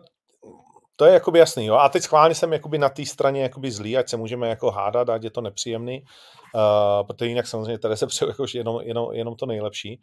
to 0.96 1.04
je 1.04 1.12
jakoby 1.14 1.38
jasný, 1.38 1.66
jo. 1.66 1.74
A 1.74 1.88
teď 1.88 2.02
schválně 2.02 2.34
jsem 2.34 2.52
jakoby 2.52 2.78
na 2.78 2.88
té 2.88 3.06
straně 3.06 3.42
jakoby 3.42 3.70
zlý, 3.70 3.96
ať 3.96 4.08
se 4.08 4.16
můžeme 4.16 4.48
jako 4.48 4.70
hádat, 4.70 5.08
ať 5.08 5.24
je 5.24 5.30
to 5.30 5.40
nepříjemný, 5.40 6.02
uh, 6.02 7.06
protože 7.06 7.28
jinak 7.28 7.46
samozřejmě 7.46 7.78
tady 7.78 7.96
se 7.96 8.06
přeju 8.06 8.28
jako 8.28 8.44
jenom, 8.54 8.80
jenom, 8.80 9.12
jenom 9.12 9.36
to 9.36 9.46
nejlepší. 9.46 10.00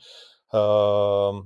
Uh, 0.54 1.40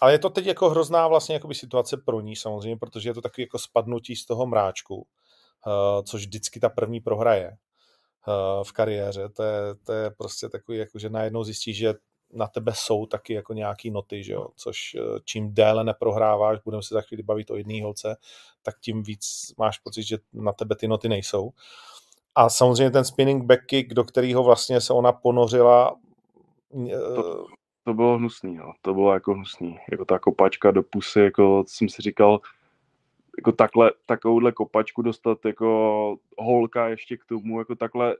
ale 0.00 0.12
je 0.12 0.18
to 0.18 0.30
teď 0.30 0.46
jako 0.46 0.70
hrozná 0.70 1.08
vlastně 1.08 1.34
jakoby 1.34 1.54
situace 1.54 1.96
pro 1.96 2.20
ní 2.20 2.36
samozřejmě, 2.36 2.76
protože 2.76 3.08
je 3.08 3.14
to 3.14 3.20
takový 3.20 3.42
jako 3.42 3.58
spadnutí 3.58 4.16
z 4.16 4.26
toho 4.26 4.46
mráčku, 4.46 4.94
uh, 4.96 6.02
což 6.04 6.20
vždycky 6.26 6.60
ta 6.60 6.68
první 6.68 7.00
prohra 7.00 7.34
je 7.34 7.48
uh, 7.48 8.64
v 8.64 8.72
kariéře. 8.72 9.28
To 9.28 9.42
je, 9.42 9.74
to 9.86 9.92
je 9.92 10.10
prostě 10.10 10.48
takový, 10.48 10.78
jako, 10.78 10.98
že 10.98 11.10
najednou 11.10 11.44
zjistíš, 11.44 11.76
že 11.76 11.94
na 12.32 12.46
tebe 12.46 12.72
jsou 12.74 13.06
taky 13.06 13.34
jako 13.34 13.52
nějaký 13.52 13.90
noty, 13.90 14.24
že 14.24 14.32
jo? 14.32 14.48
což 14.56 14.96
čím 15.24 15.54
déle 15.54 15.84
neprohráváš, 15.84 16.58
budeme 16.64 16.82
se 16.82 16.94
za 16.94 17.00
chvíli 17.00 17.22
bavit 17.22 17.50
o 17.50 17.56
jedné 17.56 17.82
holce, 17.82 18.16
tak 18.62 18.80
tím 18.80 19.02
víc 19.02 19.54
máš 19.58 19.78
pocit, 19.78 20.02
že 20.02 20.18
na 20.32 20.52
tebe 20.52 20.76
ty 20.76 20.88
noty 20.88 21.08
nejsou. 21.08 21.50
A 22.34 22.48
samozřejmě 22.48 22.90
ten 22.90 23.04
spinning 23.04 23.44
back 23.44 23.66
kick, 23.66 23.94
do 23.94 24.04
kterého 24.04 24.42
vlastně 24.42 24.80
se 24.80 24.92
ona 24.92 25.12
ponořila. 25.12 25.96
To, 27.14 27.46
to 27.84 27.94
bylo 27.94 28.18
hnusný, 28.18 28.56
no. 28.56 28.72
to 28.82 28.94
bylo 28.94 29.14
jako 29.14 29.34
hnusný. 29.34 29.78
Jako 29.90 30.04
ta 30.04 30.18
kopačka 30.18 30.70
do 30.70 30.82
pusy, 30.82 31.20
jako 31.20 31.64
jsem 31.66 31.88
si 31.88 32.02
říkal, 32.02 32.40
jako 33.38 33.52
takhle, 33.52 33.92
takovouhle 34.06 34.52
kopačku 34.52 35.02
dostat 35.02 35.44
jako 35.44 36.16
holka 36.38 36.88
ještě 36.88 37.16
k 37.16 37.24
tomu, 37.24 37.58
jako 37.58 37.74
takhle, 37.74 38.16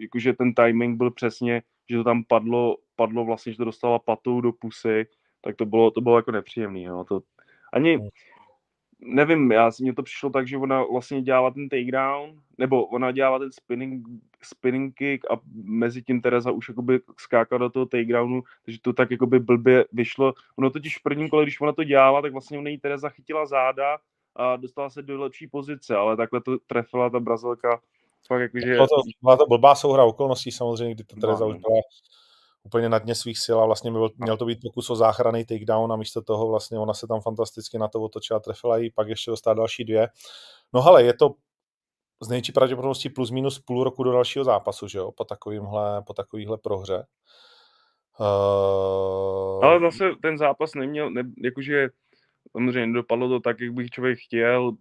jakože 0.00 0.32
ten 0.32 0.54
timing 0.54 0.98
byl 0.98 1.10
přesně, 1.10 1.62
že 1.90 1.96
to 1.96 2.04
tam 2.04 2.24
padlo, 2.24 2.76
padlo 2.96 3.24
vlastně, 3.24 3.52
že 3.52 3.58
to 3.58 3.64
dostala 3.64 3.98
patou 3.98 4.40
do 4.40 4.52
pusy, 4.52 5.06
tak 5.40 5.56
to 5.56 5.66
bylo, 5.66 5.90
to 5.90 6.00
bylo 6.00 6.16
jako 6.16 6.32
nepříjemný, 6.32 6.82
jo. 6.82 7.04
To, 7.04 7.20
ani, 7.72 7.96
hmm 7.96 8.08
nevím, 9.00 9.52
já 9.52 9.70
si 9.70 9.82
mě 9.82 9.94
to 9.94 10.02
přišlo 10.02 10.30
tak, 10.30 10.48
že 10.48 10.56
ona 10.56 10.82
vlastně 10.82 11.22
dělala 11.22 11.50
ten 11.50 11.68
takedown, 11.68 12.40
nebo 12.58 12.86
ona 12.86 13.12
dělala 13.12 13.38
ten 13.38 13.52
spinning, 13.52 14.06
spinning 14.42 14.94
kick 14.94 15.30
a 15.30 15.40
mezi 15.54 16.02
tím 16.02 16.20
Tereza 16.20 16.50
už 16.50 16.68
jakoby 16.68 17.00
skákala 17.18 17.58
do 17.58 17.70
toho 17.70 17.86
takedownu, 17.86 18.42
takže 18.64 18.80
to 18.82 18.92
tak 18.92 19.10
jakoby 19.10 19.40
blbě 19.40 19.84
vyšlo. 19.92 20.34
Ono 20.56 20.70
totiž 20.70 20.98
v 20.98 21.02
prvním 21.02 21.28
kole, 21.28 21.42
když 21.42 21.60
ona 21.60 21.72
to 21.72 21.84
dělala, 21.84 22.22
tak 22.22 22.32
vlastně 22.32 22.58
ona 22.58 22.68
jí 22.68 22.78
Tereza 22.78 23.08
chytila 23.08 23.46
záda 23.46 23.98
a 24.36 24.56
dostala 24.56 24.90
se 24.90 25.02
do 25.02 25.20
lepší 25.20 25.46
pozice, 25.46 25.96
ale 25.96 26.16
takhle 26.16 26.40
to 26.40 26.58
trefila 26.66 27.10
ta 27.10 27.20
Brazilka 27.20 27.80
fakt 28.26 28.40
jakože... 28.40 28.72
Byla 28.72 28.86
to, 28.86 28.94
byla 29.22 29.36
to 29.36 29.46
blbá 29.46 29.74
souhra 29.74 30.04
okolností 30.04 30.50
samozřejmě, 30.50 30.94
kdy 30.94 31.04
ta 31.04 31.16
Tereza 31.20 31.44
no, 31.44 31.50
už 31.50 31.56
byla 31.56 31.80
úplně 32.62 32.88
na 32.88 32.98
dně 32.98 33.14
svých 33.14 33.38
sil 33.44 33.58
a 33.60 33.66
vlastně 33.66 33.90
měl, 33.90 34.10
měl 34.16 34.36
to 34.36 34.44
být 34.44 34.58
pokus 34.62 34.90
o 34.90 34.96
záchranný 34.96 35.44
takedown 35.44 35.92
a 35.92 35.96
místo 35.96 36.22
toho 36.22 36.48
vlastně 36.48 36.78
ona 36.78 36.94
se 36.94 37.06
tam 37.06 37.20
fantasticky 37.20 37.78
na 37.78 37.88
to 37.88 38.02
otočila, 38.02 38.40
trefila 38.40 38.76
jí, 38.76 38.90
pak 38.90 39.08
ještě 39.08 39.30
dostala 39.30 39.54
další 39.54 39.84
dvě. 39.84 40.08
No 40.72 40.86
ale 40.86 41.04
je 41.04 41.14
to 41.14 41.34
z 42.22 42.28
největší 42.28 42.52
pravděpodobností 42.52 43.08
plus 43.08 43.30
minus 43.30 43.58
půl 43.58 43.84
roku 43.84 44.02
do 44.02 44.12
dalšího 44.12 44.44
zápasu, 44.44 44.88
že 44.88 44.98
jo, 44.98 45.12
po 45.12 45.24
takovýmhle, 45.24 46.02
po 46.02 46.14
takovýhle 46.14 46.58
prohře. 46.58 47.06
Uh... 48.20 49.64
Ale 49.64 49.80
zase 49.80 50.10
ten 50.22 50.38
zápas 50.38 50.74
neměl, 50.74 51.10
ne, 51.10 51.22
jakože 51.44 51.88
samozřejmě 52.52 52.86
nedopadlo 52.86 53.28
to 53.28 53.40
tak, 53.40 53.60
jak 53.60 53.72
bych 53.72 53.90
člověk 53.90 54.18
chtěl, 54.18 54.72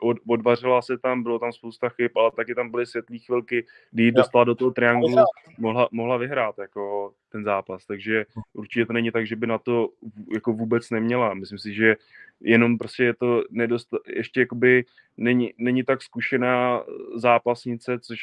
od, 0.00 0.16
odvařila 0.28 0.82
se 0.82 0.98
tam, 0.98 1.22
bylo 1.22 1.38
tam 1.38 1.52
spousta 1.52 1.88
chyb, 1.88 2.10
ale 2.16 2.30
taky 2.36 2.54
tam 2.54 2.70
byly 2.70 2.86
světlé 2.86 3.18
chvilky, 3.18 3.66
kdy 3.90 4.02
ji 4.02 4.12
dostala 4.12 4.44
do 4.44 4.54
toho 4.54 4.70
triangulu, 4.70 5.16
mohla, 5.58 5.88
mohla 5.92 6.16
vyhrát 6.16 6.58
jako 6.58 7.12
ten 7.32 7.44
zápas, 7.44 7.86
takže 7.86 8.26
určitě 8.52 8.86
to 8.86 8.92
není 8.92 9.10
tak, 9.10 9.26
že 9.26 9.36
by 9.36 9.46
na 9.46 9.58
to 9.58 9.88
jako 10.34 10.52
vůbec 10.52 10.90
neměla. 10.90 11.34
Myslím 11.34 11.58
si, 11.58 11.74
že 11.74 11.96
jenom 12.40 12.78
prostě 12.78 13.04
je 13.04 13.14
to 13.14 13.42
nedost, 13.50 13.88
ještě 14.06 14.40
jakoby 14.40 14.84
není, 15.16 15.54
není 15.58 15.84
tak 15.84 16.02
zkušená 16.02 16.82
zápasnice, 17.14 17.98
což 17.98 18.20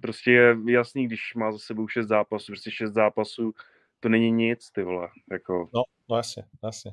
prostě 0.00 0.32
je 0.32 0.56
jasný, 0.66 1.06
když 1.06 1.34
má 1.34 1.52
za 1.52 1.58
sebou 1.58 1.88
šest 1.88 2.06
zápasů, 2.06 2.52
prostě 2.52 2.70
šest 2.70 2.92
zápasů, 2.92 3.54
to 4.00 4.08
není 4.08 4.30
nic, 4.30 4.70
ty 4.70 4.82
vole, 4.82 5.08
jako. 5.32 5.68
No, 5.74 5.82
no 6.10 6.16
jasně, 6.16 6.42
jasně. 6.64 6.92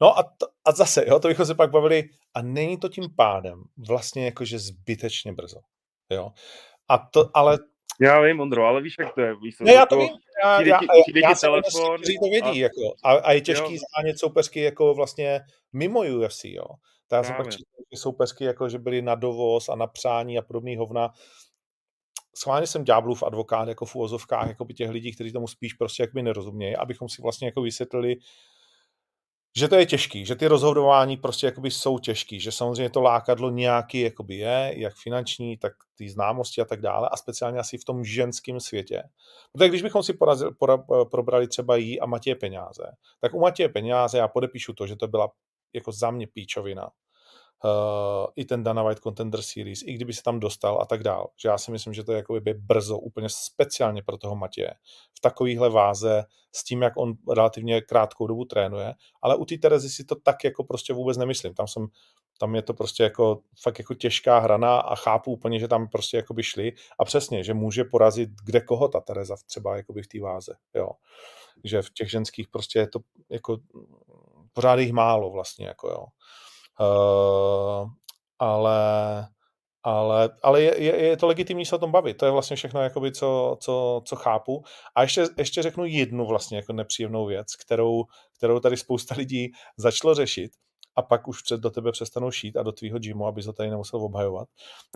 No 0.00 0.18
a, 0.18 0.22
to, 0.22 0.46
a 0.64 0.72
zase, 0.72 1.04
jo, 1.08 1.18
to 1.18 1.28
bychom 1.28 1.46
se 1.46 1.54
pak 1.54 1.70
bavili, 1.70 2.04
a 2.34 2.42
není 2.42 2.78
to 2.78 2.88
tím 2.88 3.04
pádem 3.16 3.62
vlastně 3.88 4.24
jakože 4.24 4.58
zbytečně 4.58 5.32
brzo, 5.32 5.60
jo. 6.10 6.30
A 6.88 6.98
to, 6.98 7.30
ale 7.34 7.58
já 8.00 8.20
vím, 8.20 8.40
Ondro, 8.40 8.64
ale 8.64 8.82
víš, 8.82 8.94
jak 8.98 9.14
to 9.14 9.20
je. 9.20 9.34
Víš, 9.42 9.58
ne, 9.60 9.72
já 9.72 9.86
to 9.86 9.96
vím. 9.96 10.08
Já, 10.44 10.60
já, 10.60 10.66
já, 10.66 11.28
já 11.28 11.34
telefon. 11.34 11.96
Kteří 11.98 12.18
to 12.18 12.28
vědí, 12.30 12.60
a, 12.60 12.62
jako. 12.62 12.94
A, 13.04 13.12
a 13.12 13.32
je 13.32 13.40
těžký 13.40 13.74
jo. 13.74 13.80
zánět 13.96 14.18
soupeřky 14.18 14.60
jako 14.60 14.94
vlastně 14.94 15.40
mimo 15.72 16.00
UFC, 16.00 16.44
jo. 16.44 16.64
Tak 17.08 17.16
já 17.16 17.22
jsem 17.22 17.36
pak 17.36 17.50
četl 17.50 17.64
soupeřky, 17.94 18.44
jako, 18.44 18.68
že 18.68 18.78
byly 18.78 19.02
na 19.02 19.14
dovoz 19.14 19.68
a 19.68 19.74
na 19.74 19.86
přání 19.86 20.38
a 20.38 20.42
podobný 20.42 20.76
hovna. 20.76 21.12
Schválně 22.36 22.66
jsem 22.66 22.84
ďáblův 22.84 23.22
advokát 23.22 23.68
jako 23.68 23.86
v 23.86 23.94
úvozovkách 23.94 24.48
jako 24.48 24.64
by 24.64 24.74
těch 24.74 24.90
lidí, 24.90 25.12
kteří 25.14 25.32
tomu 25.32 25.46
spíš 25.46 25.74
prostě 25.74 26.02
jak 26.02 26.14
by 26.14 26.22
nerozumějí, 26.22 26.76
abychom 26.76 27.08
si 27.08 27.22
vlastně 27.22 27.48
jako 27.48 27.62
vysvětlili, 27.62 28.16
že 29.58 29.68
to 29.68 29.74
je 29.74 29.86
těžký, 29.86 30.26
že 30.26 30.34
ty 30.34 30.46
rozhodování 30.46 31.16
prostě 31.16 31.46
jakoby 31.46 31.70
jsou 31.70 31.98
těžký, 31.98 32.40
že 32.40 32.52
samozřejmě 32.52 32.90
to 32.90 33.00
lákadlo 33.00 33.50
nějaký 33.50 34.00
jakoby 34.00 34.36
je, 34.36 34.72
jak 34.76 34.94
finanční, 35.02 35.56
tak 35.56 35.72
ty 35.94 36.08
známosti 36.08 36.60
a 36.60 36.64
tak 36.64 36.80
dále 36.80 37.08
a 37.12 37.16
speciálně 37.16 37.58
asi 37.58 37.78
v 37.78 37.84
tom 37.84 38.04
ženském 38.04 38.60
světě. 38.60 39.02
Protože 39.52 39.68
když 39.68 39.82
bychom 39.82 40.02
si 40.02 40.12
porazili, 40.12 40.50
pora, 40.58 40.78
probrali 41.10 41.48
třeba 41.48 41.76
jí 41.76 42.00
a 42.00 42.06
Matěje 42.06 42.36
peníze, 42.36 42.92
tak 43.20 43.34
u 43.34 43.40
Matěje 43.40 43.68
peníze 43.68 44.18
já 44.18 44.28
podepíšu 44.28 44.72
to, 44.72 44.86
že 44.86 44.96
to 44.96 45.08
byla 45.08 45.28
jako 45.74 45.92
za 45.92 46.10
mě 46.10 46.26
píčovina 46.26 46.90
i 48.36 48.44
ten 48.44 48.62
Dana 48.62 48.82
White 48.82 49.00
Contender 49.00 49.42
Series, 49.42 49.82
i 49.82 49.92
kdyby 49.92 50.12
se 50.12 50.22
tam 50.22 50.40
dostal 50.40 50.80
a 50.82 50.86
tak 50.86 51.02
dál. 51.02 51.30
Že 51.36 51.48
já 51.48 51.58
si 51.58 51.70
myslím, 51.70 51.94
že 51.94 52.04
to 52.04 52.12
je 52.12 52.16
jako 52.16 52.40
by 52.40 52.54
brzo, 52.54 52.98
úplně 52.98 53.28
speciálně 53.30 54.02
pro 54.02 54.18
toho 54.18 54.36
Matěje. 54.36 54.74
V 55.16 55.20
takovýhle 55.20 55.70
váze 55.70 56.24
s 56.52 56.64
tím, 56.64 56.82
jak 56.82 56.92
on 56.96 57.14
relativně 57.34 57.80
krátkou 57.80 58.26
dobu 58.26 58.44
trénuje, 58.44 58.94
ale 59.22 59.36
u 59.36 59.44
té 59.44 59.58
Terezy 59.58 59.90
si 59.90 60.04
to 60.04 60.14
tak 60.14 60.44
jako 60.44 60.64
prostě 60.64 60.92
vůbec 60.92 61.16
nemyslím. 61.16 61.54
Tam 61.54 61.66
jsem 61.66 61.86
tam 62.40 62.54
je 62.54 62.62
to 62.62 62.74
prostě 62.74 63.02
jako 63.02 63.40
fakt 63.62 63.78
jako 63.78 63.94
těžká 63.94 64.38
hrana 64.38 64.80
a 64.80 64.94
chápu 64.94 65.32
úplně, 65.32 65.58
že 65.58 65.68
tam 65.68 65.88
prostě 65.88 66.16
jako 66.16 66.34
by 66.34 66.42
šli 66.42 66.72
a 66.98 67.04
přesně, 67.04 67.44
že 67.44 67.54
může 67.54 67.84
porazit 67.84 68.30
kde 68.44 68.60
koho 68.60 68.88
ta 68.88 69.00
Tereza 69.00 69.36
třeba 69.46 69.76
jako 69.76 69.92
by 69.92 70.02
v 70.02 70.08
té 70.08 70.20
váze, 70.20 70.54
jo. 70.74 70.88
Že 71.64 71.82
v 71.82 71.90
těch 71.90 72.10
ženských 72.10 72.48
prostě 72.48 72.78
je 72.78 72.88
to 72.88 73.00
jako 73.30 73.58
pořád 74.52 74.78
jich 74.78 74.92
málo 74.92 75.30
vlastně, 75.30 75.66
jako 75.66 75.88
jo. 75.88 76.04
Uh, 76.80 77.88
ale 78.38 79.28
ale, 79.82 80.30
ale 80.42 80.62
je, 80.62 80.82
je, 80.82 80.96
je 80.96 81.16
to 81.16 81.26
legitimní 81.26 81.66
se 81.66 81.76
o 81.76 81.78
tom 81.78 81.92
bavit. 81.92 82.16
To 82.16 82.24
je 82.24 82.30
vlastně 82.30 82.56
všechno, 82.56 82.82
jakoby, 82.82 83.12
co, 83.12 83.56
co, 83.60 84.02
co 84.04 84.16
chápu. 84.16 84.62
A 84.94 85.02
ještě, 85.02 85.24
ještě 85.38 85.62
řeknu 85.62 85.84
jednu 85.84 86.26
vlastně 86.26 86.56
jako 86.56 86.72
nepříjemnou 86.72 87.26
věc, 87.26 87.56
kterou, 87.56 88.04
kterou 88.36 88.60
tady 88.60 88.76
spousta 88.76 89.14
lidí 89.18 89.52
začalo 89.76 90.14
řešit 90.14 90.50
a 90.96 91.02
pak 91.02 91.28
už 91.28 91.42
před 91.42 91.60
do 91.60 91.70
tebe 91.70 91.92
přestanou 91.92 92.30
šít 92.30 92.56
a 92.56 92.62
do 92.62 92.72
tvýho 92.72 92.98
gymu, 92.98 93.26
aby 93.26 93.42
to 93.42 93.52
tady 93.52 93.70
nemusel 93.70 94.02
obhajovat, 94.02 94.48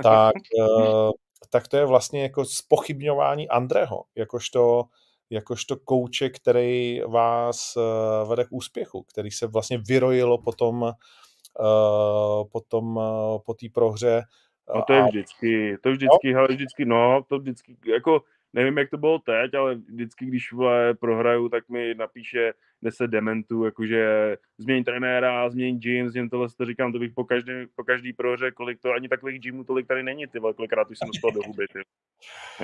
tak, 0.02 0.34
uh, 0.58 1.10
tak 1.50 1.68
to 1.68 1.76
je 1.76 1.86
vlastně 1.86 2.22
jako 2.22 2.44
spochybňování 2.44 3.48
Andreho, 3.48 4.04
jakožto, 4.16 4.84
jakožto 5.30 5.76
kouče, 5.76 6.30
který 6.30 7.00
vás 7.00 7.76
uh, 7.76 8.28
vede 8.28 8.44
k 8.44 8.52
úspěchu, 8.52 9.02
který 9.02 9.30
se 9.30 9.46
vlastně 9.46 9.78
vyrojilo 9.78 10.38
potom 10.38 10.92
potom 12.52 12.96
uh, 12.96 13.38
po 13.46 13.54
té 13.54 13.66
prohře. 13.72 14.22
No 14.74 14.82
to 14.82 14.92
je 14.92 15.02
vždycky, 15.02 15.78
to 15.80 15.90
vždycky, 15.90 16.32
no? 16.32 16.34
hele, 16.34 16.48
vždycky, 16.48 16.84
no, 16.84 17.24
to 17.28 17.38
vždycky, 17.38 17.76
jako 17.86 18.22
nevím, 18.52 18.78
jak 18.78 18.90
to 18.90 18.98
bylo 18.98 19.18
teď, 19.18 19.54
ale 19.54 19.74
vždycky, 19.74 20.26
když 20.26 20.52
vole, 20.52 20.94
prohraju, 20.94 21.48
tak 21.48 21.68
mi 21.68 21.94
napíše 21.94 22.52
10 22.82 23.06
dementů, 23.06 23.64
jakože 23.64 24.36
změň 24.58 24.84
trenéra, 24.84 25.50
změň 25.50 25.78
gym, 25.78 26.10
změň 26.10 26.28
tohle, 26.28 26.48
to 26.56 26.64
říkám, 26.64 26.92
to 26.92 26.98
bych 26.98 27.12
po 27.12 27.24
každý, 27.24 27.52
po 27.76 27.84
každý 27.84 28.12
prohře, 28.12 28.50
kolik 28.50 28.80
to, 28.80 28.92
ani 28.92 29.08
takových 29.08 29.40
gymů 29.40 29.64
tolik 29.64 29.86
tady 29.86 30.02
není, 30.02 30.26
ty 30.26 30.38
vole, 30.38 30.54
kolikrát 30.54 30.90
už 30.90 30.98
jsem 30.98 31.08
dostal 31.08 31.30
do 31.30 31.40
huby, 31.46 31.66
ty. 31.72 31.78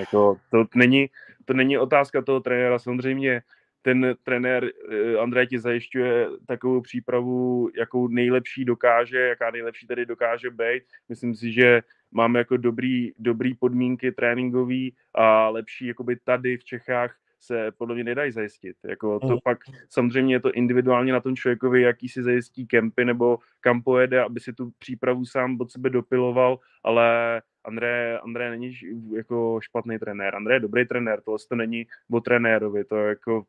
Jako, 0.01 0.37
to 0.51 0.65
není, 0.75 1.07
to 1.45 1.55
není 1.55 1.79
otázka 1.79 2.23
toho 2.23 2.41
trenéra, 2.41 2.79
samozřejmě 2.79 3.43
ten 3.83 4.17
trenér 4.23 4.65
eh, 4.65 5.19
Andrej 5.19 5.47
ti 5.47 5.59
zajišťuje 5.59 6.27
takovou 6.47 6.81
přípravu, 6.81 7.71
jakou 7.79 8.09
nejlepší 8.09 8.65
dokáže, 8.65 9.19
jaká 9.19 9.51
nejlepší 9.51 9.87
tedy 9.87 10.07
dokáže 10.07 10.51
být. 10.51 10.83
Myslím 11.09 11.35
si, 11.35 11.53
že 11.53 11.83
máme 12.11 12.39
jako 12.39 12.57
dobrý, 12.57 13.13
dobrý 13.19 13.55
podmínky 13.55 14.13
tréninkový 14.13 14.95
a 15.15 15.49
lepší 15.49 15.87
jakoby 15.87 16.17
tady 16.17 16.57
v 16.57 16.65
Čechách 16.65 17.17
se 17.41 17.73
podle 17.79 17.95
mě 17.95 18.05
nedají 18.05 18.33
zajistit. 18.33 18.77
Jako 18.85 19.21
to 19.21 19.27
mm. 19.27 19.39
pak 19.45 19.59
samozřejmě 19.89 20.35
je 20.35 20.41
to 20.41 20.53
individuálně 20.53 21.13
na 21.13 21.21
tom 21.21 21.37
člověkovi, 21.37 21.83
jaký 21.83 22.09
si 22.09 22.23
zajistí 22.23 22.67
kempy 22.67 23.05
nebo 23.05 23.39
kam 23.61 23.83
pojede, 23.83 24.23
aby 24.23 24.41
si 24.41 24.53
tu 24.53 24.71
přípravu 24.79 25.25
sám 25.25 25.57
od 25.61 25.73
sebe 25.73 25.91
dopiloval, 25.91 26.59
ale 26.85 27.43
André, 27.65 28.19
André 28.19 28.51
není 28.51 28.73
jako 29.17 29.61
špatný 29.63 29.99
trenér. 29.99 30.35
André 30.35 30.55
je 30.55 30.61
dobrý 30.61 30.87
trenér, 30.87 31.21
tohle 31.21 31.39
to 31.49 31.57
není 31.57 31.87
o 32.11 32.21
trenérovi, 32.21 32.85
to 32.85 32.97
jako 32.97 33.45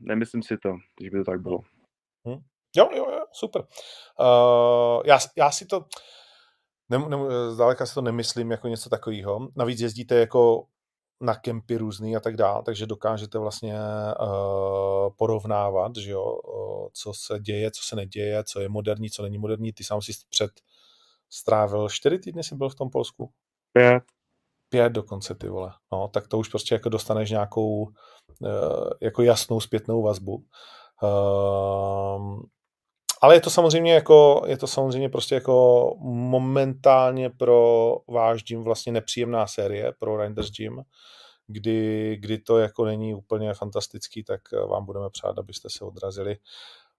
nemyslím 0.00 0.42
si 0.42 0.58
to, 0.58 0.68
že 1.02 1.10
by 1.10 1.18
to 1.18 1.24
tak 1.24 1.40
bylo. 1.40 1.58
Hmm. 2.26 2.38
Jo, 2.76 2.88
jo, 2.96 3.10
jo, 3.10 3.24
super. 3.32 3.62
Uh, 4.20 5.02
já, 5.04 5.18
já 5.36 5.50
si 5.50 5.66
to, 5.66 5.84
ne, 6.88 6.98
ne, 6.98 7.16
zdaleka 7.50 7.86
si 7.86 7.94
to 7.94 8.02
nemyslím 8.02 8.50
jako 8.50 8.68
něco 8.68 8.90
takového. 8.90 9.48
Navíc 9.56 9.80
jezdíte 9.80 10.14
jako 10.14 10.66
na 11.20 11.34
kempy 11.34 11.76
různý 11.76 12.16
a 12.16 12.20
tak 12.20 12.36
dále, 12.36 12.62
takže 12.62 12.86
dokážete 12.86 13.38
vlastně 13.38 13.74
uh, 13.74 15.14
porovnávat, 15.18 15.96
že 15.96 16.10
jo, 16.10 16.24
uh, 16.24 16.88
co 16.92 17.12
se 17.14 17.40
děje, 17.40 17.70
co 17.70 17.82
se 17.82 17.96
neděje, 17.96 18.44
co 18.44 18.60
je 18.60 18.68
moderní, 18.68 19.10
co 19.10 19.22
není 19.22 19.38
moderní. 19.38 19.72
Ty 19.72 19.84
sám 19.84 20.02
si 20.02 20.12
před 20.28 20.50
strávil 21.30 21.88
čtyři 21.88 22.18
týdny, 22.18 22.44
jsi 22.44 22.54
byl 22.54 22.68
v 22.68 22.74
tom 22.74 22.90
Polsku? 22.90 23.30
Pět. 23.72 24.02
Pět 24.74 24.92
dokonce, 24.92 25.34
ty 25.34 25.48
vole. 25.48 25.70
No, 25.92 26.08
tak 26.08 26.28
to 26.28 26.38
už 26.38 26.48
prostě 26.48 26.74
jako 26.74 26.88
dostaneš 26.88 27.30
nějakou 27.30 27.82
uh, 27.82 28.90
jako 29.00 29.22
jasnou 29.22 29.60
zpětnou 29.60 30.02
vazbu. 30.02 30.44
Uh, 31.02 32.40
ale 33.22 33.34
je 33.34 33.40
to 33.40 33.50
samozřejmě 33.50 33.94
jako, 33.94 34.42
je 34.46 34.56
to 34.56 34.66
samozřejmě 34.66 35.08
prostě 35.08 35.34
jako 35.34 35.90
momentálně 36.00 37.30
pro 37.30 37.96
váš 38.08 38.42
gym 38.42 38.62
vlastně 38.62 38.92
nepříjemná 38.92 39.46
série 39.46 39.92
pro 39.98 40.16
Reinders 40.16 40.50
Gym, 40.50 40.82
kdy, 41.46 42.16
kdy 42.20 42.38
to 42.38 42.58
jako 42.58 42.84
není 42.84 43.14
úplně 43.14 43.54
fantastický, 43.54 44.24
tak 44.24 44.40
vám 44.68 44.86
budeme 44.86 45.10
přát, 45.10 45.38
abyste 45.38 45.70
se 45.70 45.84
odrazili. 45.84 46.36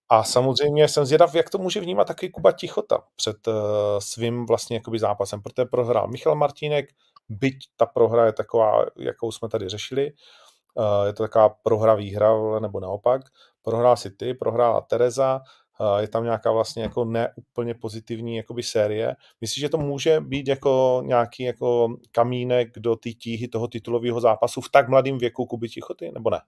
A 0.10 0.24
samozřejmě 0.24 0.88
jsem 0.88 1.06
zvědav, 1.06 1.36
jak 1.36 1.50
to 1.50 1.58
může 1.58 1.80
vnímat 1.80 2.08
taky 2.08 2.30
Kuba 2.30 2.52
Tichota 2.52 3.04
před 3.16 3.48
uh, 3.48 3.54
svým 4.00 4.46
vlastně 4.46 4.76
jakoby 4.76 5.00
zápasem, 5.00 5.42
protože 5.42 5.66
prohrál 5.66 6.08
Michal 6.08 6.36
Martínek, 6.36 6.86
byť 7.30 7.58
ta 7.78 7.86
prohra 7.86 8.26
je 8.26 8.34
taková, 8.34 8.86
jakou 8.98 9.32
jsme 9.32 9.50
tady 9.50 9.70
řešili, 9.70 10.12
uh, 10.74 11.08
je 11.08 11.14
to 11.14 11.24
taková 11.24 11.50
prohra 11.50 11.96
výhra, 11.96 12.60
nebo 12.60 12.80
naopak, 12.80 13.22
prohrál 13.62 13.98
si 13.98 14.12
ty, 14.12 14.34
prohrála 14.34 14.82
Tereza, 14.82 15.42
je 16.00 16.08
tam 16.08 16.24
nějaká 16.24 16.52
vlastně 16.52 16.84
jako 16.84 17.06
neúplně 17.06 17.74
pozitivní 17.74 18.38
jakoby 18.38 18.64
série. 18.64 19.16
Myslíš, 19.42 19.62
že 19.62 19.70
to 19.70 19.78
může 19.78 20.22
být 20.22 20.48
jako 20.48 21.02
nějaký 21.06 21.44
jako 21.44 21.96
kamínek 22.12 22.80
do 22.80 22.96
té 22.96 23.10
tíhy 23.10 23.48
toho 23.48 23.68
titulového 23.68 24.22
zápasu 24.22 24.62
v 24.62 24.70
tak 24.70 24.90
mladém 24.90 25.18
věku 25.18 25.46
Kuby 25.46 25.70
Tichoty, 25.70 26.12
nebo 26.14 26.30
ne? 26.30 26.42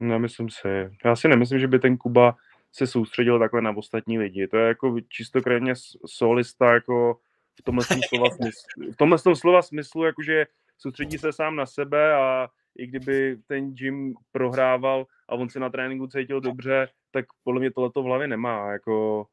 Nemyslím 0.00 0.50
si. 0.50 0.68
Já 1.04 1.16
si 1.16 1.28
nemyslím, 1.28 1.58
že 1.58 1.68
by 1.68 1.78
ten 1.78 1.96
Kuba 1.96 2.34
se 2.72 2.86
soustředil 2.86 3.38
takhle 3.38 3.62
na 3.62 3.76
ostatní 3.76 4.18
lidi. 4.18 4.48
To 4.48 4.56
je 4.56 4.68
jako 4.68 4.96
čistokrevně 5.08 5.72
solista 6.06 6.74
jako 6.74 7.16
v 7.58 7.62
tomhle 7.62 7.84
slova 8.08 8.30
smyslu, 8.30 8.92
v 8.92 8.96
tomhle 8.96 9.18
slova 9.18 9.62
smyslu, 9.62 10.04
jakože 10.04 10.46
soustředí 10.78 11.18
se 11.18 11.32
sám 11.32 11.56
na 11.56 11.66
sebe 11.66 12.14
a 12.14 12.48
i 12.78 12.86
kdyby 12.86 13.38
ten 13.46 13.74
Jim 13.78 14.14
prohrával 14.32 15.06
a 15.28 15.34
on 15.34 15.48
se 15.48 15.60
na 15.60 15.70
tréninku 15.70 16.06
cítil 16.06 16.40
dobře, 16.40 16.88
tak 17.10 17.24
podle 17.44 17.60
mě 17.60 17.70
tohleto 17.70 18.02
v 18.02 18.04
hlavě 18.04 18.28
nemá. 18.28 18.72
Jako, 18.72 19.26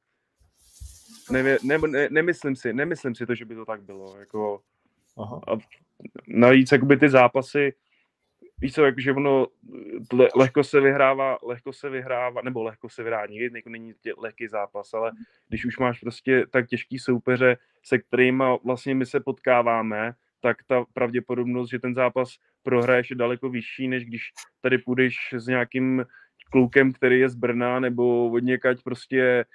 nevě, 1.31 1.57
ne, 1.63 1.77
ne, 1.77 2.07
nemyslím 2.11 2.55
si, 2.55 2.73
nemyslím 2.73 3.15
si 3.15 3.25
to, 3.25 3.35
že 3.35 3.45
by 3.45 3.55
to 3.55 3.65
tak 3.65 3.83
bylo. 3.83 4.19
Jako, 4.19 4.61
Aha. 5.17 5.41
A 5.47 5.57
navíc 6.27 6.71
jakoby 6.71 6.97
ty 6.97 7.09
zápasy, 7.09 7.73
víš 8.61 8.73
co, 8.73 8.85
jakože 8.85 9.11
ono 9.11 9.47
le, 10.13 10.29
lehko 10.35 10.63
se 10.63 10.81
vyhrává, 10.81 11.37
lehko 11.43 11.73
se 11.73 11.89
vyhrává, 11.89 12.41
nebo 12.41 12.63
lehko 12.63 12.89
se 12.89 13.03
vyhrává, 13.03 13.25
nikdy 13.25 13.49
jako 13.55 13.69
není 13.69 13.93
tě, 14.01 14.13
lehký 14.17 14.47
zápas, 14.47 14.93
ale 14.93 15.11
když 15.49 15.65
už 15.65 15.77
máš 15.77 15.99
prostě 15.99 16.45
tak 16.49 16.67
těžký 16.67 16.99
soupeře, 16.99 17.57
se 17.83 17.99
kterými 17.99 18.43
vlastně 18.65 18.95
my 18.95 19.05
se 19.05 19.19
potkáváme, 19.19 20.13
tak 20.41 20.57
ta 20.67 20.85
pravděpodobnost, 20.93 21.69
že 21.69 21.79
ten 21.79 21.95
zápas 21.95 22.29
prohraješ 22.63 23.09
je 23.09 23.15
daleko 23.15 23.49
vyšší, 23.49 23.87
než 23.87 24.05
když 24.05 24.21
tady 24.61 24.77
půjdeš 24.77 25.15
s 25.37 25.47
nějakým 25.47 26.05
klukem, 26.51 26.93
který 26.93 27.19
je 27.19 27.29
z 27.29 27.35
Brna 27.35 27.79
nebo 27.79 28.31
od 28.31 28.43
někať 28.43 28.83
prostě 28.83 29.45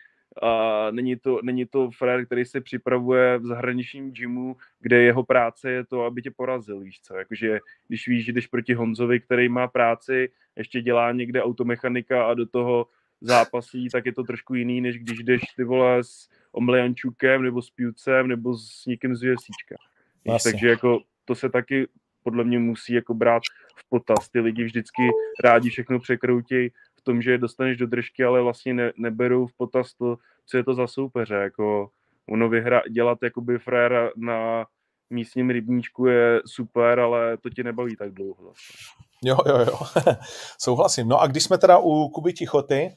a 0.43 0.91
není 0.91 1.17
to, 1.17 1.41
není 1.43 1.67
to 1.67 1.91
frér, 1.91 2.27
který 2.27 2.45
se 2.45 2.61
připravuje 2.61 3.39
v 3.39 3.47
zahraničním 3.47 4.13
gymu, 4.13 4.57
kde 4.81 5.03
jeho 5.03 5.25
práce 5.25 5.71
je 5.71 5.85
to, 5.85 6.05
aby 6.05 6.23
tě 6.23 6.31
porazil, 6.31 6.81
víš 6.81 7.01
co, 7.01 7.17
jakože 7.17 7.61
když 7.89 8.09
víš, 8.09 8.25
že 8.25 8.33
jdeš 8.33 8.47
proti 8.47 8.75
Honzovi, 8.75 9.21
který 9.21 9.49
má 9.49 9.69
práci, 9.69 10.29
ještě 10.57 10.83
dělá 10.83 11.13
někde 11.13 11.43
automechanika 11.43 12.27
a 12.27 12.35
do 12.35 12.47
toho 12.47 12.87
zápasí, 13.21 13.89
tak 13.89 14.07
je 14.07 14.13
to 14.13 14.25
trošku 14.25 14.55
jiný, 14.55 14.81
než 14.81 14.99
když 14.99 15.19
jdeš 15.19 15.43
ty 15.57 15.65
vole 15.65 16.05
s 16.05 16.29
Omlejančukem 16.53 17.43
nebo 17.43 17.63
s 17.63 17.71
Piucem 17.71 18.29
nebo 18.29 18.59
s 18.59 18.87
někým 18.87 19.17
z 19.17 19.33
UFCčka. 19.33 19.77
Takže 20.45 20.69
jako 20.69 21.01
to 21.25 21.35
se 21.35 21.49
taky 21.49 21.89
podle 22.23 22.45
mě 22.45 22.59
musí 22.59 22.93
jako 22.93 23.15
brát 23.15 23.43
v 23.77 23.89
potaz. 23.89 24.29
Ty 24.29 24.41
lidi 24.41 24.65
vždycky 24.65 25.03
rádi 25.45 25.71
všechno 25.71 25.99
překroutí 25.99 26.73
tom, 27.07 27.23
že 27.23 27.31
je 27.31 27.39
dostaneš 27.39 27.77
do 27.77 27.87
držky, 27.87 28.25
ale 28.25 28.43
vlastně 28.43 28.75
ne, 28.75 28.93
neberou 28.97 29.47
v 29.47 29.57
potaz 29.57 29.95
to, 29.95 30.17
co 30.47 30.57
je 30.57 30.65
to 30.65 30.75
za 30.75 30.87
soupeře. 30.87 31.35
Jako 31.35 31.89
ono 32.31 32.49
vyhra, 32.49 32.83
dělat 32.91 33.19
jakoby 33.23 33.59
fréra 33.59 34.11
na 34.17 34.67
místním 35.11 35.51
rybníčku 35.51 36.07
je 36.07 36.41
super, 36.47 37.01
ale 37.01 37.37
to 37.37 37.51
ti 37.51 37.63
nebaví 37.63 37.97
tak 37.97 38.13
dlouho. 38.13 38.53
Jo, 39.25 39.37
jo, 39.47 39.59
jo. 39.59 39.79
Souhlasím. 40.61 41.09
No 41.09 41.21
a 41.21 41.27
když 41.27 41.45
jsme 41.45 41.59
teda 41.59 41.79
u 41.79 42.09
Kuby 42.09 42.33
Tichoty, 42.33 42.89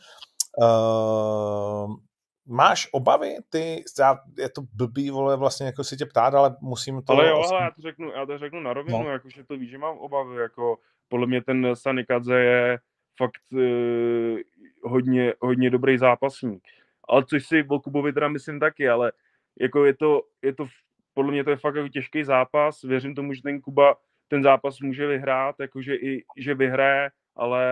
uh, 0.57 1.95
Máš 2.51 2.87
obavy? 2.91 3.35
Ty, 3.49 3.83
já, 3.99 4.17
je 4.37 4.49
to 4.49 4.61
blbý, 4.73 5.09
vole, 5.09 5.37
vlastně 5.37 5.65
jako 5.65 5.83
si 5.83 5.97
tě 5.97 6.05
ptát, 6.05 6.33
ale 6.33 6.55
musím 6.61 7.01
to... 7.01 7.13
Ale 7.13 7.29
jo, 7.29 7.43
ale 7.51 7.63
já 7.63 7.71
to 7.71 7.81
řeknu, 7.81 8.11
já 8.11 8.25
to 8.25 8.37
řeknu 8.37 8.59
na 8.59 8.73
rovinu, 8.73 9.03
no. 9.03 9.09
jakože 9.09 9.43
to 9.43 9.57
víš, 9.57 9.69
že 9.69 9.77
mám 9.77 9.97
obavy, 9.97 10.35
jako 10.35 10.77
podle 11.07 11.27
mě 11.27 11.41
ten 11.41 11.67
Sanikadze 11.73 12.39
je 12.39 12.79
fakt 13.19 13.41
uh, 13.51 14.39
hodně, 14.83 15.33
hodně 15.39 15.69
dobrý 15.69 15.97
zápasník. 15.97 16.63
Ale 17.09 17.25
což 17.25 17.45
si 17.45 17.65
o 17.67 17.79
Kubovi 17.79 18.13
teda 18.13 18.27
myslím 18.27 18.59
taky, 18.59 18.89
ale 18.89 19.11
jako 19.59 19.85
je 19.85 19.93
to, 19.93 20.21
je 20.41 20.53
to, 20.55 20.67
podle 21.13 21.31
mě 21.31 21.43
to 21.43 21.49
je 21.49 21.57
fakt 21.57 21.75
jako 21.75 21.89
těžký 21.89 22.23
zápas, 22.23 22.81
věřím 22.83 23.15
tomu, 23.15 23.33
že 23.33 23.41
ten 23.41 23.61
Kuba 23.61 23.95
ten 24.27 24.43
zápas 24.43 24.79
může 24.79 25.07
vyhrát, 25.07 25.55
jakože 25.59 25.95
i, 25.95 26.23
že 26.37 26.53
vyhraje, 26.53 27.09
ale 27.35 27.63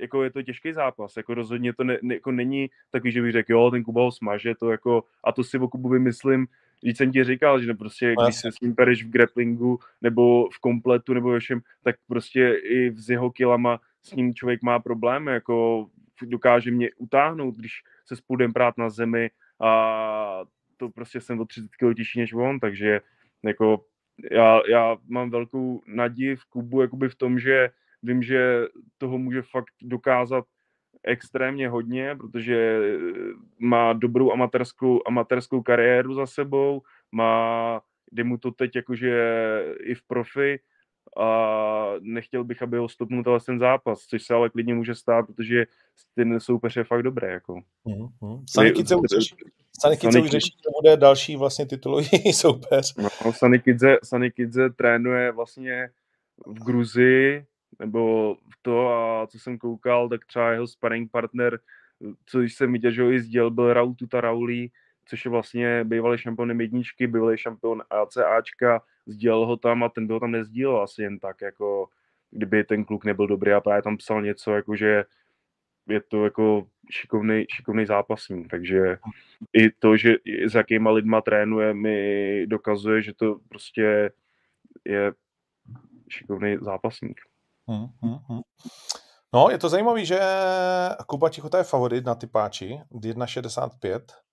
jako 0.00 0.24
je 0.24 0.30
to 0.30 0.42
těžký 0.42 0.72
zápas, 0.72 1.16
jako 1.16 1.34
rozhodně 1.34 1.72
to 1.72 1.84
ne, 1.84 1.98
ne, 2.02 2.14
jako 2.14 2.32
není 2.32 2.70
takový, 2.90 3.12
že 3.12 3.22
bych 3.22 3.32
řekl, 3.32 3.52
jo, 3.52 3.70
ten 3.70 3.84
Kuba 3.84 4.02
ho 4.02 4.12
smaže, 4.12 4.54
to 4.54 4.70
jako, 4.70 5.04
a 5.24 5.32
to 5.32 5.44
si 5.44 5.58
o 5.58 5.68
Kubovi 5.68 5.98
myslím, 5.98 6.46
když 6.80 6.96
jsem 6.96 7.12
ti 7.12 7.24
říkal, 7.24 7.62
že 7.62 7.74
prostě, 7.74 8.14
no, 8.18 8.24
když 8.24 8.36
se 8.36 8.52
s 8.52 8.60
ním 8.60 8.74
pereš 8.74 9.04
v 9.04 9.10
grapplingu, 9.10 9.78
nebo 10.02 10.48
v 10.50 10.58
kompletu, 10.58 11.14
nebo 11.14 11.30
ve 11.30 11.40
všem, 11.40 11.60
tak 11.82 11.96
prostě 12.08 12.60
i 12.62 12.92
s 12.96 13.08
jeho 13.08 13.30
kilama 13.30 13.80
s 14.06 14.12
ním 14.12 14.34
člověk 14.34 14.62
má 14.62 14.78
problém, 14.78 15.26
jako 15.26 15.86
dokáže 16.22 16.70
mě 16.70 16.88
utáhnout, 16.98 17.56
když 17.56 17.72
se 18.06 18.16
spůjdem 18.16 18.52
prát 18.52 18.78
na 18.78 18.90
zemi 18.90 19.30
a 19.60 20.40
to 20.76 20.88
prostě 20.88 21.20
jsem 21.20 21.40
o 21.40 21.44
30 21.44 21.68
kg 21.68 21.96
těžší 21.96 22.20
než 22.20 22.32
on, 22.32 22.60
takže 22.60 23.00
jako 23.42 23.84
já, 24.30 24.60
já 24.68 24.96
mám 25.08 25.30
velkou 25.30 25.82
naději 25.86 26.36
v 26.36 26.44
Kubu 26.44 26.80
jakoby 26.80 27.08
v 27.08 27.14
tom, 27.14 27.38
že 27.38 27.70
Vím, 28.04 28.22
že 28.22 28.64
toho 28.98 29.18
může 29.18 29.42
fakt 29.42 29.74
dokázat 29.82 30.44
extrémně 31.02 31.68
hodně, 31.68 32.16
protože 32.16 32.80
má 33.58 33.92
dobrou 33.92 34.32
amatérskou, 34.32 35.02
amatérskou 35.06 35.62
kariéru 35.62 36.14
za 36.14 36.26
sebou, 36.26 36.82
má, 37.12 37.80
jde 38.12 38.24
mu 38.24 38.38
to 38.38 38.50
teď 38.50 38.76
jakože 38.76 39.28
i 39.80 39.94
v 39.94 40.02
profi 40.02 40.60
a 41.16 41.92
nechtěl 42.00 42.44
bych, 42.44 42.62
aby 42.62 42.78
ho 42.78 42.88
stopnul 42.88 43.24
ten 43.46 43.58
zápas, 43.58 44.00
což 44.00 44.22
se 44.22 44.34
ale 44.34 44.50
klidně 44.50 44.74
může 44.74 44.94
stát, 44.94 45.26
protože 45.26 45.64
ten 46.14 46.40
soupeř 46.40 46.76
je 46.76 46.84
fakt 46.84 47.02
dobrý. 47.02 47.26
Jako. 47.26 47.60
Mm-hmm. 47.86 48.44
Sanikidze 48.50 48.96
už 50.20 50.30
řeší, 50.30 50.50
že 50.50 50.70
bude 50.82 50.96
další 50.96 51.36
vlastně 51.36 51.66
titulový 51.66 52.32
soupeř. 52.32 52.94
No, 52.96 53.32
Sanikidze, 53.32 53.96
Sanikidze 54.04 54.70
trénuje 54.70 55.32
vlastně 55.32 55.90
v 56.46 56.64
Gruzii, 56.64 57.46
nebo 57.78 58.36
to 58.62 58.88
a 58.88 59.26
co 59.26 59.38
jsem 59.38 59.58
koukal, 59.58 60.08
tak 60.08 60.24
třeba 60.26 60.52
jeho 60.52 60.66
sparring 60.66 61.10
partner, 61.10 61.58
co 62.26 62.40
jsem 62.40 62.72
viděl, 62.72 62.90
že 62.90 63.02
ho 63.02 63.10
i 63.10 63.20
sděl, 63.20 63.50
byl 63.50 63.72
Raul 63.72 63.94
Tuta 63.94 64.20
Rauli, 64.20 64.68
což 65.04 65.24
je 65.24 65.30
vlastně 65.30 65.84
bývalý 65.84 66.18
šampion 66.18 66.60
jedničky, 66.60 67.06
bývalý 67.06 67.38
šampion 67.38 67.82
ACAčka, 67.90 68.82
sdělil 69.06 69.46
ho 69.46 69.56
tam 69.56 69.82
a 69.82 69.88
ten 69.88 70.06
byl 70.06 70.20
tam 70.20 70.30
nezdílel 70.30 70.82
asi 70.82 71.02
jen 71.02 71.18
tak, 71.18 71.40
jako 71.40 71.88
kdyby 72.30 72.64
ten 72.64 72.84
kluk 72.84 73.04
nebyl 73.04 73.26
dobrý 73.26 73.52
a 73.52 73.60
právě 73.60 73.82
tam 73.82 73.96
psal 73.96 74.22
něco, 74.22 74.52
jako 74.52 74.76
že 74.76 75.04
je 75.88 76.00
to 76.00 76.24
jako 76.24 76.66
šikovný, 76.90 77.44
šikovný 77.50 77.86
zápasník, 77.86 78.50
takže 78.50 78.98
i 79.52 79.70
to, 79.70 79.96
že 79.96 80.14
s 80.46 80.54
jakýma 80.54 80.90
lidma 80.90 81.20
trénuje, 81.20 81.74
mi 81.74 82.46
dokazuje, 82.46 83.02
že 83.02 83.14
to 83.14 83.38
prostě 83.48 84.10
je 84.84 85.12
šikovný 86.08 86.56
zápasník. 86.60 87.20
Hmm, 87.68 87.86
hmm, 88.02 88.18
hmm. 88.28 88.40
No, 89.34 89.50
je 89.50 89.58
to 89.58 89.68
zajímavé, 89.68 90.04
že 90.04 90.18
Kuba 91.06 91.28
Tichota 91.28 91.58
je 91.58 91.64
favorit 91.64 92.04
na 92.04 92.14
typáči, 92.14 92.80
1,65 92.92 94.23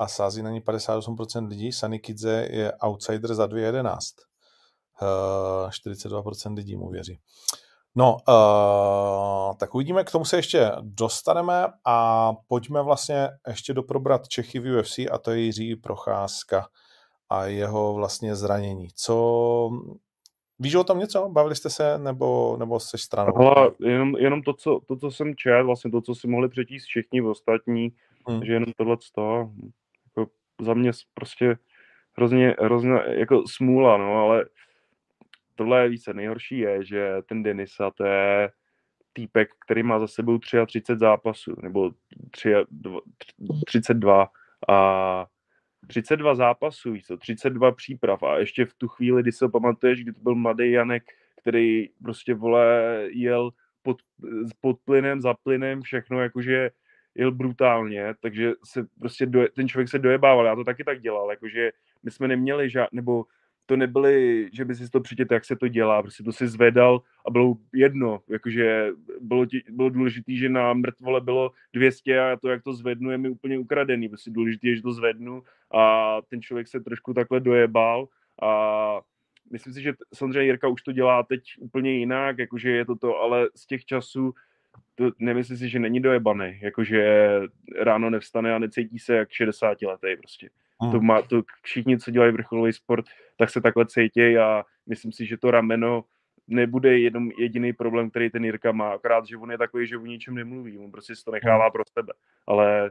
a 0.00 0.06
sází 0.08 0.42
na 0.42 0.50
ní 0.50 0.60
58% 0.60 1.48
lidí. 1.48 1.72
Sunny 1.72 1.98
Kidze 1.98 2.48
je 2.50 2.72
outsider 2.72 3.34
za 3.34 3.46
2,11. 3.46 3.98
Uh, 5.02 5.70
42% 5.70 6.54
lidí 6.54 6.76
mu 6.76 6.90
věří. 6.90 7.18
No, 7.94 8.16
uh, 8.28 9.56
tak 9.56 9.74
uvidíme, 9.74 10.04
k 10.04 10.10
tomu 10.10 10.24
se 10.24 10.36
ještě 10.36 10.72
dostaneme 10.80 11.66
a 11.84 12.32
pojďme 12.48 12.82
vlastně 12.82 13.28
ještě 13.46 13.74
doprobrat 13.74 14.28
Čechy 14.28 14.58
v 14.58 14.78
UFC 14.78 14.98
a 14.98 15.18
to 15.18 15.30
je 15.30 15.38
Jiří 15.38 15.76
Procházka 15.76 16.66
a 17.28 17.44
jeho 17.44 17.94
vlastně 17.94 18.36
zranění. 18.36 18.88
Co 18.94 19.70
Víš 20.62 20.74
o 20.74 20.84
tom 20.84 20.98
něco? 20.98 21.28
Bavili 21.28 21.56
jste 21.56 21.70
se 21.70 21.98
nebo, 21.98 22.56
nebo 22.58 22.80
se 22.80 22.98
stranou? 22.98 23.32
Hele, 23.36 23.70
jenom, 23.80 24.16
jenom 24.16 24.42
to, 24.42 24.52
co, 24.52 24.80
to, 24.86 24.96
co 24.96 25.10
jsem 25.10 25.36
četl, 25.36 25.66
vlastně 25.66 25.90
to, 25.90 26.00
co 26.00 26.14
si 26.14 26.28
mohli 26.28 26.48
přečíst 26.48 26.84
všichni 26.84 27.22
ostatní, 27.22 27.92
hmm. 28.28 28.44
že 28.44 28.52
jenom 28.52 28.72
tohle 28.76 28.96
to, 29.14 29.50
za 30.60 30.74
mě 30.74 30.90
prostě 31.14 31.56
hrozně, 32.16 32.56
hrozně 32.60 32.92
jako 33.06 33.42
smůla, 33.48 33.96
no, 33.96 34.14
ale 34.14 34.44
tohle 35.54 35.82
je 35.82 35.88
více. 35.88 36.14
Nejhorší 36.14 36.58
je, 36.58 36.84
že 36.84 37.12
ten 37.26 37.42
Denisa, 37.42 37.90
to 37.90 38.04
je 38.04 38.50
týpek, 39.12 39.48
který 39.64 39.82
má 39.82 39.98
za 39.98 40.06
sebou 40.06 40.38
33 40.38 40.96
zápasů, 40.96 41.54
nebo 41.62 41.90
3, 42.30 42.54
32 43.66 44.28
a 44.68 45.26
32 45.86 46.34
zápasů, 46.34 46.94
co, 47.06 47.16
32 47.16 47.72
příprav 47.72 48.22
a 48.22 48.38
ještě 48.38 48.64
v 48.64 48.74
tu 48.74 48.88
chvíli, 48.88 49.22
kdy 49.22 49.32
se 49.32 49.48
pamatuješ, 49.48 50.02
kdy 50.02 50.12
to 50.12 50.20
byl 50.20 50.34
mladý 50.34 50.72
Janek, 50.72 51.02
který 51.40 51.88
prostě, 52.02 52.34
vole, 52.34 53.04
jel 53.10 53.50
pod, 53.82 53.96
pod 54.60 54.76
plynem, 54.84 55.20
za 55.20 55.34
plynem, 55.34 55.82
všechno 55.82 56.20
jakože 56.20 56.70
jel 57.14 57.32
brutálně, 57.32 58.14
takže 58.20 58.52
se 58.64 58.86
prostě 58.98 59.26
doje, 59.26 59.48
ten 59.48 59.68
člověk 59.68 59.88
se 59.88 59.98
dojebával, 59.98 60.46
já 60.46 60.56
to 60.56 60.64
taky 60.64 60.84
tak 60.84 61.00
dělal, 61.00 61.30
jakože 61.30 61.70
my 62.02 62.10
jsme 62.10 62.28
neměli 62.28 62.70
žád, 62.70 62.88
nebo 62.92 63.24
to 63.66 63.76
nebyly, 63.76 64.48
že 64.52 64.64
by 64.64 64.74
si 64.74 64.90
to 64.90 65.00
přitět, 65.00 65.30
jak 65.30 65.44
se 65.44 65.56
to 65.56 65.68
dělá, 65.68 66.02
prostě 66.02 66.22
to 66.22 66.32
si 66.32 66.48
zvedal 66.48 67.02
a 67.26 67.30
bylo 67.30 67.54
jedno, 67.74 68.20
jakože 68.28 68.90
bylo, 69.20 69.46
bylo 69.70 69.88
důležité, 69.88 70.32
že 70.32 70.48
na 70.48 70.72
mrtvole 70.72 71.20
bylo 71.20 71.52
200 71.72 72.20
a 72.20 72.36
to, 72.36 72.48
jak 72.48 72.62
to 72.62 72.72
zvednu, 72.72 73.10
je 73.10 73.18
mi 73.18 73.28
úplně 73.28 73.58
ukradený, 73.58 74.08
prostě 74.08 74.30
důležité 74.30 74.68
je, 74.68 74.76
že 74.76 74.82
to 74.82 74.92
zvednu 74.92 75.42
a 75.74 76.16
ten 76.28 76.42
člověk 76.42 76.68
se 76.68 76.80
trošku 76.80 77.14
takhle 77.14 77.40
dojebal 77.40 78.08
a 78.42 79.00
myslím 79.50 79.72
si, 79.72 79.82
že 79.82 79.92
samozřejmě 80.14 80.42
Jirka 80.42 80.68
už 80.68 80.82
to 80.82 80.92
dělá 80.92 81.22
teď 81.22 81.42
úplně 81.58 81.92
jinak, 81.92 82.38
jakože 82.38 82.70
je 82.70 82.84
to 82.84 82.96
to, 82.96 83.16
ale 83.18 83.48
z 83.54 83.66
těch 83.66 83.84
časů 83.84 84.34
nemyslím 85.18 85.56
si, 85.56 85.68
že 85.68 85.78
není 85.78 86.00
dojebaný, 86.00 86.58
jakože 86.62 87.30
ráno 87.82 88.10
nevstane 88.10 88.54
a 88.54 88.58
necítí 88.58 88.98
se 88.98 89.14
jak 89.14 89.30
60 89.32 89.82
letý 89.82 90.16
prostě. 90.16 90.50
Hmm. 90.80 90.92
To, 90.92 91.00
má, 91.00 91.22
to 91.22 91.42
všichni, 91.62 91.98
co 91.98 92.10
dělají 92.10 92.32
vrcholový 92.32 92.72
sport, 92.72 93.04
tak 93.36 93.50
se 93.50 93.60
takhle 93.60 93.86
cítí 93.86 94.38
a 94.38 94.64
myslím 94.86 95.12
si, 95.12 95.26
že 95.26 95.36
to 95.36 95.50
rameno 95.50 96.04
nebude 96.46 96.98
jenom 96.98 97.30
jediný 97.38 97.72
problém, 97.72 98.10
který 98.10 98.30
ten 98.30 98.44
Jirka 98.44 98.72
má, 98.72 98.90
akorát, 98.90 99.26
že 99.26 99.36
on 99.36 99.50
je 99.50 99.58
takový, 99.58 99.86
že 99.86 99.96
o 99.96 100.06
ničem 100.06 100.34
nemluví, 100.34 100.78
on 100.78 100.90
prostě 100.90 101.16
si 101.16 101.24
to 101.24 101.30
nechává 101.30 101.64
hmm. 101.64 101.72
pro 101.72 101.82
sebe, 101.98 102.12
ale 102.46 102.90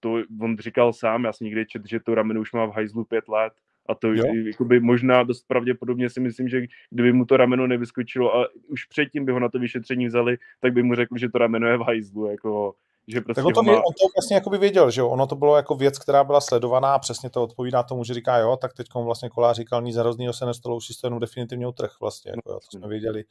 to 0.00 0.22
on 0.40 0.58
říkal 0.58 0.92
sám, 0.92 1.24
já 1.24 1.32
jsem 1.32 1.44
někdy 1.44 1.66
čet, 1.66 1.82
že 1.86 2.00
to 2.00 2.14
rameno 2.14 2.40
už 2.40 2.52
má 2.52 2.66
v 2.66 2.72
hajzlu 2.72 3.04
pět 3.04 3.28
let 3.28 3.52
a 3.92 3.94
to 3.94 4.12
jakoby 4.46 4.80
možná 4.80 5.22
dost 5.22 5.44
pravděpodobně 5.48 6.10
si 6.10 6.20
myslím, 6.20 6.48
že 6.48 6.60
kdyby 6.90 7.12
mu 7.12 7.24
to 7.24 7.36
rameno 7.36 7.66
nevyskočilo 7.66 8.36
a 8.36 8.48
už 8.68 8.84
předtím 8.84 9.24
by 9.24 9.32
ho 9.32 9.40
na 9.40 9.48
to 9.48 9.58
vyšetření 9.58 10.06
vzali, 10.06 10.36
tak 10.60 10.72
by 10.72 10.82
mu 10.82 10.94
řekl, 10.94 11.18
že 11.18 11.28
to 11.28 11.38
rameno 11.38 11.68
je 11.68 11.76
v 11.76 11.80
hajzlu, 11.80 12.26
jako 12.26 12.74
že 13.08 13.20
prostě 13.20 13.40
tak 13.42 13.46
on 13.46 13.54
to, 13.54 13.62
má... 13.62 13.72
on 13.72 13.92
to 13.92 14.06
vlastně 14.16 14.34
jako 14.34 14.50
by 14.50 14.58
věděl, 14.58 14.90
že 14.90 15.00
jo? 15.00 15.08
Ono 15.08 15.26
to 15.26 15.36
bylo 15.36 15.56
jako 15.56 15.74
věc, 15.74 15.98
která 15.98 16.24
byla 16.24 16.40
sledovaná 16.40 16.94
a 16.94 16.98
přesně 16.98 17.30
to 17.30 17.42
odpovídá 17.42 17.82
tomu, 17.82 18.04
že 18.04 18.14
říká, 18.14 18.38
jo, 18.38 18.56
tak 18.56 18.74
teď 18.74 18.86
vlastně 18.94 19.28
Kolář 19.28 19.56
říkal, 19.56 19.82
nic 19.82 19.96
hroznýho 19.96 20.32
se 20.32 20.46
nestalo, 20.46 20.76
už 20.76 20.86
si 20.86 21.00
to 21.00 21.06
jenom 21.06 21.20
definitivně 21.20 21.66
utrh 21.66 21.90
vlastně, 22.00 22.30
jako, 22.30 22.52
jo, 22.52 22.54
to 22.54 22.78
jsme 22.78 22.88
věděli, 22.88 23.24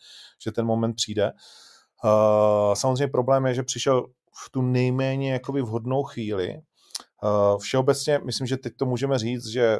že 0.43 0.52
ten 0.52 0.65
moment 0.65 0.93
přijde. 0.93 1.32
Uh, 2.04 2.74
samozřejmě 2.74 3.08
problém 3.08 3.45
je, 3.45 3.54
že 3.54 3.63
přišel 3.63 4.08
v 4.45 4.50
tu 4.50 4.62
nejméně 4.62 5.32
jakoby 5.34 5.62
vhodnou 5.62 6.04
chvíli. 6.04 6.56
Uh, 7.24 7.60
všeobecně 7.60 8.19
myslím, 8.24 8.47
že 8.47 8.58
teď 8.58 8.74
to 8.78 8.86
můžeme 8.86 9.17
říct, 9.17 9.47
že 9.47 9.80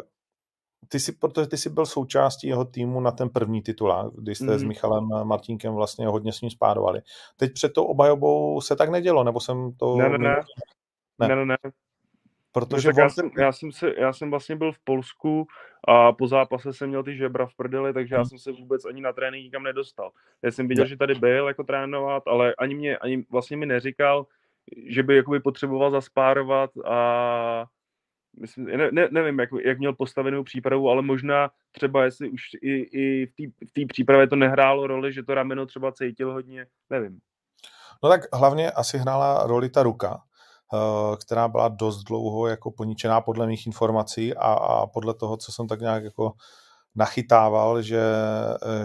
ty 0.88 1.00
jsi, 1.00 1.12
protože 1.12 1.48
ty 1.48 1.58
jsi 1.58 1.70
byl 1.70 1.86
součástí 1.86 2.48
jeho 2.48 2.66
týmu 2.66 3.00
na 3.00 3.12
ten 3.12 3.30
první 3.30 3.62
titulák, 3.62 4.14
kdy 4.14 4.36
jste 4.36 4.52
mm. 4.52 4.60
s 4.60 4.64
Michalem 4.64 5.10
Martinkem 5.24 5.74
vlastně 5.74 6.08
hodně 6.08 6.34
s 6.34 6.42
ním 6.42 6.52
spádovali. 6.52 7.02
Teď 7.38 7.54
před 7.54 7.74
tou 7.74 7.84
obajobou 7.84 8.62
se 8.62 8.76
tak 8.76 8.90
nedělo, 8.90 9.24
nebo 9.24 9.40
jsem 9.40 9.72
to... 9.78 9.96
Ne, 9.98 10.10
ne, 10.10 10.18
ne. 10.18 10.36
Ne, 11.20 11.28
ne, 11.28 11.36
ne. 11.36 11.46
ne. 11.46 11.72
Protože 12.52 12.90
no, 12.90 12.94
on... 12.94 13.00
já, 13.00 13.10
jsem, 13.10 13.32
já, 13.38 13.52
jsem 13.52 13.72
se, 13.72 13.94
já 13.98 14.14
jsem 14.14 14.30
vlastně 14.30 14.56
byl 14.56 14.72
v 14.72 14.80
Polsku 14.84 15.48
a 15.88 16.12
po 16.12 16.28
zápase 16.28 16.74
jsem 16.74 16.90
měl 16.90 17.04
ty 17.04 17.18
žebra 17.18 17.46
v 17.46 17.56
prdeli, 17.56 17.94
takže 17.94 18.16
já 18.16 18.22
hmm. 18.22 18.26
jsem 18.26 18.40
se 18.40 18.52
vůbec 18.52 18.86
ani 18.86 19.02
na 19.02 19.14
trénink 19.14 19.44
nikam 19.44 19.64
nedostal. 19.64 20.12
Já 20.42 20.52
jsem 20.52 20.68
viděl, 20.68 20.86
že 20.86 20.98
tady 20.98 21.16
byl 21.16 21.48
jako 21.48 21.64
trénovat, 21.64 22.24
ale 22.28 22.56
ani 22.58 22.76
mě, 22.76 22.98
ani 22.98 23.26
vlastně 23.32 23.58
mi 23.58 23.66
neříkal, 23.66 24.26
že 24.88 25.04
by 25.04 25.16
jakoby 25.16 25.40
potřeboval 25.40 25.92
zaspárovat 25.92 26.70
a 26.86 27.66
myslím, 28.40 28.66
ne, 28.66 28.92
ne, 28.92 29.08
nevím, 29.12 29.40
jak, 29.40 29.50
jak 29.66 29.78
měl 29.78 29.94
postavenou 29.94 30.44
přípravu, 30.44 30.90
ale 30.90 31.02
možná 31.02 31.50
třeba, 31.72 32.04
jestli 32.04 32.30
už 32.30 32.42
i, 32.62 33.00
i 33.02 33.26
v 33.68 33.74
té 33.74 33.82
přípravě 33.88 34.28
to 34.28 34.36
nehrálo 34.36 34.88
roli, 34.88 35.14
že 35.14 35.24
to 35.24 35.34
rameno 35.34 35.66
třeba 35.66 35.92
cítil 35.92 36.32
hodně, 36.32 36.66
nevím. 36.90 37.20
No 38.04 38.10
tak 38.10 38.22
hlavně 38.34 38.72
asi 38.72 38.98
hrála 38.98 39.48
roli 39.48 39.70
ta 39.70 39.84
ruka, 39.84 40.22
eh, 40.74 41.18
která 41.26 41.48
byla 41.48 41.68
dost 41.68 42.04
dlouho 42.04 42.48
jako 42.48 42.72
poničená 42.72 43.22
podle 43.22 43.48
mých 43.48 43.68
informací 43.68 44.36
a, 44.36 44.54
a 44.54 44.88
podle 44.88 45.14
toho, 45.14 45.38
co 45.38 45.52
jsem 45.52 45.68
tak 45.68 45.82
nějak 45.82 46.04
jako 46.04 46.34
nachytával, 46.96 47.82
že, 47.82 48.04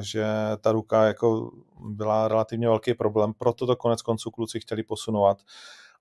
že 0.01 0.27
ta 0.61 0.73
ruka 0.73 1.05
jako 1.05 1.51
byla 1.81 2.29
relativně 2.29 2.69
velký 2.69 2.95
problém, 2.95 3.33
proto 3.39 3.67
to 3.67 3.77
konec 3.77 4.03
konců 4.03 4.31
kluci 4.31 4.61
chtěli 4.61 4.83
posunovat 4.83 5.39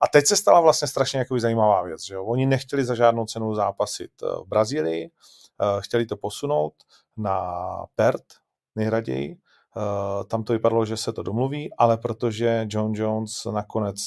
a 0.01 0.07
teď 0.07 0.25
se 0.25 0.35
stala 0.35 0.59
vlastně 0.59 0.87
strašně 0.87 1.19
jako 1.19 1.39
zajímavá 1.39 1.83
věc, 1.83 2.05
že 2.05 2.13
jo? 2.13 2.25
Oni 2.25 2.45
nechtěli 2.45 2.85
za 2.85 2.95
žádnou 2.95 3.25
cenu 3.25 3.55
zápasit 3.55 4.11
eh, 4.23 4.27
v 4.45 4.47
Brazílii, 4.47 5.05
eh, 5.09 5.65
chtěli 5.79 6.05
to 6.05 6.17
posunout 6.17 6.73
na 7.17 7.61
Perth 7.95 8.25
nejraději, 8.75 9.37
eh, 9.37 10.23
tam 10.23 10.43
to 10.43 10.53
vypadalo, 10.53 10.85
že 10.85 10.97
se 10.97 11.13
to 11.13 11.23
domluví, 11.23 11.73
ale 11.77 11.97
protože 11.97 12.65
John 12.69 12.91
Jones 12.95 13.45
nakonec 13.51 13.97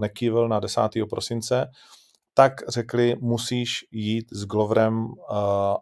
nekývil 0.00 0.48
na 0.48 0.60
10. 0.60 1.06
prosince, 1.10 1.70
tak 2.34 2.52
řekli, 2.68 3.16
musíš 3.20 3.84
jít 3.90 4.26
s 4.32 4.44
Gloverem 4.44 5.08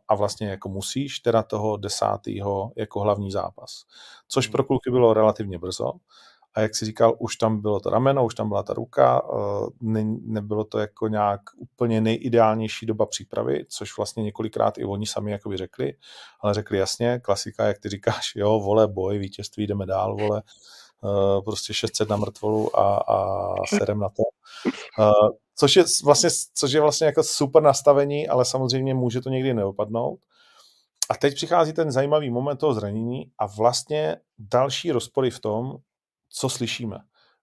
a 0.09 0.14
vlastně 0.14 0.49
jako 0.49 0.69
musíš, 0.69 1.21
teda 1.21 1.43
toho 1.43 1.77
desátého 1.77 2.73
jako 2.77 3.01
hlavní 3.01 3.31
zápas. 3.31 3.83
Což 4.29 4.47
pro 4.47 4.64
kluky 4.64 4.90
bylo 4.90 5.14
relativně 5.14 5.59
brzo 5.59 5.93
a 6.55 6.61
jak 6.61 6.77
si 6.77 6.85
říkal, 6.85 7.17
už 7.19 7.37
tam 7.37 7.61
bylo 7.61 7.81
to 7.81 7.91
rameno, 7.91 8.25
už 8.25 8.35
tam 8.35 8.49
byla 8.49 8.63
ta 8.63 8.75
ruka, 8.75 9.23
eh, 9.35 9.67
ne, 9.81 10.05
nebylo 10.23 10.65
to 10.65 10.79
jako 10.79 11.09
nějak 11.09 11.41
úplně 11.57 12.01
nejideálnější 12.01 12.87
doba 12.87 13.07
přípravy, 13.07 13.65
což 13.69 13.97
vlastně 13.97 14.23
několikrát 14.23 14.79
i 14.79 14.85
oni 14.85 15.07
sami 15.07 15.33
jakoby 15.33 15.57
řekli, 15.57 15.93
ale 16.41 16.55
řekli 16.55 16.79
jasně, 16.79 17.19
klasika, 17.19 17.67
jak 17.67 17.79
ty 17.79 17.89
říkáš, 17.89 18.33
jo, 18.37 18.61
vole, 18.61 18.89
boj, 18.89 19.19
vítězství, 19.19 19.67
jdeme 19.67 19.87
dál, 19.87 20.17
vole, 20.17 20.43
eh, 21.05 21.43
prostě 21.45 21.75
600 21.75 22.09
na 22.09 22.17
mrtvolu 22.17 22.79
a, 22.79 22.97
a 22.97 23.55
serem 23.67 23.99
na 23.99 24.09
to. 24.09 24.23
Eh, 25.01 25.11
což 25.57 25.77
je 25.77 25.85
vlastně, 26.05 26.31
což 26.55 26.73
je 26.73 26.81
vlastně 26.81 27.07
jako 27.07 27.23
super 27.23 27.63
nastavení, 27.63 28.29
ale 28.29 28.44
samozřejmě 28.44 28.94
může 28.94 29.21
to 29.21 29.29
někdy 29.29 29.55
neopadnout. 29.55 30.21
A 31.11 31.17
teď 31.17 31.35
přichází 31.35 31.73
ten 31.73 31.90
zajímavý 31.90 32.31
moment 32.31 32.57
toho 32.57 32.75
zranění 32.75 33.33
a 33.38 33.46
vlastně 33.46 34.17
další 34.38 34.92
rozpory 34.92 35.31
v 35.31 35.40
tom, 35.40 35.77
co 36.31 36.48
slyšíme. 36.48 36.98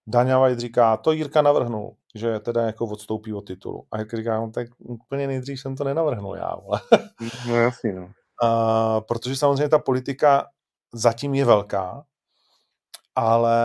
Daňa 0.08 0.40
White 0.40 0.60
říká, 0.60 0.98
to 0.98 1.12
Jirka 1.12 1.42
navrhnul, 1.42 1.96
že 2.16 2.40
teda 2.40 2.62
jako 2.62 2.86
odstoupí 2.86 3.34
od 3.34 3.42
titulu. 3.42 3.88
A 3.92 3.98
jak 3.98 4.14
říká, 4.14 4.40
no, 4.40 4.52
tak 4.52 4.68
úplně 4.78 5.28
nejdřív 5.28 5.60
jsem 5.60 5.76
to 5.76 5.84
nenavrhnul 5.84 6.36
já, 6.36 6.56
vole. 6.56 6.82
No 7.48 7.56
jasně, 7.56 7.94
no. 7.94 8.12
A, 8.44 9.02
protože 9.02 9.36
samozřejmě 9.36 9.70
ta 9.70 9.80
politika 9.80 10.48
zatím 10.94 11.34
je 11.34 11.46
velká, 11.46 12.04
ale 13.16 13.58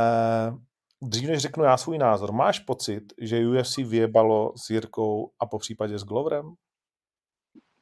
dřív 1.03 1.29
než 1.29 1.39
řeknu 1.39 1.65
já 1.65 1.77
svůj 1.77 1.99
názor, 1.99 2.33
máš 2.33 2.59
pocit, 2.59 3.03
že 3.21 3.47
UFC 3.47 3.77
vyjebalo 3.77 4.53
s 4.57 4.71
Jirkou 4.71 5.31
a 5.41 5.47
po 5.47 5.59
případě 5.59 5.99
s 5.99 6.05
Gloverem? 6.05 6.55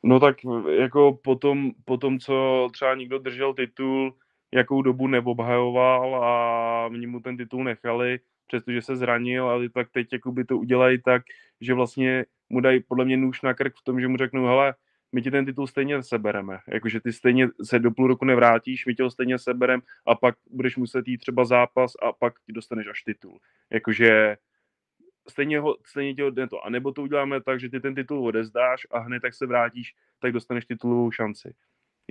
No 0.04 0.20
tak 0.20 0.36
jako 0.80 1.18
potom, 1.24 1.70
potom, 1.84 2.18
co 2.18 2.68
třeba 2.72 2.94
někdo 2.94 3.18
držel 3.18 3.54
titul 3.54 4.14
jakou 4.54 4.82
dobu 4.82 5.06
neobhajoval 5.06 6.24
a 6.24 6.86
oni 6.86 7.06
mu 7.06 7.20
ten 7.20 7.36
titul 7.36 7.64
nechali, 7.64 8.20
přestože 8.46 8.82
se 8.82 8.96
zranil, 8.96 9.48
ale 9.48 9.68
tak 9.68 9.90
teď 9.90 10.12
jakoby 10.12 10.44
to 10.44 10.58
udělají 10.58 11.02
tak, 11.02 11.22
že 11.60 11.74
vlastně 11.74 12.24
mu 12.48 12.60
dají 12.60 12.80
podle 12.80 13.04
mě 13.04 13.16
nůž 13.16 13.42
na 13.42 13.54
krk 13.54 13.76
v 13.76 13.84
tom, 13.84 14.00
že 14.00 14.08
mu 14.08 14.16
řeknou, 14.16 14.46
hele, 14.46 14.74
my 15.12 15.22
ti 15.22 15.30
ten 15.30 15.46
titul 15.46 15.66
stejně 15.66 16.02
sebereme. 16.02 16.58
Jakože 16.68 17.00
ty 17.00 17.12
stejně 17.12 17.48
se 17.62 17.78
do 17.78 17.90
půl 17.90 18.06
roku 18.06 18.24
nevrátíš, 18.24 18.86
my 18.86 18.94
tě 18.94 19.02
ho 19.02 19.10
stejně 19.10 19.38
seberem 19.38 19.82
a 20.06 20.14
pak 20.14 20.34
budeš 20.50 20.76
muset 20.76 21.08
jít 21.08 21.18
třeba 21.18 21.44
zápas 21.44 21.92
a 22.02 22.12
pak 22.12 22.34
ti 22.46 22.52
dostaneš 22.52 22.86
až 22.86 23.02
titul. 23.02 23.40
Jakože 23.70 24.36
stejně, 25.28 25.60
ho, 25.60 25.76
stejně 25.86 26.14
tě 26.14 26.24
odne 26.24 26.48
to. 26.48 26.64
A 26.64 26.70
nebo 26.70 26.92
to 26.92 27.02
uděláme 27.02 27.40
tak, 27.40 27.60
že 27.60 27.68
ty 27.68 27.80
ten 27.80 27.94
titul 27.94 28.26
odezdáš 28.26 28.86
a 28.90 28.98
hned 28.98 29.20
tak 29.20 29.34
se 29.34 29.46
vrátíš, 29.46 29.94
tak 30.18 30.32
dostaneš 30.32 30.66
titulovou 30.66 31.10
šanci. 31.10 31.54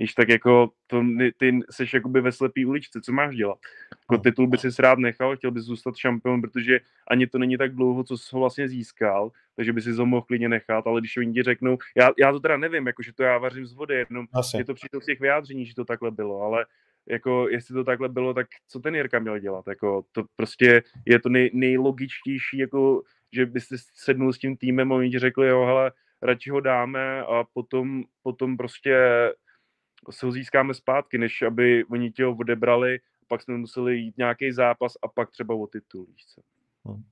Víš, 0.00 0.14
tak 0.14 0.28
jako 0.28 0.70
to, 0.86 1.04
ty 1.36 1.60
jsi 1.70 1.84
jakoby 1.94 2.20
ve 2.20 2.32
slepý 2.32 2.66
uličce, 2.66 3.00
co 3.00 3.12
máš 3.12 3.36
dělat? 3.36 3.58
Jako 4.02 4.14
no. 4.14 4.18
titul 4.18 4.46
by 4.46 4.58
si 4.58 4.68
rád 4.78 4.98
nechal, 4.98 5.36
chtěl 5.36 5.50
bys 5.50 5.64
zůstat 5.64 5.96
šampion, 5.96 6.40
protože 6.40 6.80
ani 7.08 7.26
to 7.26 7.38
není 7.38 7.58
tak 7.58 7.74
dlouho, 7.74 8.04
co 8.04 8.18
jsi 8.18 8.28
ho 8.32 8.40
vlastně 8.40 8.68
získal, 8.68 9.30
takže 9.56 9.72
by 9.72 9.82
si 9.82 9.92
ho 9.92 10.06
mohl 10.06 10.22
klidně 10.22 10.48
nechat, 10.48 10.86
ale 10.86 11.00
když 11.00 11.16
oni 11.16 11.32
ti 11.32 11.42
řeknou, 11.42 11.78
já, 11.96 12.10
já 12.18 12.32
to 12.32 12.40
teda 12.40 12.56
nevím, 12.56 12.86
jako, 12.86 13.02
že 13.02 13.12
to 13.12 13.22
já 13.22 13.38
vařím 13.38 13.66
z 13.66 13.72
vody, 13.72 13.94
jenom 14.08 14.26
Asi. 14.34 14.56
je 14.56 14.64
to 14.64 14.74
přijde 14.74 15.00
z 15.00 15.06
těch 15.06 15.20
vyjádření, 15.20 15.66
že 15.66 15.74
to 15.74 15.84
takhle 15.84 16.10
bylo, 16.10 16.42
ale 16.42 16.66
jako 17.08 17.48
jestli 17.48 17.74
to 17.74 17.84
takhle 17.84 18.08
bylo, 18.08 18.34
tak 18.34 18.46
co 18.68 18.80
ten 18.80 18.94
Jirka 18.94 19.18
měl 19.18 19.38
dělat? 19.38 19.68
Jako, 19.68 20.04
to 20.12 20.24
prostě 20.36 20.82
je 21.06 21.20
to 21.20 21.28
nej, 21.28 21.50
nejlogičtější, 21.54 22.58
jako, 22.58 23.02
že 23.32 23.46
byste 23.46 23.76
sednul 23.94 24.32
s 24.32 24.38
tím 24.38 24.56
týmem 24.56 24.92
a 24.92 24.96
oni 24.96 25.10
ti 25.10 25.18
řekli, 25.18 25.48
jo, 25.48 25.64
hele, 25.64 25.92
radši 26.22 26.50
ho 26.50 26.60
dáme 26.60 27.22
a 27.22 27.44
potom, 27.52 28.02
potom 28.22 28.56
prostě 28.56 28.96
se 30.10 30.26
ho 30.26 30.32
získáme 30.32 30.74
zpátky, 30.74 31.18
než 31.18 31.42
aby 31.42 31.84
oni 31.84 32.10
tě 32.10 32.24
ho 32.24 32.36
odebrali, 32.36 32.98
pak 33.28 33.42
jsme 33.42 33.58
museli 33.58 33.96
jít 33.96 34.18
nějaký 34.18 34.52
zápas 34.52 34.92
a 35.02 35.08
pak 35.08 35.30
třeba 35.30 35.54
o 35.54 35.66
titul. 35.66 36.06
Hmm. 36.84 37.02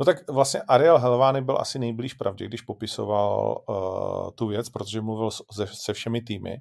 No 0.00 0.06
tak 0.06 0.30
vlastně 0.30 0.62
Ariel 0.62 0.98
Helvány 0.98 1.40
byl 1.40 1.58
asi 1.58 1.78
nejblíž 1.78 2.14
pravdě, 2.14 2.46
když 2.46 2.62
popisoval 2.62 3.64
uh, 3.68 4.30
tu 4.30 4.46
věc, 4.46 4.68
protože 4.68 5.00
mluvil 5.00 5.30
se, 5.30 5.66
se 5.66 5.92
všemi 5.92 6.22
týmy. 6.22 6.56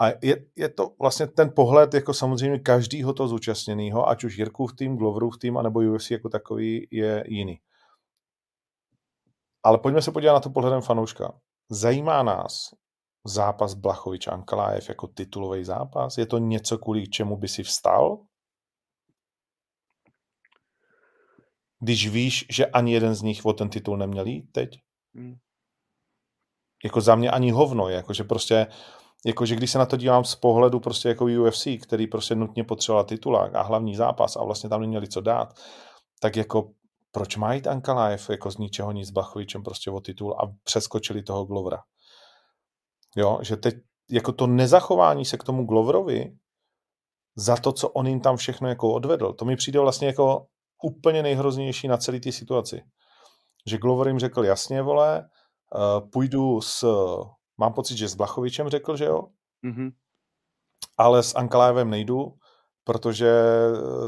A 0.00 0.08
je, 0.22 0.36
je 0.56 0.68
to 0.68 0.94
vlastně 1.00 1.26
ten 1.26 1.52
pohled 1.56 1.94
jako 1.94 2.14
samozřejmě 2.14 2.58
každýho 2.58 3.12
toho 3.12 3.28
zúčastněného, 3.28 4.08
ať 4.08 4.24
už 4.24 4.38
Jirkův 4.38 4.76
tým, 4.76 4.96
Gloverův 4.96 5.38
tým, 5.38 5.56
anebo 5.58 5.80
UFC 5.80 6.10
jako 6.10 6.28
takový 6.28 6.88
je 6.90 7.24
jiný. 7.26 7.60
Ale 9.62 9.78
pojďme 9.78 10.02
se 10.02 10.12
podívat 10.12 10.32
na 10.32 10.40
to 10.40 10.50
pohledem 10.50 10.80
fanouška. 10.80 11.40
Zajímá 11.70 12.22
nás 12.22 12.70
zápas 13.24 13.74
Blachovič 13.74 14.26
Ankalájev 14.26 14.88
jako 14.88 15.06
titulový 15.06 15.64
zápas? 15.64 16.18
Je 16.18 16.26
to 16.26 16.38
něco, 16.38 16.78
kvůli 16.78 17.08
čemu 17.08 17.36
by 17.36 17.48
si 17.48 17.62
vstal? 17.62 18.18
Když 21.80 22.08
víš, 22.08 22.46
že 22.50 22.66
ani 22.66 22.92
jeden 22.92 23.14
z 23.14 23.22
nich 23.22 23.44
o 23.44 23.52
ten 23.52 23.68
titul 23.68 23.96
neměl 23.96 24.26
jít 24.26 24.52
teď? 24.52 24.70
Hmm. 25.14 25.36
Jako 26.84 27.00
za 27.00 27.14
mě 27.14 27.30
ani 27.30 27.50
hovno, 27.50 27.88
jakože 27.88 28.24
prostě 28.24 28.66
jakože 29.26 29.56
když 29.56 29.70
se 29.70 29.78
na 29.78 29.86
to 29.86 29.96
dívám 29.96 30.24
z 30.24 30.34
pohledu 30.34 30.80
prostě 30.80 31.08
jako 31.08 31.24
UFC, 31.24 31.66
který 31.82 32.06
prostě 32.06 32.34
nutně 32.34 32.64
potřeboval 32.64 33.04
titulák 33.04 33.54
a 33.54 33.62
hlavní 33.62 33.96
zápas 33.96 34.36
a 34.36 34.44
vlastně 34.44 34.70
tam 34.70 34.80
neměli 34.80 35.08
co 35.08 35.20
dát, 35.20 35.54
tak 36.20 36.36
jako 36.36 36.70
proč 37.12 37.36
má 37.36 37.54
jít 37.54 37.66
Ankalaev 37.66 38.30
jako 38.30 38.50
z 38.50 38.58
ničeho 38.58 38.92
nic 38.92 39.08
s 39.08 39.10
Blachovičem 39.10 39.62
prostě 39.62 39.90
o 39.90 40.00
titul 40.00 40.36
a 40.40 40.52
přeskočili 40.64 41.22
toho 41.22 41.44
Glovera. 41.44 41.78
Jo, 43.16 43.38
že 43.42 43.56
teď 43.56 43.74
jako 44.10 44.32
to 44.32 44.46
nezachování 44.46 45.24
se 45.24 45.36
k 45.36 45.44
tomu 45.44 45.64
Gloverovi 45.64 46.36
za 47.36 47.56
to, 47.56 47.72
co 47.72 47.88
on 47.88 48.06
jim 48.06 48.20
tam 48.20 48.36
všechno 48.36 48.68
jako 48.68 48.92
odvedl, 48.92 49.32
to 49.32 49.44
mi 49.44 49.56
přijde 49.56 49.80
vlastně 49.80 50.06
jako 50.06 50.46
úplně 50.84 51.22
nejhroznější 51.22 51.88
na 51.88 51.96
celé 51.96 52.20
té 52.20 52.32
situaci. 52.32 52.82
Že 53.66 53.78
Glover 53.78 54.08
jim 54.08 54.18
řekl, 54.18 54.44
jasně, 54.44 54.82
vole, 54.82 55.28
uh, 55.74 56.10
půjdu 56.10 56.60
s, 56.60 56.86
mám 57.58 57.72
pocit, 57.72 57.96
že 57.96 58.08
s 58.08 58.14
Blachovičem 58.14 58.68
řekl, 58.68 58.96
že 58.96 59.04
jo, 59.04 59.22
mm-hmm. 59.66 59.90
ale 60.98 61.22
s 61.22 61.34
Ankalájevem 61.34 61.90
nejdu, 61.90 62.34
protože 62.84 63.32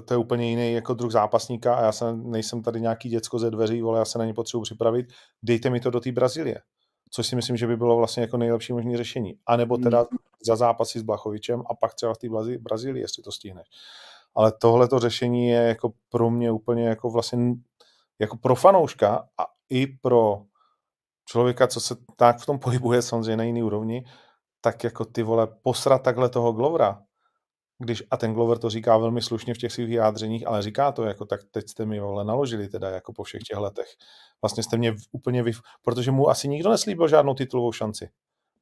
to 0.05 0.15
je 0.15 0.19
úplně 0.19 0.51
jiný 0.51 0.73
jako 0.73 0.95
druh 0.95 1.13
zápasníka 1.13 1.75
a 1.75 1.83
já 1.83 1.93
jsem, 1.93 2.31
nejsem 2.31 2.63
tady 2.63 2.81
nějaký 2.81 3.09
děcko 3.09 3.39
ze 3.39 3.51
dveří, 3.51 3.83
vole, 3.83 3.99
já 3.99 4.05
se 4.05 4.19
na 4.19 4.25
ně 4.25 4.35
potřebuji 4.35 4.63
připravit, 4.63 5.07
dejte 5.43 5.71
mi 5.71 5.81
to 5.81 5.91
do 5.91 6.01
té 6.01 6.13
Brazílie 6.13 6.61
což 7.11 7.27
si 7.27 7.37
myslím, 7.37 7.57
že 7.57 7.67
by 7.67 7.77
bylo 7.77 7.97
vlastně 7.97 8.21
jako 8.21 8.37
nejlepší 8.37 8.73
možné 8.73 8.97
řešení. 8.97 9.35
A 9.47 9.57
nebo 9.57 9.77
teda 9.77 9.99
hmm. 9.99 10.19
za 10.47 10.57
zápasy 10.57 10.99
s 10.99 11.03
Blachovičem 11.03 11.63
a 11.71 11.75
pak 11.75 11.95
třeba 11.95 12.15
v 12.15 12.19
té 12.19 12.29
Brazílii, 12.59 13.03
jestli 13.03 13.23
to 13.23 13.33
stihneš. 13.33 13.69
Ale 14.35 14.53
tohle 14.53 14.89
to 14.89 14.99
řešení 14.99 15.49
je 15.49 15.63
jako 15.63 15.93
pro 16.09 16.31
mě 16.31 16.51
úplně 16.51 16.89
jako 16.89 17.11
vlastně 17.11 17.39
jako 18.19 18.37
pro 18.37 18.55
fanouška 18.55 19.29
a 19.39 19.47
i 19.69 19.87
pro 19.87 20.43
člověka, 21.29 21.67
co 21.67 21.81
se 21.81 21.97
tak 22.17 22.39
v 22.39 22.47
tom 22.47 22.59
pohybuje 22.59 23.03
samozřejmě 23.03 23.37
na 23.37 23.45
jiný 23.45 23.63
úrovni, 23.63 24.05
tak 24.61 24.85
jako 24.85 25.05
ty 25.05 25.23
vole 25.23 25.47
posrat 25.63 26.03
takhle 26.03 26.29
toho 26.29 26.53
Glovera, 26.53 27.03
když, 27.79 28.03
a 28.11 28.17
ten 28.17 28.35
Glover 28.35 28.59
to 28.59 28.71
říká 28.71 28.99
velmi 28.99 29.23
slušně 29.23 29.55
v 29.55 29.59
těch 29.59 29.73
svých 29.73 29.87
vyjádřeních, 29.87 30.47
ale 30.47 30.63
říká 30.63 30.93
to 30.93 31.05
jako, 31.05 31.25
tak 31.25 31.41
teď 31.51 31.69
jste 31.69 31.87
mi 31.87 32.01
vole 32.01 32.25
naložili 32.25 32.69
teda 32.69 32.91
jako 32.91 33.13
po 33.13 33.23
všech 33.23 33.43
těch 33.43 33.59
letech. 33.59 33.87
Vlastně 34.43 34.63
jste 34.63 34.77
mě 34.77 34.95
úplně 35.13 35.43
vy, 35.43 35.53
protože 35.83 36.11
mu 36.11 36.29
asi 36.29 36.49
nikdo 36.49 36.71
neslíbil 36.71 37.09
žádnou 37.09 37.35
titulovou 37.35 37.73
šanci. 37.73 38.09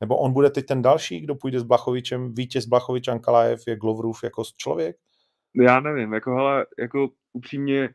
Nebo 0.01 0.17
on 0.17 0.33
bude 0.33 0.51
teď 0.51 0.67
ten 0.67 0.83
další, 0.83 1.21
kdo 1.21 1.35
půjde 1.35 1.61
s 1.61 1.63
Blachovičem, 1.63 2.35
vítěz 2.35 2.67
Blachovič 2.67 3.09
Ankalaev 3.09 3.61
je 3.67 3.77
Gloverův 3.77 4.25
jako 4.25 4.43
člověk? 4.57 4.97
Já 5.55 5.81
nevím, 5.81 6.13
jako 6.13 6.35
hele, 6.35 6.67
jako 6.79 7.09
upřímně, 7.33 7.89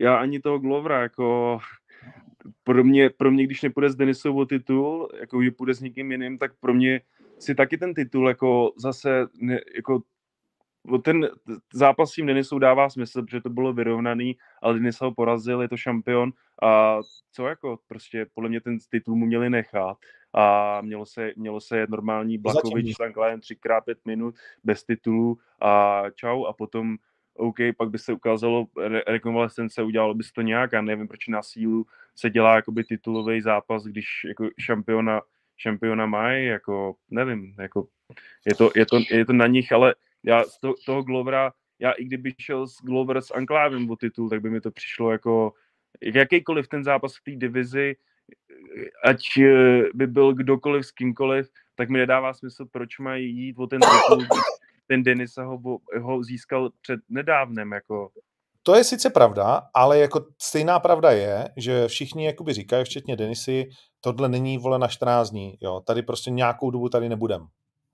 já 0.00 0.16
ani 0.16 0.40
toho 0.40 0.58
Glovera, 0.58 1.02
jako 1.02 1.58
pro 2.64 2.84
mě, 2.84 3.10
pro 3.10 3.30
mě, 3.30 3.44
když 3.44 3.62
nepůjde 3.62 3.90
s 3.90 3.96
Denisovou 3.96 4.44
titul, 4.44 5.08
jako 5.20 5.42
že 5.42 5.50
půjde 5.50 5.74
s 5.74 5.80
někým 5.80 6.12
jiným, 6.12 6.38
tak 6.38 6.52
pro 6.60 6.74
mě 6.74 7.00
si 7.38 7.54
taky 7.54 7.78
ten 7.78 7.94
titul 7.94 8.28
jako 8.28 8.72
zase 8.76 9.26
ne, 9.40 9.60
jako 9.76 10.02
ten 11.02 11.28
zápas 11.72 12.10
s 12.10 12.14
tím 12.14 12.26
Denisou 12.26 12.58
dává 12.58 12.90
smysl, 12.90 13.22
protože 13.22 13.40
to 13.40 13.50
bylo 13.50 13.72
vyrovnaný, 13.72 14.36
ale 14.62 14.74
Denis 14.74 15.00
ho 15.00 15.14
porazil, 15.14 15.62
je 15.62 15.68
to 15.68 15.76
šampion. 15.76 16.32
A 16.62 16.98
co 17.32 17.46
jako 17.46 17.78
prostě 17.88 18.26
podle 18.34 18.48
mě 18.48 18.60
ten 18.60 18.78
titul 18.90 19.16
mu 19.16 19.26
měli 19.26 19.50
nechat 19.50 19.96
a 20.32 20.80
mělo 20.80 21.06
se, 21.06 21.32
mělo 21.36 21.60
se 21.60 21.78
jet 21.78 21.90
normální 21.90 22.38
Blakovič 22.38 22.96
s 22.96 23.40
třikrát 23.40 23.84
pět 23.84 23.98
minut 24.04 24.34
bez 24.64 24.84
titulu 24.84 25.38
a 25.60 26.02
čau 26.14 26.44
a 26.44 26.52
potom 26.52 26.96
OK, 27.38 27.56
pak 27.76 27.90
by 27.90 27.98
se 27.98 28.12
ukázalo 28.12 28.66
rekonvalescence, 29.06 29.82
udělalo 29.82 30.14
by 30.14 30.24
se 30.24 30.32
to 30.32 30.42
nějak 30.42 30.74
a 30.74 30.82
nevím, 30.82 31.08
proč 31.08 31.28
na 31.28 31.42
sílu 31.42 31.86
se 32.16 32.30
dělá 32.30 32.56
jakoby 32.56 32.84
titulový 32.84 33.40
zápas, 33.40 33.84
když 33.84 34.06
jako 34.28 34.48
šampiona, 34.58 35.20
šampiona 35.56 36.06
mají, 36.06 36.46
jako 36.46 36.94
nevím, 37.10 37.54
jako 37.58 37.86
je 38.46 38.54
to, 38.54 38.70
je, 38.76 38.86
to, 38.86 38.98
je 39.10 39.26
to 39.26 39.32
na 39.32 39.46
nich, 39.46 39.72
ale 39.72 39.94
já 40.24 40.44
z 40.44 40.60
toho, 40.60 40.74
toho 40.86 41.02
Glovera, 41.02 41.52
já 41.78 41.92
i 41.92 42.04
kdyby 42.04 42.34
šel 42.40 42.66
s 42.66 42.74
Glover 42.82 43.20
s 43.20 43.30
Anklávem 43.30 43.90
o 43.90 43.96
titul, 43.96 44.28
tak 44.28 44.40
by 44.40 44.50
mi 44.50 44.60
to 44.60 44.70
přišlo 44.70 45.12
jako 45.12 45.52
jakýkoliv 46.02 46.68
ten 46.68 46.84
zápas 46.84 47.16
v 47.16 47.22
té 47.24 47.36
divizi, 47.36 47.96
ať 49.04 49.20
eh, 49.38 49.82
by 49.94 50.06
byl 50.06 50.34
kdokoliv 50.34 50.86
s 50.86 50.92
kýmkoliv, 50.92 51.48
tak 51.74 51.88
mi 51.88 51.98
nedává 51.98 52.34
smysl, 52.34 52.66
proč 52.72 52.98
mají 52.98 53.36
jít 53.36 53.58
o 53.58 53.66
ten 53.66 53.80
titul. 53.80 54.26
Ten 54.86 55.02
Denis 55.02 55.36
ho, 55.36 55.78
ho 56.00 56.22
získal 56.22 56.70
před 56.80 57.00
nedávnem. 57.08 57.72
Jako. 57.72 58.10
To 58.62 58.74
je 58.74 58.84
sice 58.84 59.10
pravda, 59.10 59.62
ale 59.74 59.98
jako 59.98 60.26
stejná 60.42 60.80
pravda 60.80 61.10
je, 61.10 61.48
že 61.56 61.88
všichni 61.88 62.26
jakoby 62.26 62.52
říkají, 62.52 62.84
včetně 62.84 63.16
Denisy, 63.16 63.68
tohle 64.00 64.28
není 64.28 64.58
vole 64.58 64.78
na 64.78 64.88
14 64.88 65.30
dní. 65.30 65.58
Jo. 65.60 65.80
Tady 65.80 66.02
prostě 66.02 66.30
nějakou 66.30 66.70
dobu 66.70 66.88
tady 66.88 67.08
nebudem. 67.08 67.46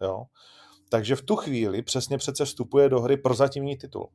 Jo. 0.03 0.25
Takže 0.89 1.17
v 1.17 1.23
tu 1.23 1.37
chvíli 1.37 1.83
přesně 1.83 2.19
přece 2.19 2.45
vstupuje 2.45 2.89
do 2.89 3.01
hry 3.01 3.17
prozatímní 3.17 3.77
titul. 3.77 4.09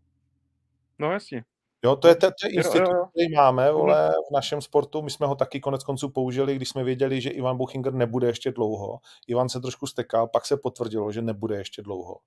No 1.00 1.12
jasně. 1.12 1.44
Jo, 1.84 1.96
to 1.96 2.08
je 2.08 2.16
ten 2.16 2.32
institut, 2.50 2.90
jo, 2.90 2.96
jo. 2.96 3.06
který 3.06 3.36
máme 3.36 3.72
vole, 3.72 4.10
v 4.30 4.34
našem 4.34 4.62
sportu. 4.62 5.02
My 5.02 5.12
jsme 5.12 5.28
ho 5.28 5.36
taky 5.36 5.60
konec 5.60 5.84
konců 5.84 6.10
použili, 6.10 6.56
když 6.56 6.70
jsme 6.70 6.84
věděli, 6.84 7.22
že 7.22 7.30
Ivan 7.30 7.58
Buchinger 7.58 7.94
nebude 7.94 8.28
ještě 8.28 8.52
dlouho. 8.52 9.00
Ivan 9.28 9.50
se 9.50 9.60
trošku 9.60 9.88
stekal, 9.88 10.28
pak 10.28 10.46
se 10.46 10.58
potvrdilo, 10.58 11.12
že 11.12 11.22
nebude 11.22 11.58
ještě 11.58 11.82
dlouho. 11.82 12.18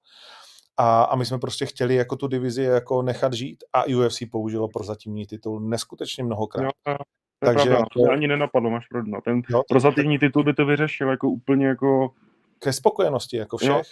A, 0.77 1.03
a 1.03 1.17
my 1.17 1.27
jsme 1.27 1.39
prostě 1.39 1.67
chtěli 1.67 1.95
jako 1.95 2.17
tu 2.17 2.27
divizi 2.27 2.63
jako 2.63 3.03
nechat 3.03 3.33
žít 3.33 3.65
a 3.73 3.85
UFC 3.85 4.23
použilo 4.31 4.69
prozatímní 4.69 5.27
titul 5.27 5.61
neskutečně 5.61 6.25
mnohokrát. 6.25 6.73
Jo, 6.89 6.97
Takže 7.41 7.69
pravda, 7.69 7.87
to 7.93 8.11
ani 8.11 8.29
nenapadlo, 8.29 8.71
máš 8.71 8.87
pravdu. 8.87 9.13
Ten 9.25 9.43
jo, 9.51 9.63
prozatímní 9.69 10.19
titul 10.19 10.45
by 10.45 10.55
to 10.55 10.67
vyřešil 10.67 11.09
jako 11.09 11.29
úplně 11.29 11.67
jako... 11.67 12.11
Ke 12.59 12.73
spokojenosti, 12.73 13.37
jako 13.37 13.57
všech. 13.57 13.71
Jo. 13.71 13.83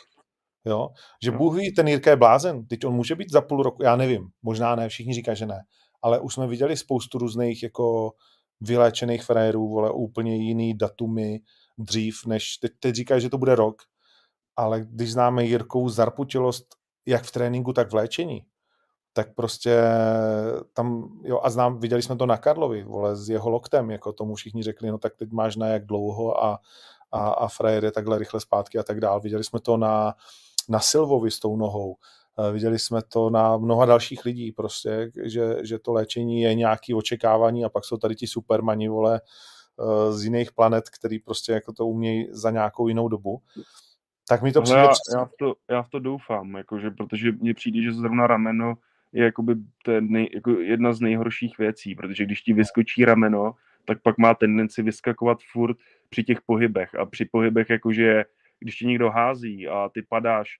Jo? 0.65 0.89
Že 1.23 1.31
Bůh 1.31 1.57
ví, 1.57 1.75
ten 1.75 1.89
Jirka 1.89 2.11
je 2.11 2.17
blázen, 2.17 2.67
teď 2.67 2.85
on 2.85 2.95
může 2.95 3.15
být 3.15 3.31
za 3.31 3.41
půl 3.41 3.63
roku, 3.63 3.83
já 3.83 3.97
nevím, 3.97 4.29
možná 4.43 4.77
ne, 4.77 4.89
všichni 4.89 5.15
říkají, 5.15 5.37
že 5.37 5.47
ne, 5.47 5.61
ale 6.03 6.21
už 6.21 6.35
jsme 6.35 6.47
viděli 6.47 6.77
spoustu 6.77 7.19
různých 7.19 7.63
jako 7.63 8.13
vyléčených 8.61 9.25
frérů, 9.25 9.69
vole, 9.69 9.91
úplně 9.91 10.37
jiný 10.37 10.75
datumy 10.75 11.41
dřív, 11.79 12.27
než 12.27 12.57
teď, 12.57 12.73
teď 12.81 12.95
říkají, 12.95 13.21
že 13.21 13.31
to 13.31 13.39
bude 13.39 13.55
rok, 13.55 13.83
ale 14.57 14.81
když 14.81 15.13
známe 15.13 15.45
Jirkou 15.45 15.89
zarputilost 15.89 16.67
jak 17.07 17.25
v 17.25 17.33
tréninku, 17.33 17.73
tak 17.73 17.91
v 17.91 17.95
léčení, 17.95 18.45
tak 19.13 19.35
prostě 19.35 19.83
tam, 20.73 21.09
jo, 21.25 21.41
a 21.43 21.51
znám, 21.51 21.79
viděli 21.79 22.03
jsme 22.03 22.17
to 22.17 22.27
na 22.27 22.37
Karlovi, 22.37 22.85
vole, 22.85 23.17
s 23.17 23.29
jeho 23.29 23.51
loktem, 23.51 23.91
jako 23.91 24.13
tomu 24.13 24.35
všichni 24.35 24.63
řekli, 24.63 24.91
no 24.91 24.99
tak 24.99 25.17
teď 25.17 25.31
máš 25.33 25.57
na 25.57 25.67
jak 25.67 25.87
dlouho 25.87 26.45
a, 26.45 26.59
a, 27.13 27.29
a 27.29 27.49
frajer 27.49 27.85
je 27.85 27.93
takhle 27.93 28.19
rychle 28.19 28.41
zpátky 28.41 28.79
a 28.79 28.83
tak 28.83 29.01
dál. 29.01 29.21
Viděli 29.21 29.45
jsme 29.45 29.61
to 29.61 29.77
na, 29.77 30.15
na 30.71 30.81
Silvovi 30.81 31.31
s 31.31 31.41
tou 31.41 31.57
nohou, 31.57 31.97
eh, 32.39 32.53
viděli 32.53 32.79
jsme 32.79 33.03
to 33.03 33.31
na 33.31 33.57
mnoha 33.57 33.87
dalších 33.87 34.25
lidí 34.25 34.53
prostě, 34.53 35.11
že, 35.25 35.57
že 35.63 35.79
to 35.79 35.93
léčení 35.93 36.43
je 36.43 36.55
nějaký 36.55 36.95
očekávání 36.95 37.65
a 37.65 37.69
pak 37.69 37.85
jsou 37.85 37.97
tady 37.97 38.17
ti 38.17 38.27
supermani, 38.27 38.89
vole, 38.89 39.21
eh, 39.21 40.13
z 40.13 40.25
jiných 40.25 40.53
planet, 40.53 40.91
který 40.91 41.19
prostě 41.19 41.53
jako 41.53 41.73
to 41.73 41.87
umějí 41.87 42.29
za 42.31 42.51
nějakou 42.51 42.89
jinou 42.89 43.09
dobu. 43.09 43.43
Tak 44.29 44.43
mi 44.43 44.53
to 44.53 44.63
přijde... 44.63 44.81
Já, 44.81 44.89
já, 45.15 45.25
v 45.25 45.31
to, 45.39 45.55
já 45.71 45.83
v 45.83 45.91
to 45.91 45.99
doufám, 45.99 46.57
jakože, 46.57 46.91
protože 46.91 47.33
mně 47.33 47.55
přijde, 47.55 47.83
že 47.83 47.93
zrovna 47.93 48.27
rameno 48.27 48.75
je 49.13 49.25
jakoby 49.25 49.55
to 49.85 50.01
nej, 50.01 50.29
jako 50.35 50.51
jedna 50.51 50.93
z 50.93 51.01
nejhorších 51.01 51.59
věcí, 51.59 51.95
protože 51.95 52.25
když 52.25 52.43
ti 52.43 52.53
vyskočí 52.53 53.05
rameno, 53.05 53.55
tak 53.85 54.03
pak 54.03 54.19
má 54.19 54.35
tendenci 54.35 54.83
vyskakovat 54.83 55.39
furt 55.53 55.77
při 56.09 56.25
těch 56.25 56.43
pohybech 56.47 56.95
a 56.95 57.07
při 57.07 57.25
pohybech 57.25 57.71
jakože 57.71 58.25
když 58.61 58.77
ti 58.77 58.87
někdo 58.87 59.11
hází 59.11 59.69
a 59.69 59.89
ty 59.89 60.03
padáš, 60.03 60.59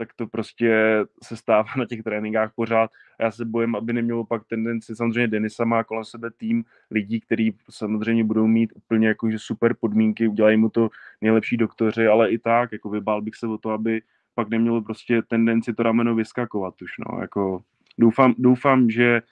tak 0.00 0.14
to 0.16 0.26
prostě 0.26 0.98
se 1.22 1.36
stává 1.36 1.68
na 1.76 1.86
těch 1.86 2.02
tréninkách 2.02 2.52
pořád. 2.54 2.90
A 3.18 3.22
já 3.22 3.30
se 3.30 3.44
bojím, 3.44 3.76
aby 3.76 3.92
nemělo 3.92 4.24
pak 4.24 4.44
tendenci, 4.46 4.96
samozřejmě 4.96 5.28
Denisa 5.28 5.64
má 5.64 5.84
kolem 5.84 6.04
sebe 6.04 6.30
tým 6.30 6.64
lidí, 6.90 7.20
kteří 7.20 7.56
samozřejmě 7.70 8.24
budou 8.24 8.46
mít 8.46 8.72
úplně 8.74 9.08
jakože 9.08 9.38
super 9.38 9.74
podmínky, 9.80 10.28
udělají 10.28 10.56
mu 10.56 10.70
to 10.70 10.88
nejlepší 11.20 11.56
doktoři, 11.56 12.06
ale 12.06 12.30
i 12.30 12.38
tak, 12.38 12.72
jako 12.72 12.90
vybál 12.90 13.22
bych 13.22 13.36
se 13.36 13.46
o 13.46 13.58
to, 13.58 13.70
aby 13.70 14.02
pak 14.34 14.48
nemělo 14.48 14.82
prostě 14.82 15.22
tendenci 15.22 15.74
to 15.74 15.82
rameno 15.82 16.14
vyskakovat 16.14 16.82
už, 16.82 16.90
no, 16.98 17.20
jako 17.20 17.62
doufám, 17.98 18.34
doufám, 18.38 18.90
že 18.90 19.22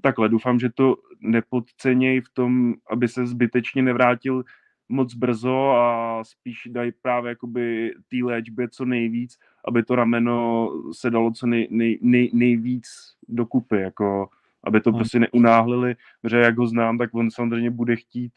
takhle, 0.00 0.28
doufám, 0.28 0.58
že 0.58 0.68
to 0.74 0.96
nepodceněj 1.20 2.20
v 2.20 2.28
tom, 2.32 2.74
aby 2.90 3.08
se 3.08 3.26
zbytečně 3.26 3.82
nevrátil 3.82 4.44
moc 4.88 5.14
brzo 5.14 5.70
a 5.70 6.18
spíš 6.24 6.68
dají 6.70 6.92
právě 7.02 7.28
jakoby 7.28 7.94
té 8.08 8.16
léčbě 8.24 8.68
co 8.68 8.84
nejvíc, 8.84 9.38
aby 9.64 9.82
to 9.82 9.96
rameno 9.96 10.70
se 10.92 11.10
dalo 11.10 11.30
co 11.30 11.46
nej, 11.46 11.68
nej, 11.70 11.98
nej, 12.02 12.30
nejvíc 12.32 12.86
dokupy, 13.28 13.76
jako 13.76 14.28
aby 14.64 14.80
to 14.80 14.90
hmm. 14.90 14.98
prostě 14.98 15.20
neunáhlili, 15.20 15.96
protože 16.22 16.36
jak 16.36 16.58
ho 16.58 16.66
znám, 16.66 16.98
tak 16.98 17.14
on 17.14 17.30
samozřejmě 17.30 17.70
bude 17.70 17.96
chtít 17.96 18.32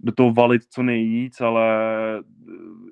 do 0.00 0.12
toho 0.12 0.32
valit 0.32 0.62
co 0.70 0.82
nejvíc, 0.82 1.40
ale 1.40 1.64
eh, 2.18 2.22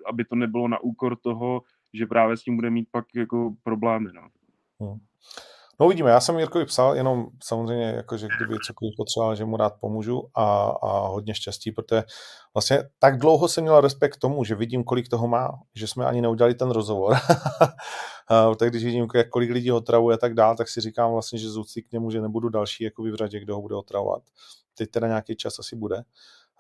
aby 0.07 0.25
to 0.25 0.35
nebylo 0.35 0.69
na 0.69 0.81
úkor 0.81 1.17
toho, 1.17 1.63
že 1.95 2.07
právě 2.07 2.37
s 2.37 2.43
tím 2.43 2.57
bude 2.57 2.71
mít 2.71 2.89
pak 2.91 3.05
jako 3.15 3.55
problémy. 3.63 4.09
No. 4.13 4.29
Hmm. 4.81 4.99
No 5.81 5.87
uvidíme, 5.87 6.11
já 6.11 6.21
jsem 6.21 6.39
Jirkovi 6.39 6.65
psal, 6.65 6.97
jenom 6.97 7.27
samozřejmě, 7.45 7.85
jako, 7.85 8.17
že 8.17 8.29
kdyby 8.37 8.59
cokoliv 8.67 8.95
potřeboval, 8.97 9.37
že 9.37 9.45
mu 9.45 9.57
rád 9.57 9.73
pomůžu 9.81 10.23
a, 10.35 10.45
a 10.83 11.09
hodně 11.09 11.35
štěstí, 11.35 11.73
protože 11.73 12.03
vlastně 12.55 12.83
tak 12.99 13.19
dlouho 13.19 13.49
jsem 13.49 13.65
měl 13.65 13.81
respekt 13.81 14.17
k 14.17 14.21
tomu, 14.21 14.45
že 14.45 14.55
vidím, 14.55 14.85
kolik 14.85 15.09
toho 15.09 15.29
má, 15.29 15.51
že 15.75 15.87
jsme 15.87 16.07
ani 16.07 16.21
neudělali 16.21 16.55
ten 16.55 16.71
rozhovor. 16.71 17.17
tak 18.59 18.71
když 18.71 18.85
vidím, 18.85 19.09
kolik 19.31 19.51
lidí 19.51 19.71
ho 19.71 19.81
travuje 19.81 20.15
a 20.15 20.19
tak 20.19 20.35
dál, 20.35 20.57
tak 20.57 20.69
si 20.69 20.81
říkám 20.81 21.13
vlastně, 21.13 21.39
že 21.39 21.51
z 21.51 21.59
k 21.89 21.93
němu, 21.93 22.11
že 22.11 22.21
nebudu 22.21 22.49
další 22.49 22.85
jako 22.85 23.03
v 23.03 23.15
řadě, 23.15 23.41
kdo 23.41 23.55
ho 23.55 23.63
bude 23.63 23.75
otravovat. 23.75 24.23
Teď 24.75 24.91
teda 24.91 25.07
nějaký 25.07 25.37
čas 25.37 25.59
asi 25.59 25.77
bude. 25.77 26.03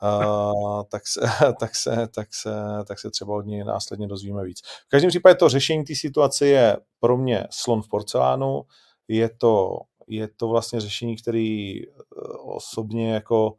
Uh, 0.02 0.82
tak, 0.90 1.06
se, 1.06 1.20
tak, 1.60 1.76
se, 1.76 2.08
tak, 2.14 2.28
se, 2.34 2.54
tak 2.88 2.98
se 2.98 3.10
třeba 3.10 3.34
od 3.34 3.46
něj 3.46 3.64
následně 3.64 4.06
dozvíme 4.06 4.44
víc. 4.44 4.60
V 4.86 4.88
každém 4.88 5.08
případě 5.08 5.34
to 5.34 5.48
řešení 5.48 5.84
té 5.84 5.94
situace 5.94 6.46
je 6.46 6.76
pro 7.00 7.16
mě 7.16 7.46
slon 7.50 7.82
v 7.82 7.88
porcelánu, 7.88 8.62
je 9.10 9.28
to, 9.28 9.78
je 10.08 10.28
to 10.28 10.48
vlastně 10.48 10.80
řešení, 10.80 11.16
který 11.16 11.82
eh, 11.82 11.90
osobně 12.38 13.12
jako, 13.12 13.54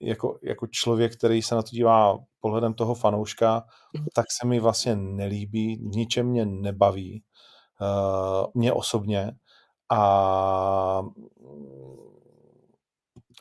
jako, 0.00 0.38
jako 0.42 0.66
člověk, 0.66 1.16
který 1.16 1.42
se 1.42 1.54
na 1.54 1.62
to 1.62 1.68
dívá 1.70 2.18
pohledem 2.40 2.74
toho 2.74 2.94
fanouška, 2.94 3.64
tak 4.14 4.26
se 4.40 4.46
mi 4.46 4.60
vlastně 4.60 4.96
nelíbí, 4.96 5.76
v 5.76 5.96
ničem 5.96 6.26
mě 6.26 6.46
nebaví, 6.46 7.22
uh, 7.80 8.46
mě 8.54 8.72
osobně 8.72 9.32
a 9.92 11.02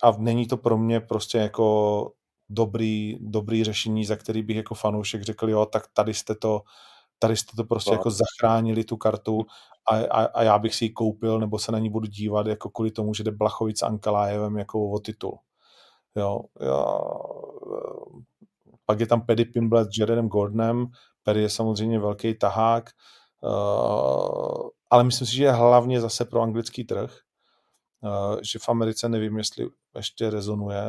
a 0.04 0.12
není 0.18 0.48
to 0.48 0.58
pro 0.58 0.78
mě 0.78 1.00
prostě 1.00 1.38
jako 1.38 2.12
dobrý, 2.50 3.18
dobrý 3.20 3.64
řešení, 3.64 4.06
za 4.06 4.16
který 4.16 4.44
bych 4.44 4.58
jako 4.58 4.76
fanoušek 4.76 5.22
řekl, 5.22 5.50
jo, 5.50 5.66
tak 5.66 5.84
tady 5.94 6.14
jste 6.14 6.36
to, 6.36 6.62
tady 7.20 7.38
jste 7.38 7.56
to 7.56 7.64
prostě 7.64 7.92
no. 7.92 7.94
jako 7.98 8.12
zachránili 8.12 8.84
tu 8.84 8.98
kartu 8.98 9.46
a, 9.92 9.96
a, 9.96 10.26
a, 10.26 10.44
já 10.44 10.60
bych 10.60 10.76
si 10.76 10.86
ji 10.86 10.90
koupil, 10.90 11.40
nebo 11.40 11.60
se 11.60 11.72
na 11.72 11.80
ní 11.80 11.90
budu 11.90 12.08
dívat 12.08 12.48
jako 12.48 12.70
kvůli 12.70 12.92
tomu, 12.92 13.14
že 13.14 13.24
jde 13.24 13.32
Blachovic 13.32 13.80
s 13.80 13.84
Ankalájevem 13.84 14.58
jako 14.58 14.90
o 14.90 15.00
titul. 15.00 15.40
Jo, 16.16 16.42
jo, 16.62 17.00
pak 18.86 19.00
je 19.00 19.08
tam 19.08 19.26
Paddy 19.26 19.46
Pimble 19.46 19.86
s 19.86 19.98
Jaredem 20.00 20.28
Gordonem, 20.28 20.88
Perry 21.24 21.42
je 21.42 21.50
samozřejmě 21.50 22.00
velký 22.00 22.38
tahák, 22.38 22.90
uh, 23.42 24.70
ale 24.90 25.04
myslím 25.04 25.28
si, 25.28 25.36
že 25.36 25.44
je 25.44 25.52
hlavně 25.52 26.02
zase 26.02 26.26
pro 26.26 26.42
anglický 26.42 26.84
trh, 26.84 27.18
uh, 28.02 28.40
že 28.42 28.60
v 28.60 28.70
Americe 28.70 29.10
nevím, 29.10 29.38
jestli 29.38 29.68
ještě 29.96 30.30
rezonuje. 30.30 30.82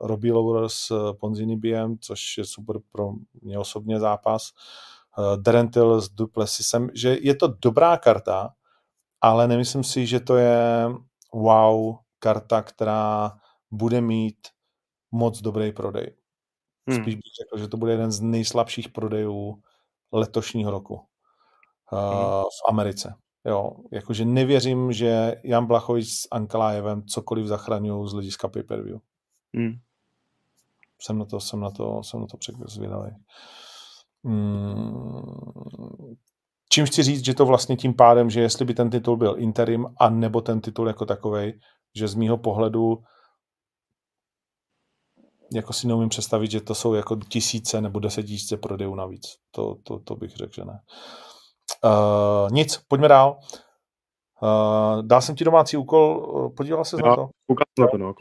Robbie 0.00 0.34
Lawler 0.34 0.68
s 0.68 1.12
Ponzinibiem, 1.20 1.98
což 1.98 2.38
je 2.38 2.44
super 2.44 2.76
pro 2.92 3.12
mě 3.42 3.58
osobně 3.58 4.00
zápas, 4.00 4.50
uh, 4.50 4.93
Derentil 5.36 6.00
s 6.00 6.08
Duplessisem, 6.08 6.90
že 6.94 7.18
je 7.20 7.34
to 7.34 7.48
dobrá 7.48 7.96
karta, 7.96 8.54
ale 9.20 9.48
nemyslím 9.48 9.84
si, 9.84 10.06
že 10.06 10.20
to 10.20 10.36
je 10.36 10.88
wow 11.34 11.96
karta, 12.18 12.62
která 12.62 13.32
bude 13.70 14.00
mít 14.00 14.48
moc 15.12 15.40
dobrý 15.40 15.72
prodej. 15.72 16.16
Hmm. 16.88 17.02
Spíš 17.02 17.14
bych 17.14 17.32
řekl, 17.42 17.58
že 17.58 17.68
to 17.68 17.76
bude 17.76 17.92
jeden 17.92 18.12
z 18.12 18.20
nejslabších 18.20 18.88
prodejů 18.88 19.62
letošního 20.12 20.70
roku 20.70 20.94
uh, 20.94 21.98
hmm. 21.98 22.42
v 22.42 22.68
Americe. 22.68 23.14
Jo, 23.44 23.72
jakože 23.92 24.24
nevěřím, 24.24 24.92
že 24.92 25.34
Jan 25.44 25.66
Blachovič 25.66 26.08
s 26.08 26.28
Ankalájevem 26.30 27.06
cokoliv 27.06 27.46
zachraňují 27.46 28.08
z 28.08 28.12
hlediska 28.12 28.48
pay-per-view. 28.48 29.00
Hmm. 29.54 29.72
Jsem 31.00 31.18
na 31.18 31.24
to, 31.24 31.40
jsem 31.40 31.60
na 31.60 31.70
to, 31.70 32.02
jsem 32.02 32.20
na 32.20 32.26
to 32.26 32.38
zvědavý. 32.66 33.10
Hmm. 34.24 36.14
Čím 36.72 36.86
chci 36.86 37.02
říct, 37.02 37.24
že 37.24 37.34
to 37.34 37.46
vlastně 37.46 37.76
tím 37.76 37.94
pádem, 37.94 38.30
že 38.30 38.40
jestli 38.40 38.64
by 38.64 38.74
ten 38.74 38.90
titul 38.90 39.16
byl 39.16 39.34
interim, 39.38 39.86
a 39.98 40.10
nebo 40.10 40.40
ten 40.40 40.60
titul 40.60 40.88
jako 40.88 41.06
takovej, 41.06 41.60
že 41.96 42.08
z 42.08 42.14
mýho 42.14 42.38
pohledu 42.38 42.98
jako 45.52 45.72
si 45.72 45.86
neumím 45.86 46.08
představit, 46.08 46.50
že 46.50 46.60
to 46.60 46.74
jsou 46.74 46.94
jako 46.94 47.16
tisíce 47.16 47.80
nebo 47.80 47.98
desetitisíce 47.98 48.56
prodejů 48.56 48.94
navíc. 48.94 49.26
To, 49.50 49.74
to, 49.82 49.98
to 49.98 50.16
bych 50.16 50.30
řekl, 50.30 50.52
že 50.54 50.64
ne. 50.64 50.80
Uh, 51.84 52.50
nic, 52.52 52.80
pojďme 52.88 53.08
dál. 53.08 53.38
Uh, 54.42 55.02
dal 55.02 55.20
jsem 55.20 55.34
ti 55.34 55.44
domácí 55.44 55.76
úkol, 55.76 56.50
podíval 56.56 56.84
se 56.84 56.96
na 56.96 57.16
to? 57.16 57.28
na 57.78 57.86
to, 57.86 57.98
no. 57.98 58.14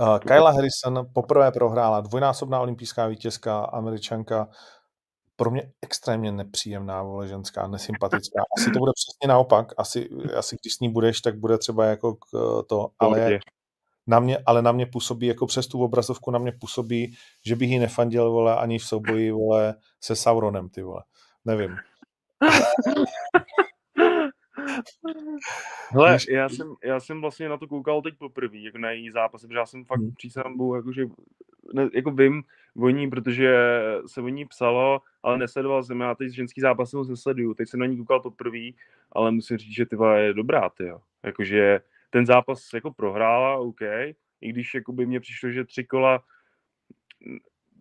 Uh, 0.00 0.18
Kyla 0.18 0.50
Harrison 0.50 1.06
poprvé 1.12 1.52
prohrála, 1.52 2.00
dvojnásobná 2.00 2.60
olympijská 2.60 3.06
vítězka, 3.06 3.64
američanka, 3.64 4.48
pro 5.36 5.50
mě 5.50 5.72
extrémně 5.82 6.32
nepříjemná, 6.32 7.02
vole, 7.02 7.28
ženská, 7.28 7.66
nesympatická. 7.66 8.42
Asi 8.58 8.70
to 8.70 8.78
bude 8.78 8.92
přesně 8.94 9.28
naopak, 9.28 9.72
asi, 9.76 10.08
asi 10.36 10.56
když 10.62 10.74
s 10.74 10.80
ní 10.80 10.88
budeš, 10.88 11.20
tak 11.20 11.38
bude 11.38 11.58
třeba 11.58 11.84
jako 11.84 12.16
to, 12.66 12.88
ale 12.98 13.40
na 14.06 14.20
mě, 14.20 14.38
ale 14.46 14.62
na 14.62 14.72
mě 14.72 14.86
působí, 14.86 15.26
jako 15.26 15.46
přes 15.46 15.66
tu 15.66 15.82
obrazovku 15.82 16.30
na 16.30 16.38
mě 16.38 16.52
působí, 16.52 17.14
že 17.46 17.56
bych 17.56 17.70
ji 17.70 17.78
nefandil, 17.78 18.30
vole, 18.30 18.56
ani 18.56 18.78
v 18.78 18.84
souboji, 18.84 19.30
vole, 19.30 19.74
se 20.00 20.16
Sauronem, 20.16 20.68
ty 20.68 20.82
vole. 20.82 21.02
Nevím. 21.44 21.76
Hele, 25.90 26.18
já 26.30 26.48
jsem, 26.48 26.74
já 26.84 27.00
jsem 27.00 27.20
vlastně 27.20 27.48
na 27.48 27.56
to 27.56 27.66
koukal 27.66 28.02
teď 28.02 28.14
poprvé, 28.18 28.58
jako 28.58 28.78
na 28.78 28.90
její 28.90 29.10
zápasy, 29.10 29.46
protože 29.46 29.58
já 29.58 29.66
jsem 29.66 29.84
fakt 29.84 30.00
hmm. 30.00 30.14
přísám, 30.14 30.56
jakože, 30.76 31.06
ne, 31.74 31.88
jako 31.94 32.10
vím 32.10 32.42
o 32.76 32.88
ní, 32.88 33.10
protože 33.10 33.54
se 34.06 34.20
o 34.20 34.28
ní 34.28 34.44
psalo, 34.44 35.00
ale 35.22 35.38
nesledoval 35.38 35.82
jsem, 35.82 36.00
já 36.00 36.14
teď 36.14 36.32
ženský 36.32 36.60
zápasy 36.60 36.96
moc 36.96 37.08
nesleduju, 37.08 37.54
teď 37.54 37.68
jsem 37.68 37.80
na 37.80 37.86
ní 37.86 37.96
koukal 37.96 38.20
poprvé, 38.20 38.70
ale 39.12 39.30
musím 39.30 39.56
říct, 39.56 39.74
že 39.74 39.86
ty 39.86 39.96
je 40.14 40.34
dobrá, 40.34 40.68
ty 40.68 40.84
jo. 40.84 41.00
Jakože 41.22 41.80
ten 42.10 42.26
zápas 42.26 42.72
jako 42.74 42.92
prohrála, 42.92 43.56
OK, 43.56 43.80
i 44.40 44.48
když 44.48 44.74
jako 44.74 44.92
by 44.92 45.06
mně 45.06 45.20
přišlo, 45.20 45.50
že 45.50 45.64
tři 45.64 45.84
kola 45.84 46.24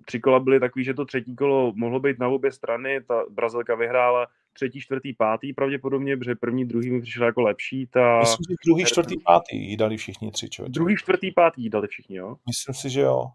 tři 0.06 0.20
kola 0.20 0.40
byly 0.40 0.60
takový, 0.60 0.86
že 0.86 0.94
to 0.94 1.06
třetí 1.06 1.36
kolo 1.36 1.74
mohlo 1.76 2.00
být 2.00 2.20
na 2.20 2.28
obě 2.28 2.52
strany, 2.52 3.02
ta 3.02 3.24
Brazilka 3.30 3.76
vyhrála 3.76 4.28
třetí, 4.54 4.82
čtvrtý, 4.82 5.14
pátý 5.14 5.54
pravděpodobně, 5.54 6.18
protože 6.18 6.36
první, 6.36 6.66
druhý 6.66 6.92
mi 6.92 7.02
přišel 7.02 7.26
jako 7.26 7.42
lepší. 7.42 7.88
Ta... 7.88 8.20
Myslím, 8.20 8.46
že 8.50 8.56
druhý, 8.66 8.86
čtvrtý, 8.86 9.16
pátý 9.26 9.70
jí 9.70 9.78
dali 9.78 9.98
všichni 9.98 10.32
tři 10.32 10.50
člověk. 10.50 10.74
Druhý, 10.74 10.96
čtvrtý, 10.98 11.32
pátý 11.32 11.62
jí 11.64 11.70
dali 11.70 11.88
všichni, 11.88 12.16
jo? 12.16 12.36
Myslím 12.48 12.76
si, 12.76 12.90
že 12.90 13.02
jo. 13.02 13.26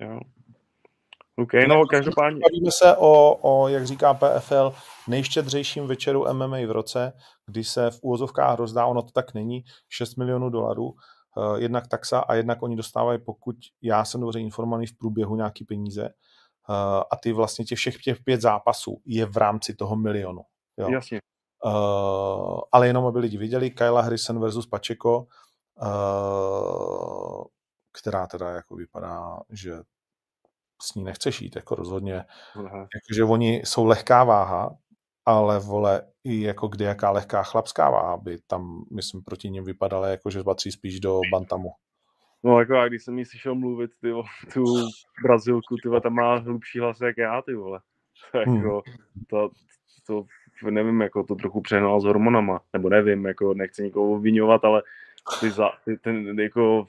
jo. 0.00 0.20
OK, 1.38 1.52
no 1.68 1.86
každopádně. 1.86 2.40
Bavíme 2.40 2.70
se 2.70 2.96
o, 2.96 3.38
o, 3.42 3.68
jak 3.68 3.86
říká 3.86 4.14
PFL, 4.14 4.74
nejštědřejším 5.08 5.86
večeru 5.86 6.24
MMA 6.32 6.56
v 6.56 6.70
roce, 6.70 7.12
kdy 7.46 7.64
se 7.64 7.90
v 7.90 7.98
úvozovkách 8.02 8.58
rozdá, 8.58 8.86
ono 8.86 9.02
to 9.02 9.10
tak 9.10 9.34
není, 9.34 9.64
6 9.88 10.16
milionů 10.16 10.50
dolarů, 10.50 10.84
uh, 10.84 11.56
jednak 11.56 11.88
taxa 11.88 12.18
a 12.18 12.34
jednak 12.34 12.62
oni 12.62 12.76
dostávají, 12.76 13.18
pokud 13.26 13.56
já 13.82 14.04
jsem 14.04 14.20
dobře 14.20 14.40
informovaný, 14.40 14.86
v 14.86 14.98
průběhu 14.98 15.36
nějaký 15.36 15.64
peníze 15.64 16.02
uh, 16.02 16.74
a 17.10 17.16
ty 17.22 17.32
vlastně 17.32 17.64
těch 17.64 17.78
všech 17.78 17.96
těch 17.96 18.20
pět 18.24 18.40
zápasů 18.40 19.00
je 19.06 19.26
v 19.26 19.36
rámci 19.36 19.74
toho 19.74 19.96
milionu. 19.96 20.40
Jo. 20.78 20.90
Jasně. 20.90 21.20
Uh, 21.64 22.60
ale 22.72 22.86
jenom 22.86 23.06
aby 23.06 23.18
lidi 23.18 23.38
viděli, 23.38 23.70
Kyla 23.70 24.02
Harrison 24.02 24.40
versus 24.40 24.66
Pacheco, 24.66 25.26
uh, 25.82 27.44
která 28.00 28.26
teda 28.26 28.50
jako 28.50 28.76
vypadá, 28.76 29.40
že 29.50 29.82
s 30.82 30.94
ní 30.94 31.04
nechceš 31.04 31.40
jít, 31.40 31.56
jako 31.56 31.74
rozhodně. 31.74 32.24
Jakože 32.94 33.24
oni 33.28 33.54
jsou 33.64 33.84
lehká 33.86 34.24
váha, 34.24 34.76
ale 35.26 35.58
vole, 35.58 36.02
i 36.24 36.42
jako 36.42 36.68
kdy 36.68 36.84
jaká 36.84 37.10
lehká 37.10 37.42
chlapská 37.42 37.90
váha 37.90 38.16
by 38.16 38.38
tam, 38.46 38.84
myslím, 38.92 39.22
proti 39.22 39.50
ním 39.50 39.64
vypadala, 39.64 40.08
jako 40.08 40.30
že 40.30 40.42
patří 40.42 40.72
spíš 40.72 41.00
do 41.00 41.20
bantamu. 41.32 41.68
No 42.44 42.58
jako 42.60 42.76
a 42.76 42.88
když 42.88 43.04
jsem 43.04 43.18
jí 43.18 43.24
slyšel 43.24 43.54
mluvit, 43.54 43.90
ty 44.00 44.12
tu 44.54 44.64
Brazilku, 45.22 45.76
ty 45.82 46.00
tam 46.02 46.12
má 46.12 46.36
hlubší 46.36 46.78
hlas 46.78 47.00
jak 47.00 47.16
já, 47.18 47.42
ty 47.42 47.54
vole. 47.54 47.80
Hmm. 48.46 48.56
Jako, 48.56 48.82
to, 49.30 49.50
to, 50.06 50.24
nevím, 50.70 51.00
jako 51.00 51.24
to 51.24 51.34
trochu 51.34 51.60
přehnal 51.60 52.00
s 52.00 52.04
hormonama, 52.04 52.60
nebo 52.72 52.88
nevím, 52.88 53.24
jako 53.24 53.54
nechci 53.54 53.82
nikoho 53.82 54.12
obvinovat, 54.12 54.64
ale 54.64 54.82
ty 55.40 55.50
za, 55.50 55.70
ty, 55.84 55.96
ten 55.96 56.40
jako 56.40 56.86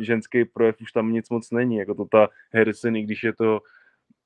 ženský 0.00 0.44
projev 0.44 0.80
už 0.80 0.92
tam 0.92 1.12
nic 1.12 1.30
moc 1.30 1.50
není, 1.50 1.76
jako 1.76 1.94
to 1.94 2.04
ta 2.04 2.28
Harrison, 2.54 2.96
i 2.96 3.02
když 3.02 3.22
je 3.22 3.32
to 3.32 3.60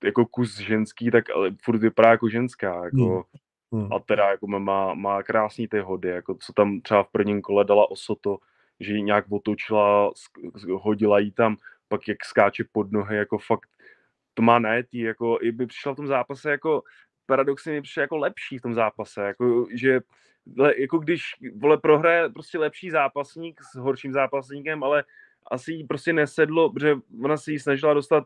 jako 0.04 0.26
kus 0.26 0.58
ženský, 0.58 1.10
tak 1.10 1.30
ale 1.30 1.54
furt 1.64 1.78
vypadá 1.78 2.10
jako 2.10 2.28
ženská, 2.28 2.84
jako 2.84 3.26
hmm. 3.72 3.82
Hmm. 3.82 3.92
a 3.92 3.98
teda 3.98 4.30
jako 4.30 4.46
má, 4.46 4.94
má 4.94 5.22
krásný 5.22 5.68
ty 5.68 5.80
hody, 5.80 6.08
jako 6.08 6.34
co 6.34 6.52
tam 6.52 6.80
třeba 6.80 7.02
v 7.02 7.08
prvním 7.08 7.42
kole 7.42 7.64
dala 7.64 7.90
Osoto, 7.90 8.38
že 8.80 8.92
ji 8.92 9.02
nějak 9.02 9.24
otočila, 9.30 10.10
hodila 10.72 11.18
jí 11.18 11.32
tam, 11.32 11.56
pak 11.88 12.08
jak 12.08 12.24
skáče 12.24 12.64
pod 12.72 12.92
nohy, 12.92 13.16
jako 13.16 13.38
fakt 13.38 13.68
to 14.34 14.42
má 14.42 14.58
najetý, 14.58 14.98
jako 14.98 15.38
i 15.42 15.52
by 15.52 15.66
přišla 15.66 15.92
v 15.92 15.96
tom 15.96 16.06
zápase 16.06 16.50
jako 16.50 16.82
paradoxně 17.26 17.72
mi 17.72 17.82
přišel 17.82 18.00
jako 18.00 18.16
lepší 18.16 18.58
v 18.58 18.62
tom 18.62 18.74
zápase, 18.74 19.22
jako, 19.22 19.66
že 19.74 20.00
jako 20.78 20.98
když 20.98 21.22
vole 21.54 21.78
prohraje 21.78 22.28
prostě 22.28 22.58
lepší 22.58 22.90
zápasník 22.90 23.60
s 23.62 23.76
horším 23.76 24.12
zápasníkem, 24.12 24.84
ale 24.84 25.04
asi 25.50 25.72
jí 25.72 25.84
prostě 25.84 26.12
nesedlo, 26.12 26.72
protože 26.72 26.94
ona 27.24 27.36
se 27.36 27.52
jí 27.52 27.58
snažila 27.58 27.94
dostat 27.94 28.24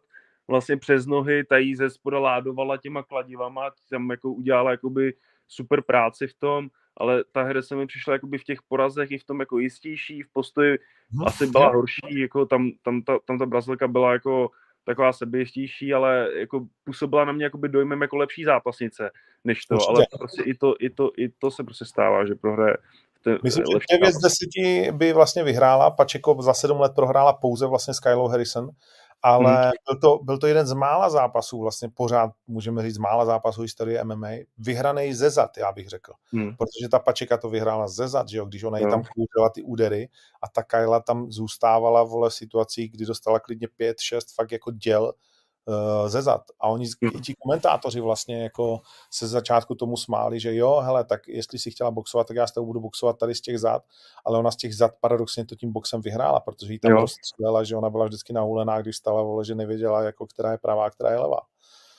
vlastně 0.48 0.76
přes 0.76 1.06
nohy, 1.06 1.44
ta 1.44 1.58
jí 1.58 1.76
ze 1.76 1.90
spoda 1.90 2.18
ládovala 2.18 2.76
těma 2.76 3.02
kladivama, 3.02 3.70
tam 3.90 4.10
jako 4.10 4.32
udělala 4.32 4.70
jakoby 4.70 5.14
super 5.48 5.82
práci 5.82 6.26
v 6.26 6.34
tom, 6.34 6.68
ale 6.96 7.24
ta 7.32 7.42
hra 7.42 7.62
se 7.62 7.76
mi 7.76 7.86
přišla 7.86 8.12
jakoby 8.12 8.38
v 8.38 8.44
těch 8.44 8.62
porazech 8.62 9.10
i 9.10 9.18
v 9.18 9.24
tom 9.24 9.40
jako 9.40 9.58
jistější, 9.58 10.22
v 10.22 10.32
postoji 10.32 10.78
no, 11.12 11.26
asi 11.26 11.46
byla 11.46 11.68
horší, 11.68 12.20
jako 12.20 12.46
tam, 12.46 12.70
tam, 12.82 13.02
ta, 13.02 13.18
tam 13.24 13.38
ta 13.38 13.46
Brazilka 13.46 13.88
byla 13.88 14.12
jako 14.12 14.50
taková 14.84 15.12
sebejistější, 15.12 15.94
ale 15.94 16.28
jako 16.38 16.66
působila 16.84 17.24
na 17.24 17.32
mě 17.32 17.44
jakoby 17.44 17.68
dojmem 17.68 18.02
jako 18.02 18.16
lepší 18.16 18.44
zápasnice 18.44 19.10
než 19.44 19.66
to, 19.66 19.74
Určitě. 19.74 19.90
ale 19.90 20.06
prostě 20.18 20.42
i 20.42 20.54
to, 20.54 20.74
i, 20.80 20.90
to, 20.90 21.10
i 21.16 21.28
to 21.28 21.50
se 21.50 21.64
prostě 21.64 21.84
stává, 21.84 22.26
že 22.26 22.34
prohraje 22.34 22.76
Myslím, 23.42 23.64
že 23.66 23.98
9 23.98 24.12
z 24.12 24.18
10 24.18 24.92
by 24.92 25.12
vlastně 25.12 25.44
vyhrála, 25.44 25.90
Pačeko 25.90 26.42
za 26.42 26.54
7 26.54 26.80
let 26.80 26.92
prohrála 26.94 27.32
pouze 27.32 27.66
vlastně 27.66 27.94
s 27.94 28.00
Kylou 28.00 28.28
Harrison, 28.28 28.70
ale 29.22 29.62
hmm. 29.62 29.70
byl, 29.88 30.00
to, 30.00 30.24
byl 30.24 30.38
to 30.38 30.46
jeden 30.46 30.66
z 30.66 30.72
mála 30.72 31.10
zápasů, 31.10 31.60
vlastně 31.60 31.88
pořád 31.88 32.30
můžeme 32.46 32.82
říct 32.82 32.94
z 32.94 32.98
mála 32.98 33.24
zápasů 33.24 33.62
historie 33.62 34.04
MMA, 34.04 34.28
vyhraný 34.58 35.14
ze 35.14 35.30
zad, 35.30 35.58
já 35.58 35.72
bych 35.72 35.88
řekl. 35.88 36.12
Hmm. 36.32 36.56
Protože 36.56 36.88
ta 36.90 36.98
Pačeka 36.98 37.36
to 37.36 37.50
vyhrála 37.50 37.88
ze 37.88 38.08
zad, 38.08 38.28
že 38.28 38.38
jo, 38.38 38.44
když 38.44 38.64
ona 38.64 38.78
jí 38.78 38.84
tam 38.84 39.02
kouřila 39.02 39.50
ty 39.54 39.62
údery 39.62 40.08
a 40.42 40.48
ta 40.48 40.62
Kyla 40.62 41.00
tam 41.00 41.32
zůstávala 41.32 42.02
vole 42.02 42.30
v 42.30 42.34
situacích, 42.34 42.92
kdy 42.92 43.06
dostala 43.06 43.40
klidně 43.40 43.68
5-6 43.80 44.20
fakt 44.34 44.52
jako 44.52 44.70
děl 44.70 45.12
ze 46.06 46.22
zad. 46.22 46.42
A 46.60 46.68
oni, 46.68 46.86
i 47.14 47.20
ti 47.20 47.34
komentátoři 47.34 48.00
vlastně 48.00 48.42
jako 48.42 48.80
se 49.10 49.26
začátku 49.26 49.74
tomu 49.74 49.96
smáli, 49.96 50.40
že 50.40 50.54
jo, 50.54 50.80
hele, 50.84 51.04
tak 51.04 51.28
jestli 51.28 51.58
si 51.58 51.70
chtěla 51.70 51.90
boxovat, 51.90 52.26
tak 52.26 52.36
já 52.36 52.46
s 52.46 52.52
tebou 52.52 52.66
budu 52.66 52.80
boxovat 52.80 53.18
tady 53.18 53.34
z 53.34 53.40
těch 53.40 53.58
zad, 53.58 53.82
ale 54.24 54.38
ona 54.38 54.50
z 54.50 54.56
těch 54.56 54.76
zad 54.76 54.90
paradoxně 55.00 55.46
to 55.46 55.54
tím 55.54 55.72
boxem 55.72 56.00
vyhrála, 56.00 56.40
protože 56.40 56.72
jí 56.72 56.78
tam 56.78 56.92
rozstřelela, 56.92 57.64
že 57.64 57.76
ona 57.76 57.90
byla 57.90 58.04
vždycky 58.04 58.32
nahulená, 58.32 58.82
když 58.82 58.96
stala, 58.96 59.22
vole, 59.22 59.44
že 59.44 59.54
nevěděla, 59.54 60.02
jako 60.02 60.26
která 60.26 60.52
je 60.52 60.58
pravá 60.58 60.86
a 60.86 60.90
která 60.90 61.10
je 61.10 61.18
levá. 61.18 61.40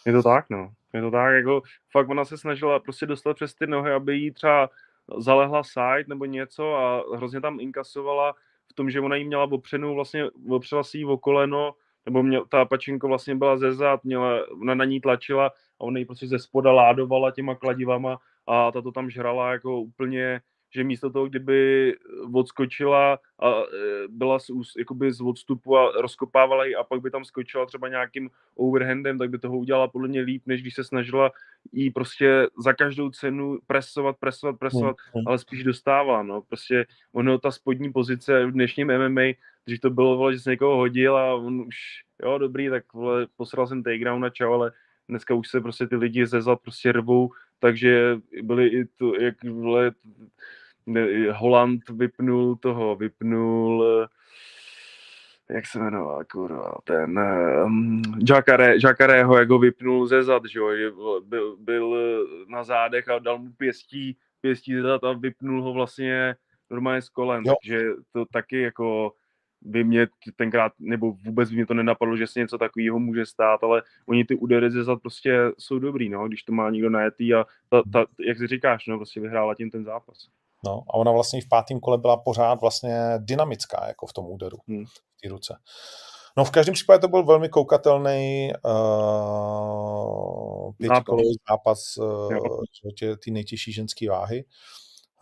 Je 0.06 0.14
to 0.14 0.24
tak, 0.24 0.46
no. 0.50 0.70
Je 0.94 1.02
to 1.02 1.12
tak, 1.12 1.34
jako 1.34 1.62
fakt 1.92 2.10
ona 2.10 2.26
se 2.26 2.38
snažila 2.38 2.80
prostě 2.80 3.06
dostat 3.06 3.34
přes 3.34 3.56
ty 3.56 3.68
nohy, 3.68 3.94
aby 3.94 4.18
jí 4.18 4.32
třeba 4.32 4.70
zalehla 5.18 5.64
side 5.64 6.06
nebo 6.08 6.26
něco 6.26 6.76
a 6.76 7.04
hrozně 7.16 7.42
tam 7.42 7.60
inkasovala 7.60 8.34
v 8.72 8.74
tom, 8.74 8.90
že 8.90 9.02
ona 9.02 9.16
jí 9.16 9.24
měla 9.24 9.44
opřenou, 9.44 9.96
vlastně 9.96 10.26
opřela 10.50 10.84
si 10.84 10.98
jí 10.98 11.06
o 11.06 11.18
koleno, 11.18 11.74
nebo 12.06 12.24
mě, 12.24 12.40
ta 12.50 12.66
pačinko 12.66 13.08
vlastně 13.08 13.36
byla 13.36 13.58
ze 13.58 13.74
zad, 13.74 14.04
měla, 14.04 14.40
ona 14.62 14.76
na 14.76 14.86
ní 14.86 15.02
tlačila 15.02 15.48
a 15.48 15.52
ona 15.80 16.00
ji 16.00 16.06
prostě 16.06 16.28
ze 16.28 16.40
spoda 16.40 16.72
ládovala 16.72 17.32
těma 17.32 17.56
kladivama 17.56 18.18
a 18.48 18.72
ta 18.72 18.82
to 18.82 18.92
tam 18.92 19.10
žrala 19.10 19.52
jako 19.52 19.82
úplně 19.82 20.42
že 20.74 20.84
místo 20.84 21.10
toho, 21.10 21.28
kdyby 21.28 21.96
odskočila 22.34 23.20
a 23.40 23.50
e, 23.50 23.64
byla 24.08 24.40
z, 24.40 24.50
jakoby 24.78 25.14
z 25.14 25.22
odstupu 25.22 25.78
a 25.78 25.92
rozkopávala 26.02 26.66
ji 26.66 26.76
a 26.76 26.84
pak 26.84 27.02
by 27.02 27.12
tam 27.12 27.26
skočila 27.26 27.66
třeba 27.66 27.88
nějakým 27.88 28.30
overhandem, 28.56 29.18
tak 29.18 29.30
by 29.30 29.40
toho 29.40 29.58
udělala 29.58 29.88
podle 29.88 30.08
mě 30.08 30.22
líp, 30.22 30.44
než 30.46 30.62
když 30.62 30.76
se 30.76 30.84
snažila 30.84 31.32
jí 31.72 31.90
prostě 31.90 32.48
za 32.58 32.74
každou 32.74 33.10
cenu 33.10 33.60
presovat, 33.68 34.18
presovat, 34.20 34.60
presovat, 34.60 34.96
mm. 35.16 35.28
ale 35.28 35.38
spíš 35.38 35.64
dostává, 35.64 36.24
no, 36.24 36.42
prostě 36.42 36.86
ono 37.14 37.38
ta 37.38 37.52
spodní 37.52 37.92
pozice 37.92 38.46
v 38.46 38.52
dnešním 38.52 38.88
MMA, 38.98 39.22
když 39.66 39.80
to 39.80 39.90
bylo, 39.90 40.18
vole, 40.18 40.34
že 40.34 40.40
se 40.40 40.50
někoho 40.50 40.76
hodil 40.76 41.18
a 41.18 41.36
on 41.36 41.62
už, 41.62 41.76
jo, 42.24 42.38
dobrý, 42.38 42.70
tak 42.70 42.94
vole, 42.94 43.28
posral 43.38 43.68
jsem 43.68 43.84
takedown 43.84 44.22
na 44.22 44.30
čau, 44.30 44.54
ale 44.54 44.72
dneska 45.10 45.34
už 45.34 45.50
se 45.50 45.62
prostě 45.62 45.88
ty 45.88 45.96
lidi 45.96 46.26
ze 46.26 46.42
zad 46.42 46.62
prostě 46.62 46.92
rvou, 46.92 47.32
takže 47.60 48.18
byly 48.42 48.68
i 48.68 48.86
to, 48.86 49.16
jak 49.16 49.44
vole, 49.44 49.92
Holand 51.32 51.90
vypnul 51.90 52.56
toho, 52.56 52.96
vypnul 52.96 53.86
jak 55.54 55.66
se 55.66 55.80
jmenoval, 55.80 56.24
kurva, 56.32 56.74
ten 56.84 57.20
um, 57.66 58.02
Jacare, 58.30 58.76
Jacareho, 58.84 59.38
jak 59.38 59.50
ho 59.50 59.60
vypnul 59.60 60.08
ze 60.08 60.24
zad, 60.24 60.44
že 60.46 60.60
jo, 60.60 61.22
byl, 61.26 61.58
byl 61.60 61.98
na 62.48 62.64
zádech 62.64 63.10
a 63.10 63.20
dal 63.20 63.40
mu 63.40 63.52
pěstí, 63.52 64.18
pěstí 64.42 64.76
ze 64.76 64.82
zad 64.82 65.04
a 65.04 65.14
vypnul 65.14 65.64
ho 65.64 65.74
vlastně 65.74 66.36
normálně 66.70 67.02
z 67.02 67.10
kolen, 67.10 67.44
jo. 67.46 67.54
takže 67.62 67.90
to 68.12 68.26
taky 68.26 68.62
jako 68.62 69.14
by 69.62 69.84
mě 69.84 70.08
tenkrát, 70.36 70.74
nebo 70.80 71.12
vůbec 71.12 71.50
by 71.50 71.56
mě 71.56 71.66
to 71.66 71.74
nenapadlo, 71.74 72.18
že 72.18 72.28
se 72.28 72.40
něco 72.40 72.58
takového 72.58 73.00
může 73.00 73.26
stát, 73.26 73.64
ale 73.64 73.84
oni 74.06 74.26
ty 74.26 74.36
údery 74.36 74.72
ze 74.72 74.84
zad 74.84 75.02
prostě 75.02 75.52
jsou 75.58 75.80
dobrý, 75.80 76.10
no, 76.10 76.28
když 76.28 76.44
to 76.44 76.54
má 76.54 76.70
někdo 76.70 76.90
najetý 76.90 77.34
a 77.34 77.46
ta, 77.70 77.82
ta, 77.94 78.06
jak 78.20 78.38
si 78.38 78.48
říkáš, 78.48 78.88
no, 78.88 78.98
prostě 78.98 79.20
vyhrála 79.20 79.56
tím 79.56 79.70
ten 79.70 79.84
zápas. 79.84 80.28
No, 80.66 80.84
a 80.90 80.94
ona 80.94 81.12
vlastně 81.12 81.42
v 81.42 81.50
pátém 81.50 81.80
kole 81.80 81.98
byla 81.98 82.18
pořád 82.18 82.62
vlastně 82.62 83.00
dynamická, 83.18 83.88
jako 83.88 84.08
v 84.08 84.14
tom 84.14 84.26
úderu, 84.28 84.58
hmm. 84.68 84.86
v 84.86 85.22
té 85.22 85.30
ruce. 85.30 85.56
No 86.38 86.46
v 86.46 86.52
každém 86.52 86.74
případě 86.74 87.00
to 87.00 87.08
byl 87.08 87.24
velmi 87.24 87.50
koukatelný 87.50 88.52
uh, 88.66 90.72
pětikolový 90.78 91.38
zápas 91.50 91.98
uh, 91.98 92.30
ty 93.24 93.32
nejtěžší 93.32 93.74
ženské 93.74 94.10
váhy. 94.10 94.46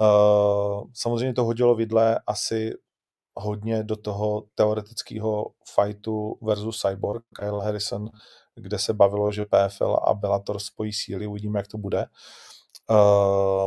Uh, 0.02 0.84
samozřejmě 0.94 1.34
to 1.34 1.44
hodilo 1.44 1.76
vidle 1.76 2.20
asi 2.28 2.74
hodně 3.34 3.84
do 3.84 3.96
toho 3.96 4.44
teoretického 4.56 5.52
fightu 5.76 6.38
versus 6.42 6.82
Cyborg, 6.82 7.24
Kyle 7.40 7.64
Harrison, 7.64 8.10
kde 8.56 8.80
se 8.80 8.94
bavilo, 8.94 9.32
že 9.32 9.46
PFL 9.46 9.98
a 10.04 10.14
Bellator 10.14 10.60
spojí 10.60 10.94
síly, 10.94 11.28
uvidíme, 11.28 11.60
jak 11.60 11.68
to 11.68 11.78
bude. 11.78 12.00
Uh, 12.00 12.06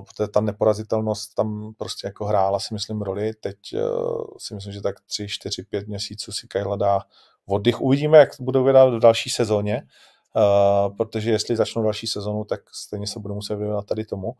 protože 0.06 0.28
ta 0.28 0.40
neporazitelnost 0.40 1.34
tam 1.34 1.72
prostě 1.76 2.06
jako 2.06 2.24
hrála 2.24 2.60
si 2.60 2.74
myslím 2.74 3.02
roli. 3.02 3.34
Teď 3.34 3.56
uh, 3.74 4.24
si 4.38 4.54
myslím, 4.54 4.72
že 4.72 4.80
tak 4.80 5.00
3, 5.00 5.28
4, 5.28 5.62
5 5.62 5.88
měsíců 5.88 6.32
si 6.32 6.48
Kyle 6.48 6.78
dá 6.78 7.00
oddych. 7.46 7.80
Uvidíme, 7.80 8.18
jak 8.18 8.36
to 8.36 8.42
budou 8.42 8.64
vydat 8.64 8.94
v 8.94 8.98
další 8.98 9.30
sezóně, 9.30 9.82
uh, 10.36 10.96
protože 10.96 11.30
jestli 11.30 11.56
začnou 11.56 11.82
další 11.82 12.06
sezonu, 12.06 12.44
tak 12.44 12.60
stejně 12.72 13.06
se 13.06 13.20
budou 13.20 13.34
muset 13.34 13.56
věnovat 13.56 13.86
tady 13.86 14.04
tomu. 14.04 14.32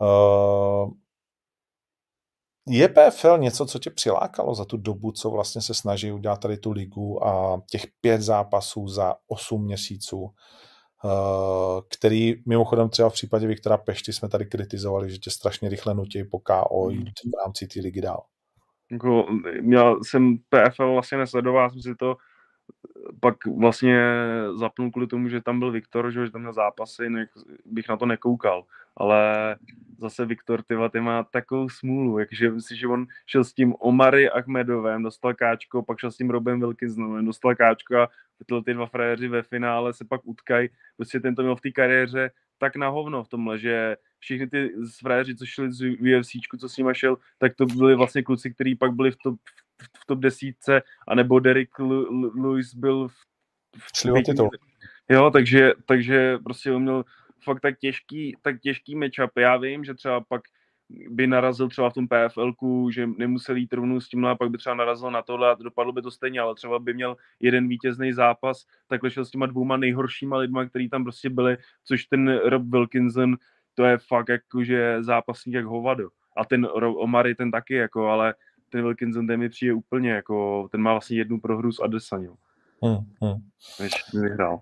Uh, 0.00 0.90
je 2.68 2.88
PFL 2.88 3.38
něco, 3.38 3.66
co 3.66 3.78
tě 3.78 3.90
přilákalo 3.90 4.54
za 4.54 4.64
tu 4.64 4.76
dobu, 4.76 5.12
co 5.12 5.30
vlastně 5.30 5.62
se 5.62 5.74
snaží 5.74 6.12
udělat 6.12 6.40
tady 6.40 6.56
tu 6.56 6.72
ligu 6.72 7.26
a 7.26 7.62
těch 7.70 7.86
pět 8.00 8.20
zápasů 8.20 8.88
za 8.88 9.14
osm 9.28 9.64
měsíců, 9.64 10.30
který 11.88 12.34
mimochodem 12.46 12.88
třeba 12.88 13.08
v 13.08 13.12
případě 13.12 13.46
Viktora 13.46 13.76
Pešty 13.76 14.12
jsme 14.12 14.28
tady 14.28 14.46
kritizovali, 14.46 15.10
že 15.10 15.18
tě 15.18 15.30
strašně 15.30 15.68
rychle 15.68 15.94
nutí 15.94 16.24
po 16.24 16.38
KO 16.38 16.90
jít 16.90 17.14
v 17.24 17.44
rámci 17.44 17.66
té 17.66 17.80
ligy 17.80 18.00
dál. 18.00 18.22
Jako, 18.92 19.26
měl 19.60 19.98
jsem 20.04 20.36
PFL 20.38 20.92
vlastně 20.92 21.18
nesledoval, 21.18 21.70
jsem 21.70 21.80
si 21.80 21.94
to 21.94 22.16
pak 23.20 23.46
vlastně 23.46 24.00
zapnul 24.54 24.90
kvůli 24.90 25.06
tomu, 25.06 25.28
že 25.28 25.40
tam 25.40 25.58
byl 25.58 25.70
Viktor, 25.70 26.10
že, 26.10 26.30
tam 26.30 26.40
měl 26.40 26.52
zápasy, 26.52 27.10
no, 27.10 27.20
bych 27.64 27.88
na 27.88 27.96
to 27.96 28.06
nekoukal. 28.06 28.64
Ale 28.96 29.56
zase 29.98 30.26
Viktor, 30.26 30.62
tyva, 30.62 30.88
ty 30.88 31.00
má 31.00 31.22
takovou 31.22 31.68
smůlu, 31.68 32.18
jakže 32.18 32.50
myslím, 32.50 32.78
že 32.78 32.86
on 32.86 33.06
šel 33.26 33.44
s 33.44 33.52
tím 33.52 33.74
Omary 33.78 34.30
Ahmedovem, 34.30 35.02
dostal 35.02 35.34
káčko, 35.34 35.82
pak 35.82 35.98
šel 35.98 36.10
s 36.10 36.16
tím 36.16 36.30
Robem 36.30 36.60
Wilkinsonem, 36.60 37.26
dostal 37.26 37.54
káčko 37.54 37.96
a 37.96 38.08
tyhle 38.46 38.62
ty 38.62 38.74
dva 38.74 38.86
frajeři 38.86 39.28
ve 39.28 39.42
finále 39.42 39.92
se 39.92 40.04
pak 40.04 40.20
utkají. 40.24 40.68
Prostě 40.96 41.20
ten 41.20 41.34
to 41.34 41.42
měl 41.42 41.56
v 41.56 41.60
té 41.60 41.70
kariéře 41.70 42.30
tak 42.58 42.76
na 42.76 42.88
hovno 42.88 43.24
v 43.24 43.28
tomhle, 43.28 43.58
že 43.58 43.96
všichni 44.18 44.46
ty 44.46 44.72
frajeři, 45.00 45.36
co 45.36 45.46
šli 45.46 45.72
z 45.72 45.82
UFC, 45.82 46.30
co 46.60 46.68
s 46.68 46.76
nima 46.76 46.94
šel, 46.94 47.16
tak 47.38 47.54
to 47.54 47.66
byli 47.66 47.94
vlastně 47.94 48.22
kluci, 48.22 48.54
kteří 48.54 48.74
pak 48.74 48.92
byli 48.92 49.10
v 49.10 49.16
top, 49.16 49.34
v 49.44 49.63
top 50.06 50.18
desítce, 50.18 50.82
anebo 51.08 51.40
Derek 51.40 51.78
Lewis 52.34 52.74
byl 52.74 53.08
v, 53.08 53.14
v 53.78 53.92
Jo, 55.08 55.30
takže, 55.30 55.72
takže 55.86 56.38
prostě 56.44 56.72
on 56.72 56.82
měl 56.82 57.04
fakt 57.42 57.60
tak 57.60 57.78
těžký, 57.78 58.36
tak 58.42 58.60
těžký 58.60 58.94
matchup. 58.94 59.30
Já 59.36 59.56
vím, 59.56 59.84
že 59.84 59.94
třeba 59.94 60.20
pak 60.20 60.42
by 61.08 61.26
narazil 61.26 61.68
třeba 61.68 61.90
v 61.90 61.94
tom 61.94 62.08
pfl 62.08 62.52
že 62.90 63.06
nemusel 63.06 63.56
jít 63.56 63.72
rovnou 63.72 64.00
s 64.00 64.08
tímhle 64.08 64.30
a 64.30 64.34
pak 64.34 64.50
by 64.50 64.58
třeba 64.58 64.74
narazil 64.74 65.10
na 65.10 65.22
tohle 65.22 65.50
a 65.50 65.54
dopadlo 65.54 65.92
by 65.92 66.02
to 66.02 66.10
stejně, 66.10 66.40
ale 66.40 66.54
třeba 66.54 66.78
by 66.78 66.94
měl 66.94 67.16
jeden 67.40 67.68
vítězný 67.68 68.12
zápas, 68.12 68.66
takhle 68.86 69.10
šel 69.10 69.24
s 69.24 69.30
těma 69.30 69.46
dvouma 69.46 69.76
nejhoršíma 69.76 70.36
lidma, 70.36 70.64
který 70.64 70.88
tam 70.88 71.04
prostě 71.04 71.30
byli, 71.30 71.56
což 71.84 72.04
ten 72.04 72.38
Rob 72.44 72.62
Wilkinson, 72.62 73.36
to 73.74 73.84
je 73.84 73.98
fakt 73.98 74.28
jakože 74.28 74.96
zápasník 75.00 75.54
jak 75.54 75.64
hovado. 75.64 76.08
A 76.36 76.44
ten 76.44 76.68
Omary 76.72 77.34
ten 77.34 77.50
taky, 77.50 77.74
jako, 77.74 78.06
ale 78.06 78.34
ten 78.74 78.82
Wilkinson 78.82 79.26
ten 79.26 79.40
mi 79.40 79.48
přijde 79.48 79.74
úplně, 79.74 80.10
jako, 80.10 80.68
ten 80.72 80.80
má 80.80 80.92
vlastně 80.92 81.16
jednu 81.16 81.40
prohru 81.40 81.72
s 81.72 81.80
Adesanyou. 81.80 82.34
Hmm, 82.82 82.96
hmm. 83.20 83.40
Než 83.80 83.92
vyhrál. 84.14 84.60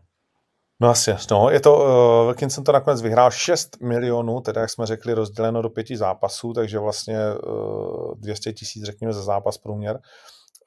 No 0.80 0.88
asi, 0.88 1.10
no, 1.30 1.50
je 1.50 1.60
to, 1.60 1.76
uh, 1.76 2.26
Wilkinson 2.26 2.64
to 2.64 2.72
nakonec 2.72 3.02
vyhrál 3.02 3.30
6 3.30 3.80
milionů, 3.80 4.40
teda 4.40 4.60
jak 4.60 4.70
jsme 4.70 4.86
řekli, 4.86 5.14
rozděleno 5.14 5.62
do 5.62 5.70
pěti 5.70 5.96
zápasů, 5.96 6.52
takže 6.52 6.78
vlastně 6.78 7.18
uh, 7.46 8.14
200 8.14 8.52
tisíc, 8.52 8.84
řekněme, 8.84 9.12
za 9.12 9.22
zápas 9.22 9.58
průměr, 9.58 10.00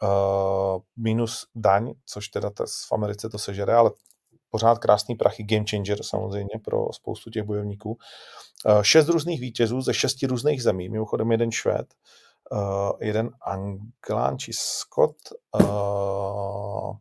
uh, 0.03 0.81
minus 0.97 1.47
daň, 1.55 1.93
což 2.05 2.27
teda 2.27 2.49
v 2.89 2.93
Americe 2.93 3.29
to 3.29 3.37
sežere, 3.37 3.73
ale 3.73 3.91
pořád 4.49 4.79
krásný 4.79 5.15
prachy, 5.15 5.43
game 5.43 5.65
changer 5.69 6.03
samozřejmě 6.03 6.59
pro 6.63 6.93
spoustu 6.93 7.29
těch 7.29 7.43
bojovníků. 7.43 7.89
Uh, 7.89 8.81
šest 8.81 9.09
různých 9.09 9.39
vítězů 9.39 9.81
ze 9.81 9.93
šesti 9.93 10.27
různých 10.27 10.63
zemí, 10.63 10.89
mimochodem 10.89 11.31
jeden 11.31 11.51
Švéd, 11.51 11.85
uh, 11.93 12.24
jeden 12.99 13.29
Anglán 13.41 14.37
či 14.37 14.51
Scott, 14.53 15.17
uh, 15.61 16.95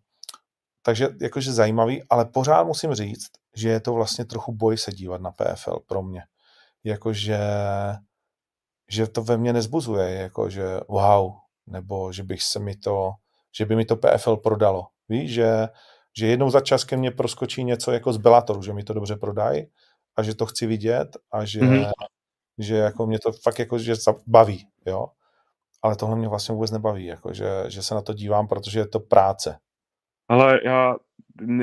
takže 0.82 1.08
jakože 1.20 1.52
zajímavý, 1.52 2.02
ale 2.10 2.24
pořád 2.24 2.64
musím 2.64 2.94
říct, 2.94 3.30
že 3.56 3.68
je 3.68 3.80
to 3.80 3.92
vlastně 3.92 4.24
trochu 4.24 4.52
boj 4.52 4.78
se 4.78 4.92
dívat 4.92 5.20
na 5.20 5.30
PFL 5.30 5.78
pro 5.86 6.02
mě. 6.02 6.22
Jakože 6.84 7.38
že 8.90 9.06
to 9.06 9.22
ve 9.22 9.36
mně 9.36 9.52
nezbuzuje, 9.52 10.10
jakože 10.10 10.80
wow, 10.88 11.32
nebo 11.66 12.12
že 12.12 12.22
bych 12.22 12.42
se 12.42 12.58
mi 12.58 12.76
to, 12.76 13.12
že 13.56 13.66
by 13.66 13.76
mi 13.76 13.84
to 13.84 13.96
PFL 13.96 14.36
prodalo. 14.36 14.86
Víš, 15.08 15.32
že, 15.32 15.68
že 16.16 16.26
jednou 16.26 16.50
za 16.50 16.60
čas 16.60 16.84
ke 16.84 16.96
mně 16.96 17.10
proskočí 17.10 17.64
něco 17.64 17.92
jako 17.92 18.12
z 18.12 18.16
Bellatoru, 18.16 18.62
že 18.62 18.72
mi 18.72 18.84
to 18.84 18.92
dobře 18.92 19.16
prodají 19.16 19.66
a 20.16 20.22
že 20.22 20.34
to 20.34 20.46
chci 20.46 20.66
vidět 20.66 21.16
a 21.32 21.44
že, 21.44 21.60
mm-hmm. 21.60 21.90
že 22.58 22.76
jako 22.76 23.06
mě 23.06 23.18
to 23.18 23.32
fakt 23.32 23.58
jako, 23.58 23.78
že 23.78 23.94
baví, 24.26 24.66
jo. 24.86 25.06
Ale 25.84 25.96
tohle 25.96 26.16
mě 26.16 26.28
vlastně 26.28 26.54
vůbec 26.54 26.70
nebaví, 26.70 27.04
jako 27.04 27.32
že, 27.32 27.64
že 27.68 27.82
se 27.82 27.94
na 27.94 28.02
to 28.02 28.12
dívám, 28.12 28.48
protože 28.48 28.78
je 28.78 28.88
to 28.88 29.00
práce. 29.00 29.58
Ale 30.28 30.60
já 30.64 30.96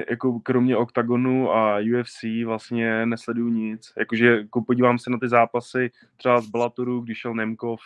jako 0.09 0.39
kromě 0.39 0.77
OKTAGONu 0.77 1.51
a 1.51 1.77
UFC 1.79 2.45
vlastně 2.45 3.05
nesleduju 3.05 3.49
nic. 3.49 3.93
Jakože 3.97 4.27
jako 4.27 4.61
podívám 4.61 4.99
se 4.99 5.09
na 5.09 5.17
ty 5.19 5.29
zápasy 5.29 5.91
třeba 6.17 6.41
z 6.41 6.47
Bellatoru, 6.47 7.01
když 7.01 7.17
šel 7.17 7.33
Nemkov 7.33 7.79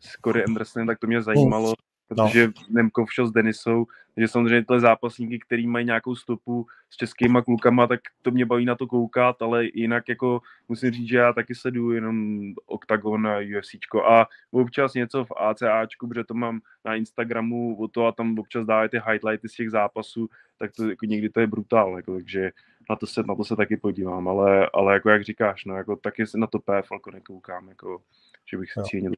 s 0.00 0.20
Corey 0.24 0.44
Andersonem, 0.44 0.86
tak 0.86 0.98
to 0.98 1.06
mě 1.06 1.22
zajímalo. 1.22 1.72
Protože 2.08 2.46
no. 2.46 2.52
Nemkov 2.70 3.12
šel 3.12 3.26
s 3.26 3.32
Denisou, 3.32 3.86
takže 4.14 4.28
samozřejmě 4.28 4.64
tyhle 4.64 4.80
zápasníky, 4.80 5.38
který 5.38 5.66
mají 5.66 5.86
nějakou 5.86 6.14
stopu 6.16 6.66
s 6.90 6.96
českýma 6.96 7.42
klukama, 7.42 7.86
tak 7.86 8.00
to 8.22 8.30
mě 8.30 8.46
baví 8.46 8.64
na 8.64 8.74
to 8.74 8.86
koukat, 8.86 9.42
ale 9.42 9.64
jinak 9.74 10.08
jako 10.08 10.40
musím 10.68 10.90
říct, 10.90 11.08
že 11.08 11.16
já 11.16 11.32
taky 11.32 11.54
sleduju 11.54 11.90
jenom 11.90 12.42
Octagon 12.66 13.26
a 13.26 13.38
UFC 13.58 13.70
a 14.08 14.26
občas 14.50 14.94
něco 14.94 15.24
v 15.24 15.32
ACAčku, 15.36 16.08
protože 16.08 16.24
to 16.24 16.34
mám 16.34 16.60
na 16.84 16.94
Instagramu 16.94 17.76
o 17.76 17.88
to 17.88 18.06
a 18.06 18.12
tam 18.12 18.38
občas 18.38 18.66
dávají 18.66 18.88
ty 18.88 19.00
highlighty 19.06 19.48
z 19.48 19.54
těch 19.54 19.70
zápasů, 19.70 20.28
tak 20.58 20.72
to 20.72 20.90
jako 20.90 21.06
někdy 21.06 21.28
to 21.28 21.40
je 21.40 21.46
brutál, 21.46 21.96
jako, 21.96 22.14
takže 22.14 22.50
na 22.90 22.96
to, 22.96 23.06
se, 23.06 23.22
na 23.22 23.34
to 23.34 23.44
se 23.44 23.56
taky 23.56 23.76
podívám, 23.76 24.28
ale, 24.28 24.70
ale 24.74 24.94
jako 24.94 25.10
jak 25.10 25.24
říkáš, 25.24 25.64
no, 25.64 25.76
jako 25.76 25.96
taky 25.96 26.24
na 26.36 26.46
to 26.46 26.58
PFL 26.58 26.94
jako 26.94 27.10
nekoukám, 27.10 27.68
jako, 27.68 28.02
že 28.50 28.58
bych 28.58 28.72
si 28.72 28.80
cítil. 28.82 29.12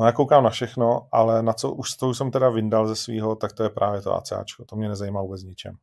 No. 0.00 0.06
Já 0.06 0.12
koukám 0.12 0.44
na 0.44 0.50
všechno, 0.50 1.08
ale 1.12 1.42
na 1.42 1.52
co 1.52 1.72
už 1.72 1.94
to 1.94 2.08
už 2.08 2.18
jsem 2.18 2.30
teda 2.30 2.50
vyndal 2.50 2.88
ze 2.88 2.96
svého, 2.96 3.36
tak 3.36 3.52
to 3.52 3.62
je 3.62 3.70
právě 3.70 4.00
to 4.00 4.14
ACAčko. 4.14 4.64
To 4.64 4.76
mě 4.76 4.88
nezajímá 4.88 5.22
vůbec 5.22 5.42
ničem. 5.42 5.76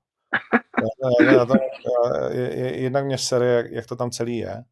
Já, 1.22 1.32
já, 1.32 1.34
já, 1.34 2.30
je, 2.30 2.82
jednak 2.82 3.05
mě 3.05 3.18
sere, 3.18 3.47
jak, 3.47 3.72
jak 3.72 3.88
to 3.88 3.95
tam 3.95 4.11
celý 4.11 4.38
je. 4.38 4.63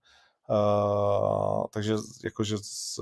Uh, 0.50 1.66
takže 1.74 1.96
jakože 2.24 2.58
z, 2.58 3.00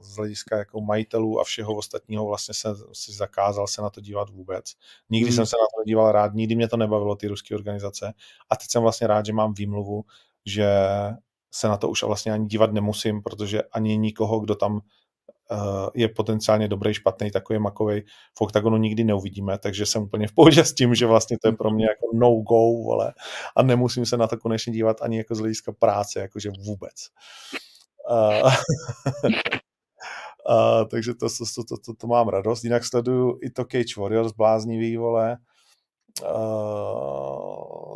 z 0.00 0.16
hlediska 0.16 0.58
jako 0.58 0.80
majitelů 0.80 1.40
a 1.40 1.44
všeho 1.44 1.76
ostatního 1.76 2.26
vlastně 2.26 2.54
se, 2.54 2.68
si 2.92 3.12
zakázal 3.12 3.66
se 3.66 3.82
na 3.82 3.90
to 3.90 4.00
dívat 4.00 4.30
vůbec. 4.30 4.64
Nikdy 5.10 5.30
hmm. 5.30 5.36
jsem 5.36 5.46
se 5.46 5.56
na 5.56 5.66
to 5.76 5.84
díval 5.86 6.12
rád, 6.12 6.34
nikdy 6.34 6.54
mě 6.56 6.68
to 6.68 6.76
nebavilo, 6.76 7.16
ty 7.16 7.28
ruské 7.28 7.54
organizace. 7.54 8.12
A 8.50 8.56
teď 8.56 8.70
jsem 8.70 8.82
vlastně 8.82 9.06
rád, 9.06 9.26
že 9.26 9.32
mám 9.32 9.54
výmluvu, 9.54 10.04
že 10.46 10.68
se 11.50 11.68
na 11.68 11.76
to 11.76 11.88
už 11.88 12.02
vlastně 12.02 12.32
ani 12.32 12.46
dívat 12.46 12.72
nemusím, 12.72 13.22
protože 13.22 13.62
ani 13.62 13.98
nikoho, 13.98 14.40
kdo 14.40 14.54
tam 14.54 14.80
je 15.94 16.08
potenciálně 16.08 16.68
dobrý, 16.68 16.94
špatný, 16.94 17.30
takový 17.30 17.58
makový 17.58 18.02
v 18.38 18.40
oktagonu 18.40 18.76
nikdy 18.76 19.04
neuvidíme, 19.04 19.58
takže 19.58 19.86
jsem 19.86 20.02
úplně 20.02 20.28
v 20.28 20.32
pohodě 20.32 20.64
s 20.64 20.74
tím, 20.74 20.94
že 20.94 21.06
vlastně 21.06 21.36
to 21.42 21.48
je 21.48 21.52
pro 21.52 21.70
mě 21.70 21.84
jako 21.84 22.06
no 22.14 22.30
go, 22.30 22.82
vole, 22.84 23.14
a 23.56 23.62
nemusím 23.62 24.06
se 24.06 24.16
na 24.16 24.26
to 24.26 24.36
konečně 24.36 24.72
dívat 24.72 25.02
ani 25.02 25.18
jako 25.18 25.34
z 25.34 25.38
hlediska 25.38 25.72
práce, 25.72 26.20
jakože 26.20 26.50
vůbec. 26.66 26.92
Uh, 28.10 28.52
uh, 30.50 30.84
takže 30.90 31.14
to, 31.14 31.26
to, 31.28 31.64
to, 31.64 31.76
to, 31.84 31.94
to, 31.94 32.06
mám 32.06 32.28
radost. 32.28 32.64
Jinak 32.64 32.84
sleduju 32.84 33.38
i 33.42 33.50
to 33.50 33.64
Cage 33.64 34.00
Warriors, 34.00 34.32
bláznivý, 34.32 34.96
vole, 34.96 35.36
Uh, 36.22 37.88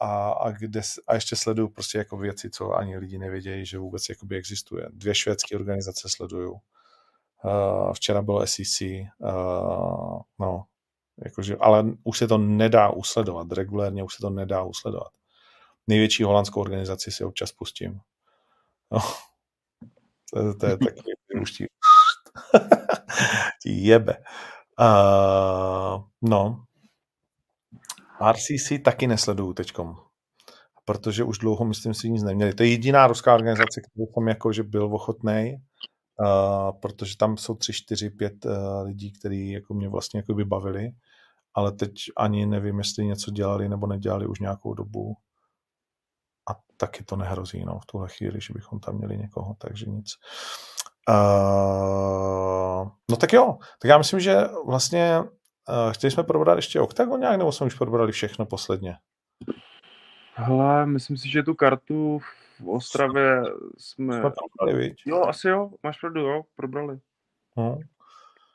a, 0.00 0.30
a, 0.30 0.50
kde, 0.50 0.80
a 1.06 1.14
ještě 1.14 1.36
sleduju 1.36 1.68
prostě 1.68 1.98
jako 1.98 2.16
věci, 2.16 2.50
co 2.50 2.72
ani 2.72 2.96
lidi 2.98 3.18
nevědějí, 3.18 3.66
že 3.66 3.78
vůbec 3.78 4.08
jakoby 4.08 4.36
existuje. 4.36 4.88
Dvě 4.92 5.14
švédské 5.14 5.56
organizace 5.56 6.08
sleduju. 6.08 6.60
Uh, 7.44 7.92
včera 7.92 8.22
bylo 8.22 8.46
SEC, 8.46 8.80
uh, 8.80 8.88
eh, 8.88 9.06
no, 10.38 10.64
jakože, 11.24 11.56
ale 11.60 11.84
už 12.04 12.18
se 12.18 12.28
to 12.28 12.38
nedá 12.38 12.90
usledovat, 12.90 13.52
regulérně 13.52 14.04
už 14.04 14.14
se 14.14 14.20
to 14.20 14.30
nedá 14.30 14.62
usledovat. 14.62 15.12
Největší 15.86 16.22
holandskou 16.22 16.60
organizaci 16.60 17.10
si 17.10 17.24
občas 17.24 17.52
pustím. 17.52 18.00
No, 18.90 18.98
to, 20.32 20.54
to 20.58 20.66
je 20.66 20.76
takový, 20.76 21.42
už 21.42 21.62
jebe. 23.64 24.16
Uh, 24.80 26.02
no, 26.22 26.64
RCC 28.32 28.82
taky 28.84 29.06
nesleduju 29.06 29.52
teďkom, 29.52 29.96
protože 30.84 31.24
už 31.24 31.38
dlouho, 31.38 31.64
myslím 31.64 31.94
si, 31.94 32.10
nic 32.10 32.22
neměli. 32.22 32.54
To 32.54 32.62
je 32.62 32.68
jediná 32.68 33.06
ruská 33.06 33.34
organizace, 33.34 33.80
kterou 33.80 34.06
jsem 34.14 34.28
jako, 34.28 34.52
že 34.52 34.62
byl 34.62 34.94
ochotný 34.94 35.56
Protože 36.82 37.16
tam 37.16 37.36
jsou 37.36 37.54
tři, 37.54 37.72
čtyři, 37.72 38.10
pět 38.10 38.44
uh, 38.44 38.52
lidí, 38.84 39.12
kteří 39.12 39.50
jako 39.50 39.74
mě 39.74 39.88
vlastně 39.88 40.18
jako 40.18 40.34
by 40.34 40.44
bavili, 40.44 40.90
ale 41.54 41.72
teď 41.72 41.92
ani 42.16 42.46
nevím, 42.46 42.78
jestli 42.78 43.06
něco 43.06 43.30
dělali 43.30 43.68
nebo 43.68 43.86
nedělali 43.86 44.26
už 44.26 44.40
nějakou 44.40 44.74
dobu. 44.74 45.14
A 46.50 46.52
taky 46.76 47.04
to 47.04 47.16
nehrozí 47.16 47.64
no, 47.64 47.78
v 47.78 47.86
tuhle 47.86 48.08
chvíli, 48.08 48.40
že 48.40 48.54
bychom 48.54 48.80
tam 48.80 48.96
měli 48.96 49.18
někoho, 49.18 49.54
takže 49.58 49.86
nic. 49.86 50.06
Uh, 51.08 52.88
no 53.10 53.16
tak 53.20 53.32
jo, 53.32 53.58
tak 53.82 53.88
já 53.88 53.98
myslím, 53.98 54.20
že 54.20 54.36
vlastně 54.66 55.20
uh, 55.20 55.92
chtěli 55.92 56.10
jsme 56.10 56.22
probrat 56.22 56.56
ještě 56.56 56.80
OKTAGON 56.80 57.20
nějak, 57.20 57.38
nebo 57.38 57.52
jsme 57.52 57.66
už 57.66 57.74
probrali 57.74 58.12
všechno 58.12 58.46
posledně? 58.46 58.96
Hele, 60.34 60.86
myslím 60.86 61.16
si, 61.16 61.28
že 61.28 61.42
tu 61.42 61.54
kartu 61.54 62.18
v 62.62 62.68
Ostravě 62.68 63.42
jsme... 63.78 64.20
Jsme 64.20 64.30
probrali, 64.30 64.88
viď? 64.88 65.02
Jo, 65.06 65.22
asi 65.22 65.48
jo, 65.48 65.70
máš 65.82 66.00
pravdu, 66.00 66.20
jo, 66.20 66.42
probrali. 66.56 66.98
No. 67.56 67.78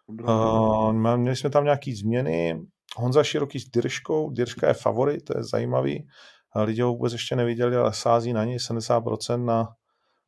Uh, 0.08 0.94
měli 1.18 1.36
jsme 1.36 1.50
tam 1.50 1.64
nějaký 1.64 1.96
změny. 1.96 2.62
Honza 2.98 3.24
Široký 3.24 3.60
s 3.60 3.70
Dyrškou. 3.70 4.30
Dyrška 4.30 4.68
je 4.68 4.74
favorit, 4.74 5.26
to 5.26 5.38
je 5.38 5.44
zajímavý. 5.44 6.08
Lidi 6.56 6.82
ho 6.82 6.92
vůbec 6.92 7.14
ještě 7.14 7.36
neviděli, 7.36 7.76
ale 7.76 7.94
sází 7.94 8.34
na 8.34 8.46
něj 8.46 8.58
70% 8.58 9.46
na, 9.46 9.68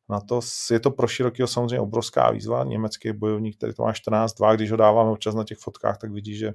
na 0.08 0.20
to. 0.20 0.40
Je 0.70 0.80
to 0.80 0.90
pro 0.90 1.06
Širokýho 1.08 1.48
samozřejmě 1.48 1.80
obrovská 1.80 2.30
výzva. 2.30 2.64
Německý 2.64 3.12
bojovník, 3.12 3.56
který 3.56 3.74
to 3.74 3.82
má 3.82 3.92
14-2, 3.92 4.54
když 4.54 4.70
ho 4.70 4.76
dáváme 4.76 5.10
občas 5.10 5.34
na 5.34 5.44
těch 5.44 5.58
fotkách, 5.58 5.98
tak 5.98 6.12
vidí, 6.12 6.36
že 6.36 6.52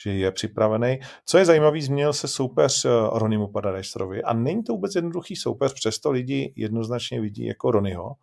že 0.00 0.12
je 0.12 0.32
připravený. 0.32 0.98
Co 1.24 1.38
je 1.38 1.44
zajímavé, 1.44 1.80
změnil 1.80 2.12
se 2.12 2.28
soupeř 2.28 2.84
eh, 2.84 2.88
Ronimu 3.12 3.48
Paradajstrovi 3.48 4.22
a 4.22 4.32
není 4.32 4.62
to 4.62 4.72
vůbec 4.72 4.94
jednoduchý 4.94 5.36
soupeř, 5.36 5.74
přesto 5.74 6.10
lidi 6.10 6.52
jednoznačně 6.56 7.20
vidí 7.20 7.44
jako 7.44 7.70
Ronyho. 7.70 8.06
Uh, 8.06 8.14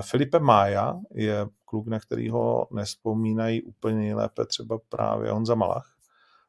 Filipe 0.00 0.38
Mája 0.38 0.94
je 1.14 1.46
kluk, 1.64 1.86
na 1.86 2.00
kterýho 2.00 2.66
nespomínají 2.72 3.62
úplně 3.62 3.96
nejlépe 3.96 4.46
třeba 4.46 4.78
právě 4.88 5.30
Honza 5.30 5.54
Malach. 5.54 5.94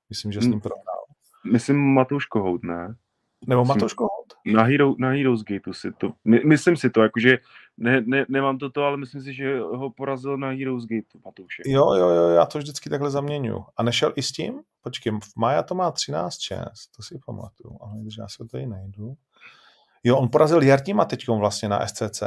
Myslím, 0.09 0.31
že 0.31 0.41
s 0.41 0.45
ním 0.45 0.61
prohrál. 0.61 1.05
Myslím 1.51 1.77
Matouš 1.77 2.25
Kohout, 2.25 2.63
ne? 2.63 2.95
Nebo 3.47 3.65
Matouš 3.65 3.93
Kohout? 3.93 4.33
Na, 4.45 4.63
Hero, 4.63 4.95
na 4.99 5.09
Heroes 5.09 5.43
Gateu 5.43 5.73
si 5.73 5.91
to, 5.91 6.13
my, 6.25 6.41
myslím 6.45 6.77
si 6.77 6.89
to, 6.89 7.01
jakože 7.01 7.37
ne, 7.77 8.01
ne, 8.05 8.25
nemám 8.29 8.57
to 8.57 8.69
to, 8.69 8.83
ale 8.83 8.97
myslím 8.97 9.21
si, 9.21 9.33
že 9.33 9.59
ho 9.59 9.89
porazil 9.89 10.37
na 10.37 10.49
Heroes 10.49 10.85
Gateu 10.85 11.19
Matouše. 11.25 11.63
Jo, 11.65 11.93
jo, 11.93 12.09
jo, 12.09 12.29
já 12.29 12.45
to 12.45 12.57
vždycky 12.57 12.89
takhle 12.89 13.11
zaměňuji. 13.11 13.63
A 13.77 13.83
nešel 13.83 14.13
i 14.15 14.23
s 14.23 14.31
tím? 14.31 14.61
Počkej, 14.81 15.11
v 15.11 15.35
Maja 15.37 15.63
to 15.63 15.75
má 15.75 15.91
13 15.91 16.37
čest, 16.37 16.91
to 16.95 17.03
si 17.03 17.19
pamatuju, 17.25 17.77
ale 17.81 17.91
když 18.01 18.17
já 18.17 18.27
se 18.27 18.37
to 18.37 18.47
tady 18.47 18.65
najdu. 18.65 19.15
Jo, 20.03 20.17
on 20.17 20.29
porazil 20.29 20.63
Jartima 20.63 21.05
teď 21.05 21.27
vlastně 21.27 21.69
na 21.69 21.87
SCC. 21.87 22.23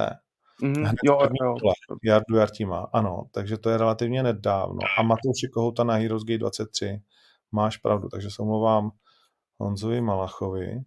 Mm, 0.62 0.84
jo, 1.04 1.18
jo. 1.42 1.56
Jardu 2.04 2.36
Jartima, 2.36 2.88
ano, 2.92 3.24
takže 3.30 3.58
to 3.58 3.70
je 3.70 3.78
relativně 3.78 4.22
nedávno. 4.22 4.78
A 4.98 5.02
Matouši 5.02 5.48
Kohouta 5.52 5.84
na 5.84 5.94
Heroes 5.94 6.22
Gate 6.24 6.38
23. 6.38 7.02
Máš 7.52 7.76
pravdu, 7.76 8.08
takže 8.08 8.30
se 8.30 8.42
omlouvám 8.42 8.90
Honzovi 9.58 10.00
Malachovi. 10.00 10.80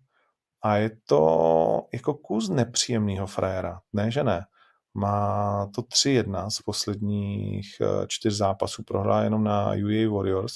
A 0.64 0.76
je 0.76 0.91
to 1.07 1.88
jako 1.93 2.14
kus 2.14 2.49
nepříjemného 2.49 3.28
frajera. 3.28 3.82
Ne, 3.93 4.12
že 4.12 4.24
ne. 4.24 4.45
Má 4.93 5.68
to 5.76 5.82
3-1 5.82 6.49
z 6.49 6.62
posledních 6.62 7.82
eh, 7.82 8.07
čtyř 8.07 8.34
zápasů. 8.34 8.84
Prohrál 8.84 9.24
jenom 9.24 9.43
na 9.43 9.68
UA 9.68 10.16
Warriors 10.16 10.53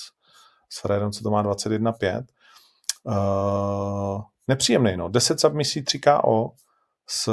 s 0.70 0.82
frajerem, 0.82 1.12
co 1.12 1.24
to 1.24 1.30
má 1.30 1.44
21-5. 1.44 2.26
Uh, 3.04 3.14
eh, 3.14 4.22
nepříjemný, 4.48 4.98
no. 4.98 5.10
10 5.10 5.40
submisí, 5.40 5.84
3 5.84 6.00
KO, 6.00 6.52
s 7.10 7.32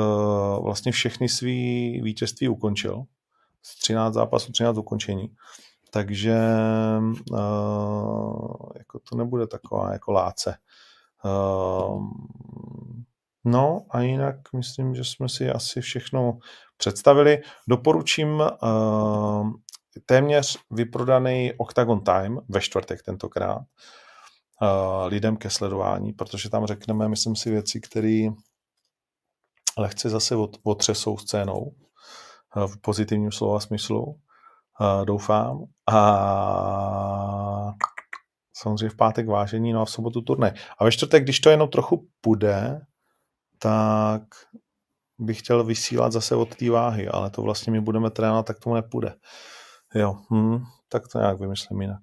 vlastně 0.63 0.93
všechny 0.93 1.29
svý 1.29 2.01
vítězství 2.03 2.49
ukončil. 2.49 3.03
Z 3.63 3.79
13 3.79 4.15
zápasů, 4.15 4.53
13 4.53 4.79
ukončení. 4.79 5.35
Takže 5.91 6.37
uh, 7.31 8.69
jako 8.79 8.99
to 9.09 9.17
nebude 9.17 9.47
taková 9.47 9.93
jako 9.93 10.13
láce. 10.13 10.57
Uh, 11.25 12.07
no 13.45 13.81
a 13.91 14.01
jinak 14.01 14.37
myslím, 14.57 14.95
že 14.95 15.05
jsme 15.05 15.29
si 15.29 15.51
asi 15.51 15.81
všechno 15.81 16.39
představili. 16.77 17.39
Doporučím 17.69 18.43
uh, 18.63 19.51
téměř 20.07 20.59
vyprodaný 20.71 21.53
Octagon 21.59 22.01
Time 22.01 22.41
ve 22.49 22.61
čtvrtek 22.61 23.03
tentokrát 23.03 23.59
uh, 23.59 25.07
lidem 25.07 25.37
ke 25.37 25.51
sledování, 25.51 26.13
protože 26.13 26.51
tam 26.51 26.67
řekneme, 26.67 27.09
myslím 27.09 27.37
si, 27.37 27.51
věci, 27.51 27.81
které 27.81 28.29
lehce 29.79 30.09
zase 30.11 30.35
otřesou 30.63 31.17
scénou 31.19 31.73
v 32.67 32.81
pozitivním 32.81 33.33
slova 33.33 33.61
smyslu, 33.61 34.21
doufám. 35.05 35.65
A 35.91 37.73
samozřejmě 38.53 38.89
v 38.89 38.97
pátek 38.97 39.27
vážení, 39.27 39.73
no 39.73 39.83
a 39.83 39.85
v 39.85 39.91
sobotu 39.91 40.21
turné. 40.21 40.55
A 40.79 40.85
ve 40.85 40.93
čtvrtek, 40.93 41.23
když 41.23 41.41
to 41.41 41.51
jenom 41.51 41.69
trochu 41.69 42.09
půjde, 42.21 42.81
tak 43.59 44.23
bych 45.19 45.39
chtěl 45.39 45.65
vysílat 45.65 46.13
zase 46.13 46.37
od 46.37 46.57
té 46.57 46.71
váhy, 46.71 47.09
ale 47.09 47.31
to 47.31 47.43
vlastně 47.43 47.73
my 47.73 47.81
budeme 47.81 48.11
trénovat, 48.11 48.47
tak 48.47 48.59
tomu 48.59 48.75
nepůjde. 48.75 49.15
Jo, 49.95 50.17
hm, 50.33 50.65
tak 50.89 51.09
to 51.09 51.19
nějak 51.19 51.41
vymyslím 51.41 51.81
jinak. 51.81 52.03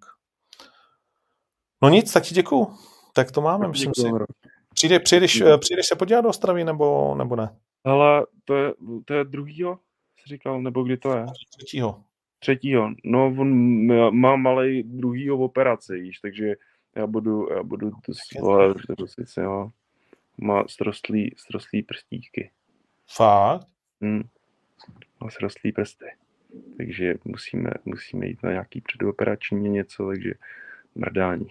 No 1.81 1.89
nic, 1.89 2.13
tak 2.13 2.23
ti 2.23 2.35
děkuju. 2.35 2.73
Tak 3.13 3.31
to 3.31 3.41
máme, 3.41 3.67
myslím 3.67 3.91
si. 3.95 4.09
Přijde, 4.73 4.99
přijdeš, 4.99 5.43
přijdeš 5.59 5.87
se 5.87 5.95
podívat 5.95 6.21
do 6.21 6.29
Ostravy, 6.29 6.63
nebo, 6.63 7.15
nebo 7.15 7.35
ne? 7.35 7.57
Ale 7.83 8.25
to 8.45 8.55
je, 8.55 8.73
to 9.05 9.13
je 9.13 9.23
druhýho, 9.23 9.79
jsi 10.17 10.29
říkal, 10.29 10.61
nebo 10.61 10.83
kdy 10.83 10.97
to 10.97 11.11
je? 11.11 11.25
Třetího. 11.57 12.03
Třetího. 12.39 12.89
No, 13.03 13.25
on 13.25 13.51
má 14.15 14.35
malej 14.35 14.83
druhýho 14.83 15.37
v 15.37 15.41
operaci, 15.41 15.99
víš, 15.99 16.19
takže 16.19 16.55
já 16.95 17.07
budu, 17.07 17.53
já 17.53 17.63
budu 17.63 17.91
svolat, 18.37 18.77
to 18.97 19.07
sice, 19.07 19.41
jo. 19.41 19.71
Má 20.37 20.63
srostlý, 20.67 21.35
srostlý 21.37 21.83
prstíky. 21.83 22.51
Fakt? 23.15 23.67
Hmm. 24.01 24.23
Má 25.21 25.29
srostlý 25.29 25.71
prsty. 25.71 26.05
Takže 26.77 27.15
musíme, 27.25 27.69
musíme 27.85 28.27
jít 28.27 28.43
na 28.43 28.51
nějaký 28.51 28.81
předoperační 28.81 29.69
něco, 29.69 30.07
takže 30.07 30.33
mrdání. 30.95 31.47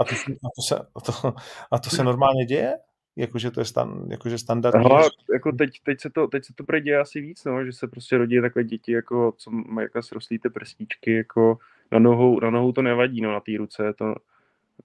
A 0.00 0.04
to, 0.04 0.14
a 0.30 0.48
to, 0.56 0.62
se, 0.68 0.78
a 0.94 1.00
to, 1.00 1.34
a 1.70 1.78
to 1.78 1.90
se 1.90 2.04
normálně 2.04 2.44
děje? 2.44 2.78
Jakože 3.18 3.50
to 3.50 3.60
je 3.60 3.64
stan, 3.64 4.06
jakože 4.10 4.38
standardní? 4.38 4.84
Hele, 4.84 5.10
jako 5.32 5.52
teď, 5.52 5.70
teď, 5.82 6.00
se 6.00 6.10
to, 6.10 6.26
teď 6.26 6.44
se 6.44 6.52
to 6.54 6.64
bude 6.64 6.80
děje 6.80 6.98
asi 6.98 7.20
víc, 7.20 7.44
no, 7.44 7.64
že 7.64 7.72
se 7.72 7.88
prostě 7.88 8.18
rodí 8.18 8.40
takové 8.40 8.64
děti, 8.64 8.92
jako, 8.92 9.32
co 9.36 9.50
mají 9.50 9.84
jako 9.84 10.02
srostlý 10.02 10.38
ty 10.38 10.50
prstíčky, 10.50 11.12
jako 11.12 11.58
na 11.92 11.98
nohou, 11.98 12.40
na 12.40 12.50
nohou 12.50 12.72
to 12.72 12.82
nevadí, 12.82 13.20
no, 13.20 13.32
na 13.32 13.40
té 13.40 13.52
ruce 13.58 13.84
je 13.84 13.94
to 13.94 14.14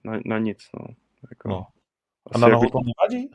na, 0.04 0.20
na 0.24 0.38
nic, 0.38 0.68
no. 0.80 0.86
Jako, 1.30 1.48
no. 1.48 1.66
A 2.32 2.38
na 2.38 2.48
nohou 2.48 2.64
jako, 2.64 2.78
to 2.78 2.84
nevadí? 2.84 3.30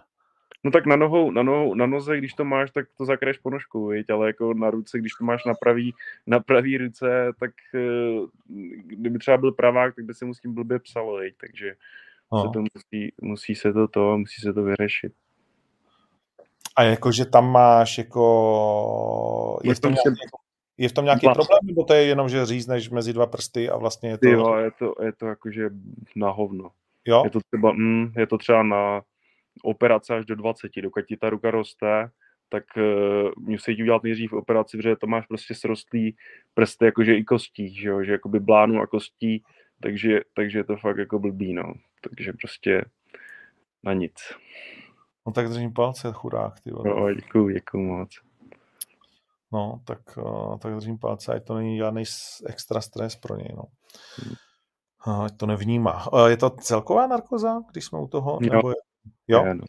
No 0.63 0.71
tak 0.71 0.85
na, 0.85 0.95
nohou, 0.95 1.31
na, 1.31 1.43
nohou, 1.43 1.75
na 1.75 1.85
noze, 1.85 2.17
když 2.17 2.33
to 2.33 2.45
máš, 2.45 2.71
tak 2.71 2.85
to 2.97 3.05
zakraješ 3.05 3.37
ponožkou, 3.37 3.87
viď? 3.87 4.09
ale 4.09 4.27
jako 4.27 4.53
na 4.53 4.69
ruce, 4.69 4.99
když 4.99 5.11
to 5.13 5.23
máš 5.23 5.45
na 5.45 5.53
pravý, 5.53 5.93
na 6.27 6.39
pravý 6.39 6.77
ruce, 6.77 7.33
tak 7.39 7.51
eh, 7.75 7.79
kdyby 8.85 9.19
třeba 9.19 9.37
byl 9.37 9.51
pravák, 9.51 9.95
tak 9.95 10.05
by 10.05 10.13
se 10.13 10.25
mu 10.25 10.33
s 10.33 10.39
tím 10.39 10.53
blbě 10.53 10.79
psalo, 10.79 11.17
viď? 11.17 11.35
takže 11.37 11.75
no. 12.32 12.41
se 12.41 12.49
to 12.53 12.59
musí, 12.59 13.13
musí 13.21 13.55
se 13.55 13.73
to, 13.73 13.88
to, 13.88 14.17
musí 14.17 14.41
se 14.41 14.53
to 14.53 14.63
vyřešit. 14.63 15.13
A 16.75 16.84
jakože 16.84 17.25
tam 17.25 17.51
máš 17.51 17.97
jako... 17.97 19.59
Je 19.63 19.75
v 19.75 19.80
tom, 19.80 19.93
nějaký, 19.93 20.21
je 20.77 20.89
v 20.89 20.93
tom 20.93 21.05
nějaký 21.05 21.27
problém, 21.27 21.59
nebo 21.63 21.84
to 21.84 21.93
je 21.93 22.03
jenom, 22.03 22.30
že 22.30 22.45
řízneš 22.45 22.89
mezi 22.89 23.13
dva 23.13 23.25
prsty 23.25 23.69
a 23.69 23.77
vlastně 23.77 24.09
je 24.09 24.17
to... 24.17 24.27
Jo, 24.27 24.55
je 24.55 24.71
to, 24.71 24.95
je 25.03 25.13
to 25.13 25.25
jakože 25.25 25.69
na 26.15 26.30
hovno. 26.30 26.71
Jo? 27.05 27.21
Je 27.23 27.30
to 27.30 27.39
třeba, 27.51 27.71
mm, 27.71 28.13
je 28.17 28.27
to 28.27 28.38
třeba 28.38 28.63
na 28.63 29.01
operace 29.63 30.15
až 30.15 30.25
do 30.25 30.36
20, 30.36 30.71
dokud 30.82 31.05
ti 31.05 31.17
ta 31.17 31.30
ruka 31.30 31.51
roste, 31.51 32.09
tak 32.49 32.63
uh, 32.77 33.32
musí 33.38 33.75
ti 33.75 33.82
udělat 33.82 34.03
nejdřív 34.03 34.34
operaci, 34.34 34.77
protože 34.77 34.95
to 34.95 35.07
máš 35.07 35.27
prostě 35.27 35.55
srostlý 35.55 36.15
prsty, 36.53 36.86
jakože 36.86 37.15
i 37.15 37.23
kostí, 37.23 37.75
že, 37.75 37.89
jo? 37.89 38.03
že 38.03 38.11
jakoby 38.11 38.39
blánu 38.39 38.82
a 38.82 38.88
kostí, 38.88 39.43
takže, 39.82 40.19
takže 40.36 40.59
je 40.59 40.63
to 40.63 40.77
fakt 40.77 40.97
jako 40.97 41.19
blbý, 41.19 41.53
no. 41.53 41.73
Takže 42.01 42.33
prostě 42.33 42.85
na 43.83 43.93
nic. 43.93 44.13
No 45.27 45.33
tak 45.33 45.49
držím 45.49 45.73
palce, 45.73 46.11
chudák, 46.11 46.59
ty 46.59 46.71
No, 46.71 47.13
děkuju, 47.13 47.49
děkuju 47.49 47.83
moc. 47.83 48.09
No, 49.51 49.81
tak, 49.85 50.17
uh, 50.17 50.57
tak 50.57 50.75
držím 50.75 50.97
palce, 50.97 51.33
ať 51.33 51.45
to 51.45 51.55
není 51.55 51.77
žádný 51.77 52.03
extra 52.45 52.81
stres 52.81 53.15
pro 53.15 53.35
něj, 53.35 53.53
no. 53.55 53.63
Hmm. 54.15 54.35
Ať 55.23 55.37
to 55.37 55.45
nevnímá. 55.45 56.13
Uh, 56.13 56.27
je 56.27 56.37
to 56.37 56.49
celková 56.49 57.07
narkoza, 57.07 57.61
když 57.71 57.85
jsme 57.85 57.99
u 57.99 58.07
toho? 58.07 58.39
Jo. 58.41 58.53
Nebo 58.53 58.69
je... 58.69 58.75
Jo? 59.27 59.45
Je, 59.45 59.55
no. 59.55 59.63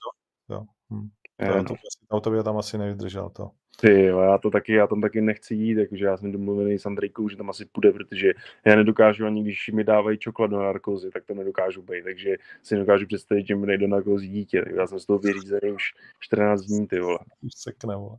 jo. 0.48 0.64
Hm. 0.90 1.08
To, 1.36 1.56
je, 1.56 1.64
to, 1.64 1.74
auto 2.10 2.30
by 2.30 2.42
tam 2.42 2.58
asi 2.58 2.78
nevydržel 2.78 3.30
to. 3.30 3.50
Ty 3.80 4.06
jo, 4.06 4.20
já 4.20 4.38
to 4.38 4.50
taky, 4.50 4.72
já 4.72 4.86
tam 4.86 5.00
taky 5.00 5.20
nechci 5.20 5.54
jít, 5.54 5.74
takže 5.74 6.04
já 6.04 6.16
jsem 6.16 6.32
domluvený 6.32 6.78
s 6.78 6.86
Andrejkou, 6.86 7.28
že 7.28 7.36
tam 7.36 7.50
asi 7.50 7.64
půjde, 7.64 7.92
protože 7.92 8.32
já 8.64 8.76
nedokážu 8.76 9.26
ani, 9.26 9.42
když 9.42 9.68
mi 9.68 9.84
dávají 9.84 10.18
čokoládu 10.18 10.56
na 10.56 10.62
narkozy, 10.62 11.10
tak 11.10 11.24
to 11.24 11.34
nedokážu 11.34 11.82
být, 11.82 12.04
takže 12.04 12.36
si 12.62 12.74
nedokážu 12.74 13.06
představit, 13.06 13.46
že 13.46 13.56
mi 13.56 13.66
nejde 13.66 13.88
na 13.88 13.96
narkozy 13.96 14.28
dítě, 14.28 14.64
já 14.76 14.86
jsem 14.86 14.98
z 14.98 15.06
toho 15.06 15.18
vyřízený 15.18 15.72
už 15.72 15.82
14 16.20 16.60
dní, 16.60 16.86
ty 16.86 17.00
vole. 17.00 17.18
Sekne, 17.56 17.96
vole. 17.96 18.16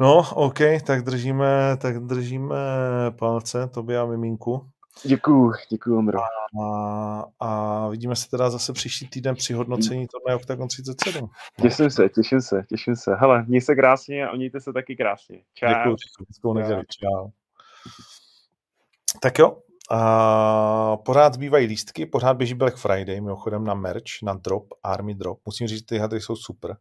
No, 0.00 0.22
OK, 0.34 0.58
tak 0.86 1.02
držíme, 1.02 1.76
tak 1.82 1.98
držíme 1.98 2.56
palce, 3.18 3.66
tobě 3.66 3.98
a 3.98 4.06
miminku. 4.06 4.66
Děkuju, 5.04 5.52
děkuju, 5.70 5.98
Ondro. 5.98 6.18
A, 6.62 7.24
a 7.40 7.88
vidíme 7.88 8.16
se 8.16 8.30
teda 8.30 8.50
zase 8.50 8.72
příští 8.72 9.08
týden 9.08 9.34
při 9.34 9.52
hodnocení 9.52 10.06
turnaje 10.06 10.36
Octagon 10.36 10.68
37. 10.68 11.30
Těším 11.62 11.90
se, 11.90 12.08
těším 12.08 12.40
se, 12.40 12.62
těším 12.68 12.96
se. 12.96 13.14
Hele, 13.14 13.44
měj 13.48 13.60
se 13.60 13.74
krásně 13.74 14.28
a 14.28 14.36
mějte 14.36 14.60
se 14.60 14.72
taky 14.72 14.96
krásně. 14.96 15.42
Čau. 15.54 15.68
Děkuju, 15.68 15.96
děkuju, 16.34 16.54
neděli. 16.54 16.82
Čau. 16.88 17.28
Tak 19.20 19.38
jo, 19.38 19.56
a 19.90 20.96
pořád 20.96 21.34
zbývají 21.34 21.66
lístky, 21.66 22.06
pořád 22.06 22.34
běží 22.34 22.54
Black 22.54 22.76
Friday, 22.76 23.20
mimochodem 23.20 23.64
na 23.64 23.74
merch, 23.74 24.22
na 24.22 24.34
drop, 24.34 24.66
Army 24.82 25.14
drop. 25.14 25.40
Musím 25.46 25.66
říct, 25.66 25.84
ty 25.84 25.98
hadry 25.98 26.20
jsou 26.20 26.36
super. 26.36 26.76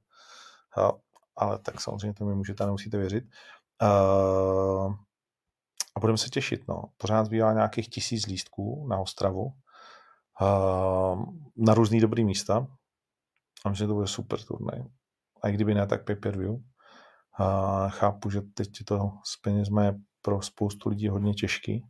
A, 0.77 0.91
ale 1.35 1.59
tak 1.59 1.81
samozřejmě 1.81 2.13
to 2.13 2.25
mi 2.25 2.35
můžete, 2.35 2.65
nemusíte 2.65 2.97
věřit. 2.97 3.23
Uh, 3.81 4.93
a 5.99 6.01
budeme 6.01 6.17
se 6.17 6.29
těšit. 6.29 6.67
No. 6.67 6.83
Pořád 6.97 7.25
zbývá 7.25 7.53
nějakých 7.53 7.89
tisíc 7.89 8.25
lístků 8.25 8.87
na 8.89 8.97
Ostravu 8.97 9.43
uh, 10.41 11.23
na 11.57 11.73
různý 11.73 11.99
dobrý 11.99 12.25
místa. 12.25 12.67
A 13.65 13.69
myslím, 13.69 13.85
že 13.85 13.87
to 13.87 13.93
bude 13.93 14.07
super 14.07 14.39
turnaj. 14.41 14.83
A 15.43 15.49
i 15.49 15.53
kdyby 15.53 15.73
ne, 15.73 15.87
tak 15.87 16.05
pay 16.05 16.15
per 16.15 16.37
view. 16.37 16.51
Uh, 16.51 17.89
chápu, 17.89 18.29
že 18.29 18.41
teď 18.41 18.69
to 18.85 19.11
s 19.23 19.41
penězma 19.41 19.83
je 19.83 19.95
pro 20.21 20.41
spoustu 20.41 20.89
lidí 20.89 21.07
hodně 21.07 21.33
těžký, 21.33 21.83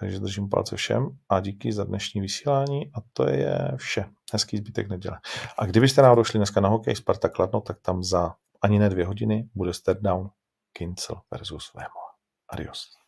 Takže 0.00 0.20
držím 0.20 0.48
palce 0.48 0.76
všem 0.76 1.08
a 1.28 1.40
díky 1.40 1.72
za 1.72 1.84
dnešní 1.84 2.20
vysílání 2.20 2.86
a 2.94 2.98
to 3.12 3.28
je 3.28 3.72
vše. 3.76 4.04
Hezký 4.32 4.56
zbytek 4.56 4.88
neděle. 4.88 5.20
A 5.58 5.66
kdybyste 5.66 6.02
náhodou 6.02 6.24
šli 6.24 6.38
dneska 6.38 6.60
na 6.60 6.68
hokej 6.68 6.96
Sparta 6.96 7.28
Kladno, 7.28 7.60
tak 7.60 7.80
tam 7.80 8.02
za 8.02 8.34
ani 8.62 8.78
ne 8.78 8.88
dvě 8.88 9.06
hodiny 9.06 9.48
bude 9.54 9.74
step 9.74 9.98
down 10.00 10.30
Kincel 10.72 11.20
versus 11.30 11.74
Vemo. 11.74 12.08
Adios. 12.48 12.98